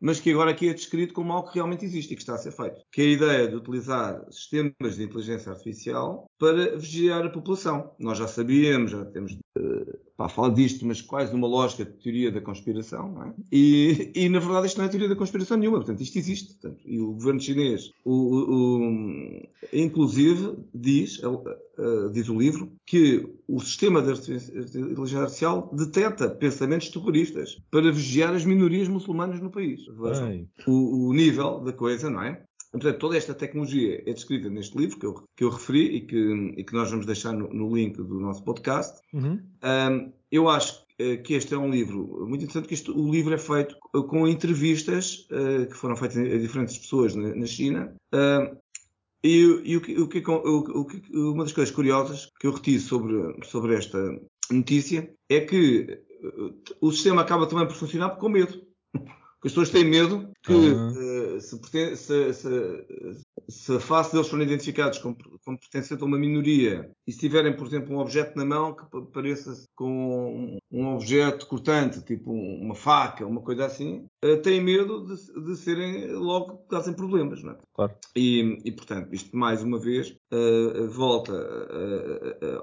mas 0.00 0.20
que 0.20 0.30
agora 0.30 0.50
aqui 0.50 0.68
é 0.68 0.74
descrito 0.74 1.12
como 1.12 1.32
algo 1.32 1.48
que 1.48 1.54
realmente 1.54 1.84
existe 1.84 2.12
e 2.12 2.16
que 2.16 2.22
está 2.22 2.34
a 2.34 2.38
ser 2.38 2.52
feito. 2.52 2.80
Que 2.92 3.02
é 3.02 3.04
a 3.04 3.08
ideia 3.08 3.48
de 3.48 3.56
utilizar 3.56 4.24
sistemas 4.30 4.96
de 4.96 5.04
inteligência 5.04 5.52
artificial 5.52 6.26
para 6.38 6.76
vigiar 6.76 7.24
a 7.24 7.30
população. 7.30 7.94
Nós 7.98 8.18
já 8.18 8.28
sabíamos, 8.28 8.92
já 8.92 9.04
temos 9.06 9.36
para 10.16 10.28
falar 10.28 10.54
disto, 10.54 10.86
mas 10.86 11.02
quase 11.02 11.32
numa 11.32 11.46
lógica 11.46 11.84
de 11.84 11.92
teoria 11.92 12.32
da 12.32 12.40
conspiração, 12.40 13.12
não 13.12 13.22
é? 13.24 13.34
E, 13.52 14.12
e, 14.14 14.28
na 14.28 14.38
verdade 14.38 14.66
isto 14.68 14.78
não 14.78 14.86
é 14.86 14.88
teoria 14.88 15.08
da 15.08 15.16
conspiração 15.16 15.56
nenhuma, 15.56 15.78
portanto 15.78 16.00
isto 16.00 16.18
existe. 16.18 16.54
Portanto, 16.54 16.82
e 16.86 16.98
o 16.98 17.12
governo 17.12 17.40
chinês, 17.40 17.92
o, 18.04 18.12
o, 18.12 18.78
o, 18.78 19.48
inclusive, 19.72 20.56
diz, 20.74 21.22
uh, 21.22 22.10
diz 22.12 22.28
o 22.28 22.38
livro, 22.38 22.72
que 22.86 23.28
o 23.46 23.60
sistema 23.60 24.00
de 24.00 24.10
inteligência 24.10 25.20
artificial 25.20 25.70
detecta 25.72 26.30
pensamentos 26.30 26.88
terroristas 26.88 27.58
para 27.70 27.92
vigiar 27.92 28.34
as 28.34 28.44
minorias 28.44 28.88
muçulmanas 28.88 29.40
no 29.40 29.50
país. 29.50 29.80
Vejam 29.86 30.46
o 30.66 31.12
nível 31.12 31.60
da 31.60 31.72
coisa, 31.72 32.08
não 32.08 32.22
é? 32.22 32.42
Portanto, 32.80 32.98
toda 32.98 33.16
esta 33.16 33.34
tecnologia 33.34 34.02
é 34.06 34.12
descrita 34.12 34.50
neste 34.50 34.76
livro 34.76 34.98
que 34.98 35.06
eu, 35.06 35.24
que 35.36 35.44
eu 35.44 35.50
referi 35.50 35.96
e 35.96 36.00
que, 36.02 36.52
e 36.56 36.64
que 36.64 36.74
nós 36.74 36.90
vamos 36.90 37.06
deixar 37.06 37.32
no, 37.32 37.48
no 37.48 37.74
link 37.74 37.96
do 37.96 38.20
nosso 38.20 38.44
podcast. 38.44 39.00
Uhum. 39.12 39.40
Um, 39.64 40.12
eu 40.30 40.48
acho 40.48 40.84
eh, 40.98 41.16
que 41.16 41.34
este 41.34 41.54
é 41.54 41.58
um 41.58 41.70
livro 41.70 42.26
muito 42.26 42.44
interessante, 42.44 42.72
este, 42.72 42.90
o 42.90 43.10
livro 43.10 43.34
é 43.34 43.38
feito 43.38 43.76
com 44.08 44.26
entrevistas 44.26 45.26
uh, 45.30 45.66
que 45.66 45.74
foram 45.74 45.96
feitas 45.96 46.16
a 46.18 46.38
diferentes 46.38 46.78
pessoas 46.78 47.14
na, 47.14 47.34
na 47.34 47.46
China. 47.46 47.94
Uh, 48.14 48.56
e, 49.24 49.40
e 49.64 49.76
o, 49.76 49.80
que, 49.80 49.98
o, 49.98 50.08
que, 50.08 50.22
o, 50.26 50.84
que, 50.84 51.16
uma 51.16 51.44
das 51.44 51.52
coisas 51.52 51.74
curiosas 51.74 52.30
que 52.38 52.46
eu 52.46 52.52
retiro 52.52 52.80
sobre, 52.80 53.44
sobre 53.44 53.74
esta 53.74 53.98
notícia 54.50 55.10
é 55.28 55.40
que 55.40 56.02
o 56.80 56.92
sistema 56.92 57.22
acaba 57.22 57.46
também 57.46 57.66
por 57.66 57.74
funcionar 57.74 58.10
com 58.16 58.28
medo. 58.28 58.62
as 59.44 59.52
pessoas 59.52 59.70
têm 59.70 59.84
medo 59.84 60.30
que 60.42 60.52
uh, 60.52 61.40
se, 61.40 61.96
se, 61.96 62.32
se, 62.32 63.25
se, 63.48 63.76
a 63.76 63.80
face 63.80 64.12
deles 64.12 64.28
forem 64.28 64.46
identificados 64.46 64.98
como, 64.98 65.16
como 65.44 65.58
pertencente 65.58 66.02
a 66.02 66.06
uma 66.06 66.18
minoria 66.18 66.90
e 67.06 67.12
se 67.12 67.18
tiverem, 67.18 67.54
por 67.54 67.66
exemplo, 67.66 67.94
um 67.94 67.98
objeto 67.98 68.36
na 68.36 68.44
mão 68.44 68.74
que 68.74 68.84
pareça 69.12 69.64
com 69.74 70.58
um 70.70 70.94
objeto 70.94 71.46
cortante, 71.46 72.02
tipo 72.02 72.32
uma 72.32 72.74
faca, 72.74 73.26
uma 73.26 73.40
coisa 73.40 73.66
assim, 73.66 74.06
uh, 74.24 74.36
têm 74.42 74.60
medo 74.60 75.06
de, 75.06 75.44
de 75.44 75.56
serem 75.56 76.12
logo 76.12 76.58
causem 76.68 76.94
problemas. 76.94 77.42
Não 77.42 77.52
é? 77.52 77.58
Claro. 77.74 77.94
E, 78.16 78.58
e, 78.64 78.72
portanto, 78.72 79.14
isto 79.14 79.36
mais 79.36 79.62
uma 79.62 79.78
vez 79.78 80.16
uh, 80.32 80.88
volta 80.88 81.34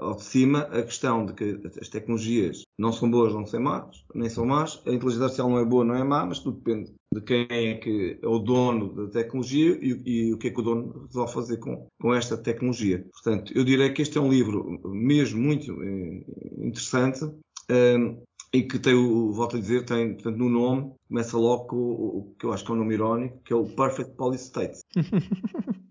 ao 0.02 0.16
de 0.16 0.24
cima 0.24 0.62
a 0.62 0.82
questão 0.84 1.26
de 1.26 1.34
que 1.34 1.62
as 1.80 1.90
tecnologias 1.90 2.64
não 2.78 2.92
são 2.92 3.10
boas, 3.10 3.34
não 3.34 3.46
são 3.46 3.62
más, 3.62 4.04
nem 4.14 4.30
são 4.30 4.46
más, 4.46 4.82
a 4.86 4.92
inteligência 4.92 5.24
artificial 5.26 5.50
não 5.50 5.60
é 5.60 5.66
boa, 5.66 5.86
não 5.86 5.96
é 5.96 6.04
má, 6.04 6.26
mas 6.26 6.40
tudo 6.40 6.58
depende 6.58 6.94
de 7.14 7.22
quem 7.22 7.48
é 7.50 7.76
que 7.76 8.20
é 8.22 8.28
o 8.28 8.40
dono 8.40 8.94
da 8.94 9.12
tecnologia 9.12 9.78
e, 9.82 10.02
e, 10.06 10.34
o 10.34 10.38
que 10.38 10.48
é 10.48 10.52
que 10.52 10.60
o 10.60 10.64
dono 10.64 11.06
resolve 11.08 11.34
fazer 11.34 11.58
com, 11.58 11.88
com 12.00 12.14
esta 12.14 12.38
tecnologia. 12.38 13.06
Portanto, 13.12 13.52
eu 13.56 13.64
direi 13.64 13.92
que 13.92 14.02
este 14.02 14.18
é 14.18 14.22
um 14.22 14.32
livro 14.32 14.80
mesmo 14.86 15.42
muito 15.42 15.72
eh, 15.84 16.24
interessante 16.58 17.24
um, 17.24 17.36
ehm, 17.70 18.18
e 18.54 18.64
que 18.64 18.78
tem, 18.78 18.94
volto 19.32 19.58
a 19.58 19.60
dizer, 19.60 19.86
tem 19.86 20.14
portanto, 20.14 20.38
no 20.38 20.50
nome, 20.50 20.94
começa 21.08 21.38
logo 21.38 21.66
com 21.66 21.76
o, 21.76 22.18
o 22.20 22.36
que 22.38 22.46
eu 22.46 22.54
acho 22.54 22.64
que 22.64 22.72
é 22.72 22.74
um 22.76 22.78
nome 22.78 22.94
irónico, 22.94 23.42
que 23.44 23.54
é 23.54 23.56
o 23.56 23.66
Perfect 23.66 24.16
Policy 24.16 24.46
State. 24.46 24.80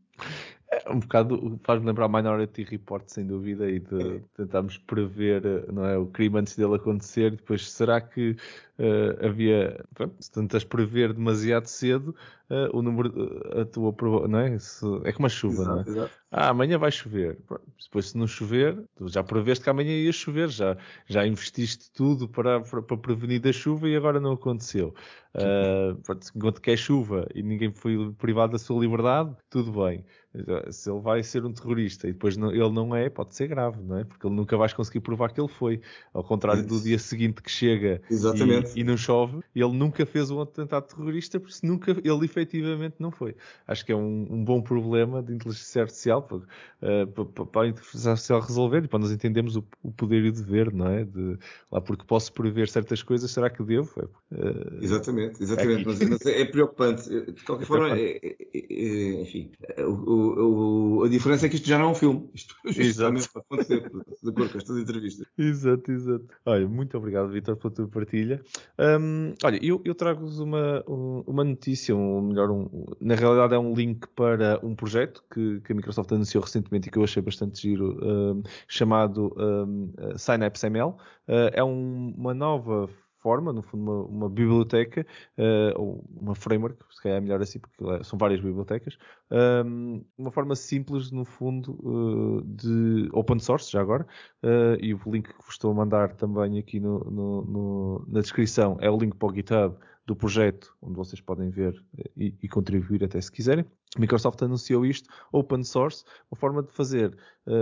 É 0.72 0.90
um 0.90 1.00
bocado 1.00 1.60
faz-me 1.64 1.86
lembrar 1.86 2.08
Minority 2.08 2.64
Report, 2.64 3.06
sem 3.06 3.26
dúvida, 3.26 3.70
e 3.70 3.78
de 3.78 4.22
tentarmos 4.34 4.78
prever 4.78 5.42
não 5.70 5.84
é, 5.84 5.98
o 5.98 6.06
crime 6.06 6.38
antes 6.38 6.56
dele 6.56 6.76
acontecer. 6.76 7.32
Depois, 7.32 7.70
será 7.70 8.00
que 8.00 8.30
uh, 8.78 9.26
havia. 9.26 9.84
Pronto, 9.92 10.14
se 10.18 10.32
tentas 10.32 10.64
prever 10.64 11.12
demasiado 11.12 11.66
cedo, 11.66 12.16
uh, 12.52 12.76
o 12.76 12.82
número. 12.82 13.12
a 13.60 13.64
tua 13.64 13.94
não 14.28 14.38
é? 14.38 14.58
Se, 14.58 14.84
é 15.04 15.12
como 15.12 15.26
a 15.26 15.30
chuva, 15.30 15.62
exato, 15.62 15.70
não 15.70 15.78
é? 15.78 15.82
Exato. 15.88 16.22
Ah, 16.34 16.48
amanhã 16.48 16.78
vai 16.78 16.90
chover. 16.90 17.38
Depois, 17.78 18.08
se 18.08 18.16
não 18.16 18.26
chover, 18.26 18.82
já 19.02 19.22
preveste 19.22 19.62
que 19.62 19.68
amanhã 19.68 19.90
ia 19.90 20.12
chover, 20.12 20.48
já, 20.48 20.78
já 21.06 21.26
investiste 21.26 21.90
tudo 21.92 22.26
para, 22.26 22.60
para, 22.62 22.82
para 22.82 22.96
prevenir 22.96 23.38
da 23.38 23.52
chuva 23.52 23.86
e 23.86 23.94
agora 23.94 24.18
não 24.18 24.32
aconteceu. 24.32 24.94
Uh, 25.34 25.98
enquanto 26.34 26.60
que 26.60 26.70
é 26.70 26.76
chuva 26.76 27.26
e 27.34 27.42
ninguém 27.42 27.72
foi 27.72 28.12
privado 28.18 28.52
da 28.52 28.58
sua 28.58 28.80
liberdade, 28.80 29.34
tudo 29.50 29.72
bem. 29.72 30.04
Se 30.70 30.90
ele 30.90 31.00
vai 31.00 31.22
ser 31.22 31.44
um 31.44 31.52
terrorista 31.52 32.08
e 32.08 32.12
depois 32.12 32.38
não, 32.38 32.50
ele 32.50 32.70
não 32.70 32.96
é, 32.96 33.10
pode 33.10 33.34
ser 33.34 33.48
grave, 33.48 33.82
não 33.82 33.98
é? 33.98 34.04
Porque 34.04 34.26
ele 34.26 34.34
nunca 34.34 34.56
vais 34.56 34.72
conseguir 34.72 35.00
provar 35.00 35.30
que 35.30 35.40
ele 35.40 35.48
foi. 35.48 35.80
Ao 36.14 36.24
contrário 36.24 36.66
do 36.66 36.80
dia 36.80 36.98
seguinte 36.98 37.42
que 37.42 37.50
chega 37.50 38.00
e, 38.10 38.80
e, 38.80 38.84
não 38.84 38.96
chove, 38.96 39.40
ele 39.54 39.72
nunca 39.72 40.06
fez 40.06 40.30
um 40.30 40.40
atentado 40.40 40.86
terrorista 40.86 41.38
porque 41.38 41.66
nunca 41.66 41.90
ele 41.90 42.18
efetivamente 42.42 42.96
não 42.98 43.10
foi. 43.10 43.34
Acho 43.66 43.84
que 43.84 43.92
é 43.92 43.96
um, 43.96 44.26
um 44.30 44.44
bom 44.44 44.60
problema 44.60 45.22
de 45.22 45.34
inteligência 45.34 45.82
artificial 45.82 46.22
para, 46.22 46.36
uh, 46.38 47.46
para, 47.46 47.62
a 47.62 47.68
inteligência 47.68 48.10
artificial 48.10 48.40
resolver 48.40 48.84
e 48.84 48.88
para 48.88 48.98
nós 48.98 49.10
entendermos 49.10 49.56
o, 49.56 49.64
o, 49.82 49.92
poder 49.92 50.24
e 50.24 50.28
o 50.28 50.32
dever, 50.32 50.72
não 50.72 50.88
é? 50.88 51.04
De, 51.04 51.38
lá 51.70 51.80
porque 51.80 52.04
posso 52.06 52.32
prever 52.32 52.68
certas 52.68 53.02
coisas, 53.02 53.30
será 53.30 53.48
que 53.48 53.62
devo? 53.62 53.90
Uh, 54.30 54.82
exatamente, 54.82 55.42
exatamente. 55.42 55.82
É 55.82 55.84
mas, 55.84 56.00
mas, 56.00 56.26
é 56.26 56.44
preocupante. 56.44 57.08
De 57.08 57.44
qualquer 57.44 57.64
é 57.64 57.66
forma, 57.66 57.98
é, 57.98 58.16
é, 58.16 58.36
é, 58.54 59.22
enfim, 59.22 59.50
o 59.78 60.32
o, 60.42 61.04
a 61.04 61.08
diferença 61.08 61.46
é 61.46 61.48
que 61.48 61.56
isto 61.56 61.68
já 61.68 61.78
não 61.78 61.86
é 61.86 61.88
um 61.90 61.94
filme. 61.94 62.28
Isto 62.34 62.54
justamente 62.66 63.28
para 63.30 63.42
acontecer, 63.42 63.80
de 63.80 64.30
acordo 64.30 64.52
com 64.52 64.58
estas 64.58 64.76
entrevistas. 64.76 65.26
Exato, 65.36 65.92
exato. 65.92 66.26
Olha, 66.44 66.68
muito 66.68 66.96
obrigado, 66.96 67.30
Vitor, 67.30 67.56
pela 67.56 67.72
tua 67.72 67.88
partilha. 67.88 68.42
Um, 68.78 69.34
olha, 69.42 69.58
eu, 69.64 69.80
eu 69.84 69.94
trago-vos 69.94 70.38
uma, 70.38 70.82
uma 70.86 71.44
notícia, 71.44 71.94
melhor, 72.22 72.50
um, 72.50 72.86
na 73.00 73.14
realidade 73.14 73.54
é 73.54 73.58
um 73.58 73.74
link 73.74 74.06
para 74.08 74.58
um 74.62 74.74
projeto 74.74 75.22
que, 75.32 75.60
que 75.60 75.72
a 75.72 75.74
Microsoft 75.74 76.10
anunciou 76.12 76.42
recentemente 76.42 76.88
e 76.88 76.90
que 76.90 76.98
eu 76.98 77.04
achei 77.04 77.22
bastante 77.22 77.60
giro, 77.60 77.98
um, 78.02 78.42
chamado 78.68 79.34
um, 79.36 79.92
Synapse 80.16 80.66
ML. 80.66 80.90
Uh, 80.90 81.50
é 81.52 81.62
um, 81.62 82.14
uma 82.16 82.34
nova 82.34 82.88
forma, 83.22 83.52
no 83.52 83.62
fundo, 83.62 83.82
uma, 83.82 84.04
uma 84.04 84.28
biblioteca, 84.28 85.06
uh, 85.38 85.80
ou 85.80 86.04
uma 86.20 86.34
framework, 86.34 86.76
se 86.90 87.00
calhar 87.00 87.18
é 87.18 87.20
melhor 87.20 87.40
assim, 87.40 87.60
porque 87.60 87.84
é, 87.84 88.02
são 88.02 88.18
várias 88.18 88.40
bibliotecas, 88.40 88.98
um, 89.64 90.04
uma 90.18 90.30
forma 90.32 90.56
simples, 90.56 91.10
no 91.10 91.24
fundo, 91.24 91.78
uh, 91.82 92.42
de 92.44 93.08
open 93.12 93.38
source, 93.38 93.70
já 93.70 93.80
agora, 93.80 94.06
uh, 94.42 94.76
e 94.80 94.92
o 94.92 95.00
link 95.06 95.28
que 95.28 95.44
vos 95.44 95.54
estou 95.54 95.70
a 95.70 95.74
mandar 95.74 96.14
também 96.16 96.58
aqui 96.58 96.80
no, 96.80 96.98
no, 96.98 97.42
no, 97.44 98.06
na 98.08 98.20
descrição 98.20 98.76
é 98.80 98.90
o 98.90 98.98
link 98.98 99.16
para 99.16 99.28
o 99.28 99.34
GitHub 99.34 99.76
do 100.06 100.16
projeto, 100.16 100.74
onde 100.82 100.96
vocês 100.96 101.20
podem 101.20 101.50
ver 101.50 101.74
e, 102.16 102.34
e, 102.42 102.48
contribuir 102.48 103.04
até 103.04 103.20
se 103.20 103.30
quiserem. 103.30 103.64
Microsoft 103.98 104.42
anunciou 104.42 104.84
isto, 104.84 105.08
open 105.32 105.62
source, 105.62 106.04
uma 106.30 106.36
forma 106.36 106.62
de 106.62 106.72
fazer 106.72 107.16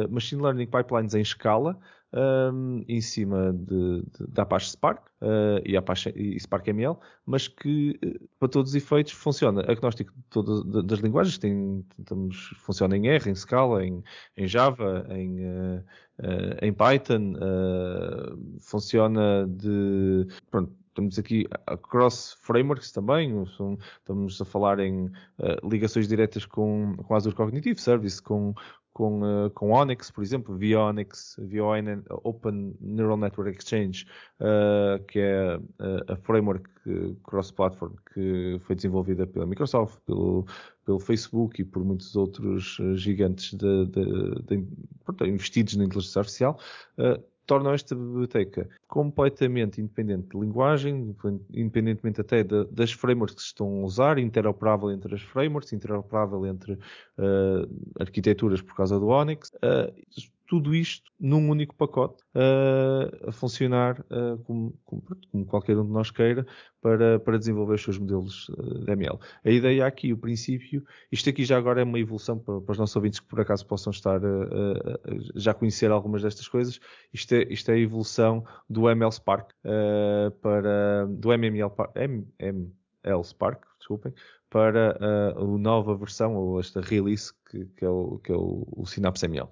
machine 0.09 0.41
learning 0.41 0.67
pipelines 0.67 1.15
em 1.15 1.21
escala, 1.21 1.79
um, 2.13 2.85
em 2.89 3.01
cima 3.01 3.53
de, 3.53 4.03
de, 4.03 4.27
da 4.29 4.43
Apache 4.43 4.71
Spark 4.71 5.07
uh, 5.21 5.61
e 5.65 5.77
Apache 5.77 6.13
e 6.17 6.39
Spark 6.41 6.67
ML, 6.69 6.97
mas 7.25 7.47
que 7.47 7.99
uh, 8.05 8.29
para 8.39 8.49
todos 8.49 8.71
os 8.71 8.75
efeitos 8.75 9.13
funciona 9.13 9.63
agnóstico 9.71 10.13
de 10.13 10.23
todas 10.29 10.85
das 10.85 10.99
linguagens, 10.99 11.39
tem, 11.39 11.85
tentamos, 11.97 12.53
funciona 12.59 12.97
em 12.97 13.09
R, 13.09 13.31
em 13.31 13.35
Scala, 13.35 13.85
em, 13.85 14.03
em 14.37 14.49
Java, 14.49 15.07
em, 15.11 15.45
uh, 15.47 15.85
em 16.61 16.73
Python, 16.73 17.33
funciona 18.61 19.47
de 19.49 20.27
pronto, 20.51 20.71
temos 20.95 21.19
aqui 21.19 21.47
cross 21.89 22.37
frameworks 22.43 22.91
também, 22.93 23.43
estamos 23.43 24.41
a 24.41 24.45
falar 24.45 24.79
em 24.81 25.07
uh, 25.07 25.69
ligações 25.69 26.09
diretas 26.09 26.45
com, 26.45 26.97
com 26.97 27.15
Azure 27.15 27.35
Cognitive 27.35 27.81
Service, 27.81 28.21
com, 28.21 28.55
com, 28.93 29.23
uh, 29.23 29.51
com 29.51 29.71
Onyx, 29.71 30.11
por 30.11 30.23
exemplo, 30.23 30.57
via 30.57 30.81
Onyx, 30.81 31.37
via 31.39 31.63
Open 32.23 32.77
Neural 32.81 33.17
Network 33.17 33.57
Exchange, 33.57 34.07
uh, 34.41 35.03
que 35.07 35.19
é 35.19 35.57
uh, 35.57 36.13
a 36.13 36.17
framework 36.17 36.69
cross-platform 37.25 37.95
que 38.13 38.59
foi 38.63 38.75
desenvolvida 38.75 39.27
pela 39.27 39.47
Microsoft, 39.47 39.99
pelo, 40.07 40.45
pelo 40.85 40.99
Facebook 40.99 41.61
e 41.61 41.65
por 41.65 41.85
muitos 41.85 42.17
outros 42.17 42.79
gigantes 42.95 43.55
de, 43.55 43.87
de, 43.87 44.43
de, 44.43 45.29
investidos 45.29 45.77
na 45.77 45.85
inteligência 45.85 46.21
artificial 46.21 46.59
tornam 47.51 47.73
esta 47.73 47.97
biblioteca 47.97 48.69
completamente 48.87 49.81
independente 49.81 50.29
de 50.29 50.39
linguagem, 50.39 51.17
independentemente 51.53 52.21
até 52.21 52.45
de, 52.45 52.65
das 52.67 52.93
frameworks 52.93 53.35
que 53.35 53.41
se 53.41 53.49
estão 53.49 53.67
a 53.67 53.85
usar, 53.85 54.19
interoperável 54.19 54.93
entre 54.93 55.17
as 55.17 55.21
frameworks, 55.21 55.73
interoperável 55.73 56.47
entre 56.47 56.75
uh, 56.75 57.99
arquiteturas 57.99 58.63
por 58.63 58.77
causa 58.77 59.01
do 59.01 59.09
Onyx. 59.09 59.51
Uh, 59.57 59.93
tudo 60.51 60.75
isto 60.75 61.13
num 61.21 61.49
único 61.49 61.77
pacote 61.77 62.25
uh, 62.35 63.29
a 63.29 63.31
funcionar 63.31 64.01
uh, 64.11 64.37
como, 64.39 64.77
como, 64.85 65.03
como, 65.31 65.47
qualquer 65.47 65.79
um 65.79 65.87
de 65.87 65.93
nós 65.93 66.11
queira 66.11 66.45
para, 66.83 67.21
para 67.21 67.39
desenvolver 67.39 67.75
os 67.75 67.83
seus 67.85 67.97
modelos 67.99 68.49
uh, 68.49 68.85
de 68.85 68.91
ML. 68.91 69.17
A 69.45 69.51
ideia 69.51 69.87
aqui, 69.87 70.13
o 70.13 70.19
princípio, 70.19 70.85
isto 71.13 71.31
aqui 71.31 71.45
já 71.45 71.57
agora 71.57 71.83
é 71.83 71.85
uma 71.85 72.01
evolução 72.01 72.37
para, 72.37 72.61
para 72.63 72.73
os 72.73 72.79
nossos 72.79 72.97
ouvintes 72.97 73.21
que 73.21 73.29
por 73.29 73.41
acaso 73.41 73.65
possam 73.65 73.93
estar 73.93 74.21
já 75.37 75.55
conhecer 75.55 75.93
algumas 75.93 76.23
destas 76.23 76.49
coisas. 76.49 76.81
Isto 77.13 77.37
é, 77.37 77.43
isto 77.45 77.71
é 77.71 77.75
a 77.75 77.79
evolução 77.79 78.45
do 78.69 78.91
ML 78.91 79.13
Spark 79.13 79.53
para 80.43 81.07
do 81.07 81.33
MML, 81.33 81.71
ML 81.95 82.80
Spark, 83.23 83.65
desculpem, 83.79 84.13
para 84.51 84.99
uh, 85.01 85.55
a 85.55 85.59
nova 85.59 85.97
versão, 85.97 86.35
ou 86.35 86.59
esta 86.59 86.81
release, 86.81 87.33
que, 87.49 87.65
que 87.77 87.85
é, 87.85 87.89
o, 87.89 88.19
que 88.19 88.33
é 88.33 88.35
o, 88.35 88.67
o 88.77 88.85
Synapse 88.85 89.25
ML. 89.25 89.49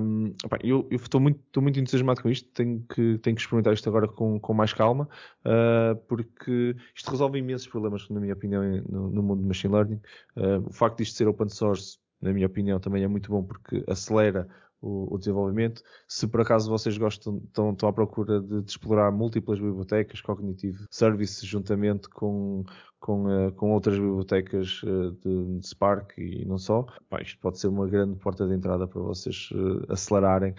Um, 0.00 0.34
eu 0.62 0.88
estou 0.90 1.20
muito, 1.20 1.60
muito 1.60 1.78
entusiasmado 1.78 2.22
com 2.22 2.30
isto, 2.30 2.48
tenho 2.52 2.82
que, 2.88 3.18
tenho 3.18 3.36
que 3.36 3.42
experimentar 3.42 3.74
isto 3.74 3.88
agora 3.88 4.08
com, 4.08 4.40
com 4.40 4.54
mais 4.54 4.72
calma, 4.72 5.08
uh, 5.44 5.94
porque 6.08 6.74
isto 6.94 7.10
resolve 7.10 7.38
imensos 7.38 7.68
problemas, 7.68 8.08
na 8.08 8.18
minha 8.18 8.32
opinião, 8.32 8.62
no, 8.88 9.10
no 9.10 9.22
mundo 9.22 9.42
do 9.42 9.48
machine 9.48 9.74
learning. 9.74 10.00
Uh, 10.36 10.66
o 10.66 10.72
facto 10.72 10.96
de 10.96 11.02
isto 11.02 11.16
ser 11.16 11.28
open 11.28 11.48
source, 11.48 11.98
na 12.20 12.32
minha 12.32 12.46
opinião, 12.46 12.80
também 12.80 13.04
é 13.04 13.08
muito 13.08 13.30
bom 13.30 13.42
porque 13.42 13.84
acelera 13.86 14.48
o, 14.80 15.14
o, 15.14 15.18
desenvolvimento. 15.18 15.82
Se 16.08 16.26
por 16.26 16.40
acaso 16.40 16.70
vocês 16.70 16.96
gostam, 16.96 17.40
estão, 17.44 17.72
estão 17.72 17.88
à 17.88 17.92
procura 17.92 18.40
de, 18.40 18.62
de, 18.62 18.70
explorar 18.70 19.10
múltiplas 19.10 19.58
bibliotecas, 19.58 20.20
Cognitive 20.20 20.84
Services, 20.90 21.42
juntamente 21.42 22.08
com, 22.08 22.64
com, 22.98 23.26
uh, 23.26 23.52
com 23.52 23.72
outras 23.72 23.98
bibliotecas 23.98 24.82
uh, 24.82 25.12
de, 25.12 25.58
de, 25.58 25.66
Spark 25.66 26.18
e 26.18 26.44
não 26.44 26.58
só, 26.58 26.86
pá, 27.08 27.20
isto 27.20 27.38
pode 27.40 27.58
ser 27.58 27.68
uma 27.68 27.86
grande 27.86 28.16
porta 28.16 28.46
de 28.46 28.54
entrada 28.54 28.86
para 28.86 29.00
vocês 29.00 29.50
uh, 29.52 29.92
acelerarem 29.92 30.54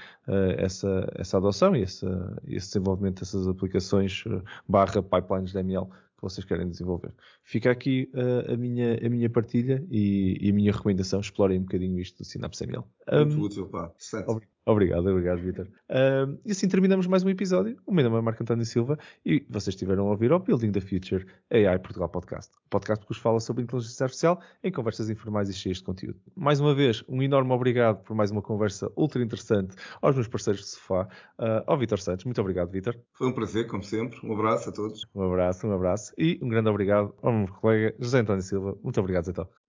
essa, 0.57 1.07
essa 1.15 1.38
adoção 1.38 1.76
e 1.76 1.82
esse, 1.82 2.05
esse 2.47 2.67
desenvolvimento 2.67 3.19
dessas 3.19 3.47
aplicações 3.47 4.24
barra 4.67 5.01
pipelines 5.01 5.51
de 5.51 5.59
ML 5.59 5.88
que 6.22 6.34
vocês 6.34 6.45
querem 6.45 6.69
desenvolver. 6.69 7.11
Fica 7.43 7.72
aqui 7.72 8.09
uh, 8.13 8.53
a, 8.53 8.57
minha, 8.57 8.95
a 9.05 9.09
minha 9.09 9.30
partilha 9.30 9.84
e, 9.89 10.38
e, 10.39 10.51
a 10.51 10.53
minha 10.53 10.72
recomendação. 10.72 11.19
Explorem 11.19 11.59
um 11.59 11.63
bocadinho 11.63 11.99
isto 11.99 12.19
do 12.19 12.26
Synapse 12.26 12.63
ML. 12.63 12.84
Muito 13.11 13.38
um, 13.38 13.41
útil, 13.41 13.67
pá. 13.67 13.91
Obrigado, 14.28 14.51
obrigado, 14.66 15.41
Vitor. 15.41 15.68
Uh, 15.89 16.39
e 16.45 16.51
assim 16.51 16.68
terminamos 16.68 17.07
mais 17.07 17.24
um 17.24 17.30
episódio. 17.30 17.78
O 17.86 17.93
meu 17.93 18.03
nome 18.03 18.18
é 18.18 18.22
Marco 18.22 18.43
António 18.43 18.66
Silva 18.66 18.97
e 19.26 19.45
vocês 19.49 19.76
estiveram 19.76 20.07
a 20.07 20.12
ouvir 20.12 20.32
o 20.32 20.39
Building 20.39 20.72
the 20.72 20.82
Future 20.82 21.26
AI 21.51 21.80
Portugal 21.80 22.09
Podcast. 22.09 22.51
Podcast 22.70 23.03
que 23.03 23.14
vos 23.14 23.18
fala 23.18 23.39
sobre 23.39 23.64
inteligência 23.64 24.03
artificial 24.03 24.41
em 24.64 24.72
conversas 24.72 25.09
informais 25.09 25.49
e 25.49 25.53
cheias 25.53 25.78
de 25.78 25.84
conteúdo. 25.84 26.20
Mais 26.36 26.59
uma 26.59 26.76
vez, 26.76 27.03
um 27.07 27.22
enorme 27.22 27.51
obrigado 27.51 28.03
por 28.03 28.16
mais 28.16 28.32
uma 28.32 28.41
conversa 28.41 28.91
ultra 28.95 29.22
interessante 29.24 29.76
aos 30.01 30.16
meus 30.16 30.28
parceiros 30.28 30.62
de 30.62 30.68
sofá, 30.70 31.07
uh, 31.39 31.64
ao 31.66 31.78
Vitor 31.78 31.99
Santos. 31.99 32.26
Muito 32.26 32.41
obrigado, 32.41 32.70
Vitor. 32.72 32.95
Foi 33.14 33.28
um 33.28 33.34
prazer, 33.34 33.68
como 33.68 33.84
sempre. 33.84 34.20
Um 34.24 34.34
abraço 34.34 34.70
a 34.70 34.72
todos. 34.72 35.05
Um 35.14 35.24
abraço, 35.24 35.68
um 35.68 35.74
abraço. 35.74 36.14
E 36.18 36.39
um 36.41 36.47
grande 36.47 36.70
obrigado 36.70 37.14
ao 37.22 37.34
meu 37.34 37.47
colega 37.47 37.95
José 37.99 38.20
António 38.20 38.41
Silva. 38.41 38.78
Muito 38.84 38.99
obrigado, 38.99 39.26
Zé 39.26 39.32
Obrigado 39.32 39.32
e 39.32 39.36
um 39.36 39.36
abraço. 39.41 39.61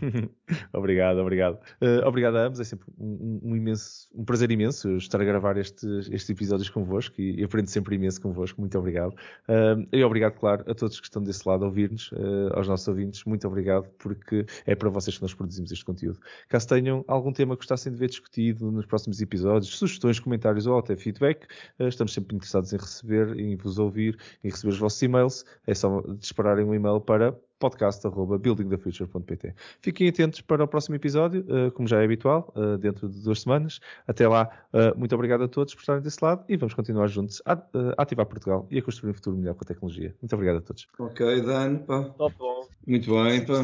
obrigado, 0.72 1.18
obrigado. 1.18 1.58
Uh, 1.80 2.06
obrigado 2.06 2.36
a 2.36 2.46
ambos, 2.46 2.60
é 2.60 2.64
sempre 2.64 2.86
um, 2.98 3.40
um, 3.42 3.56
imenso, 3.56 4.08
um 4.14 4.24
prazer 4.24 4.50
imenso 4.50 4.96
estar 4.96 5.20
a 5.20 5.24
gravar 5.24 5.56
estes, 5.56 6.08
estes 6.10 6.30
episódios 6.30 6.68
convosco 6.68 7.20
e, 7.20 7.42
aprendo 7.42 7.68
sempre 7.68 7.96
imenso 7.96 8.20
convosco. 8.20 8.60
Muito 8.60 8.78
obrigado. 8.78 9.12
Uh, 9.48 9.86
e 9.92 10.02
obrigado, 10.04 10.34
claro, 10.34 10.64
a 10.70 10.74
todos 10.74 11.00
que 11.00 11.06
estão 11.06 11.22
desse 11.22 11.48
lado 11.48 11.64
a 11.64 11.68
ouvir-nos, 11.68 12.10
uh, 12.12 12.52
aos 12.54 12.68
nossos 12.68 12.86
ouvintes. 12.88 13.24
Muito 13.24 13.46
obrigado, 13.46 13.88
porque 13.98 14.46
é 14.66 14.74
para 14.74 14.88
vocês 14.88 15.16
que 15.16 15.22
nós 15.22 15.34
produzimos 15.34 15.72
este 15.72 15.84
conteúdo. 15.84 16.18
Caso 16.48 16.68
tenham 16.68 17.04
algum 17.08 17.32
tema 17.32 17.54
que 17.54 17.60
gostassem 17.60 17.92
de 17.92 17.98
ver 17.98 18.08
discutido 18.08 18.70
nos 18.70 18.86
próximos 18.86 19.20
episódios, 19.20 19.76
sugestões, 19.76 20.20
comentários 20.20 20.66
ou 20.66 20.78
até 20.78 20.96
feedback, 20.96 21.46
estamos 21.78 22.12
sempre 22.12 22.36
interessados 22.36 22.72
em 22.72 22.76
receber, 22.76 23.38
em 23.38 23.56
vos 23.56 23.78
ouvir, 23.78 24.18
em 24.42 24.50
receber 24.50 24.72
os 24.72 24.78
vossos 24.78 25.00
e-mails. 25.02 25.44
É 25.66 25.74
só 25.74 26.02
dispararem 26.18 26.64
um 26.64 26.74
e-mail 26.74 27.00
para 27.00 27.36
podcast.buildingthefuture.pt. 27.58 29.54
Fiquem 29.80 30.08
atentos 30.08 30.40
para 30.40 30.64
o 30.64 30.68
próximo 30.68 30.96
episódio, 30.96 31.44
uh, 31.48 31.70
como 31.72 31.86
já 31.88 32.00
é 32.00 32.04
habitual, 32.04 32.52
uh, 32.56 32.76
dentro 32.78 33.08
de 33.08 33.22
duas 33.22 33.42
semanas. 33.42 33.80
Até 34.06 34.28
lá, 34.28 34.48
uh, 34.72 34.98
muito 34.98 35.14
obrigado 35.14 35.44
a 35.44 35.48
todos 35.48 35.74
por 35.74 35.80
estarem 35.80 36.02
desse 36.02 36.22
lado 36.22 36.44
e 36.48 36.56
vamos 36.56 36.74
continuar 36.74 37.08
juntos 37.08 37.42
a, 37.44 37.58
ativar 37.98 38.26
Portugal 38.26 38.66
e 38.70 38.78
a 38.78 38.82
construir 38.82 39.10
um 39.10 39.14
futuro 39.14 39.36
melhor 39.36 39.54
com 39.54 39.64
a 39.64 39.66
tecnologia. 39.66 40.14
Muito 40.20 40.32
obrigado 40.34 40.58
a 40.58 40.60
todos. 40.60 40.86
Ok, 40.98 41.42
Dan. 41.42 41.78
Pá. 41.78 42.04
Top 42.16 42.34
bom. 42.38 42.66
Muito 42.86 43.10
bem. 43.10 43.44
Pá. 43.44 43.54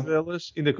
Ainda 0.56 0.74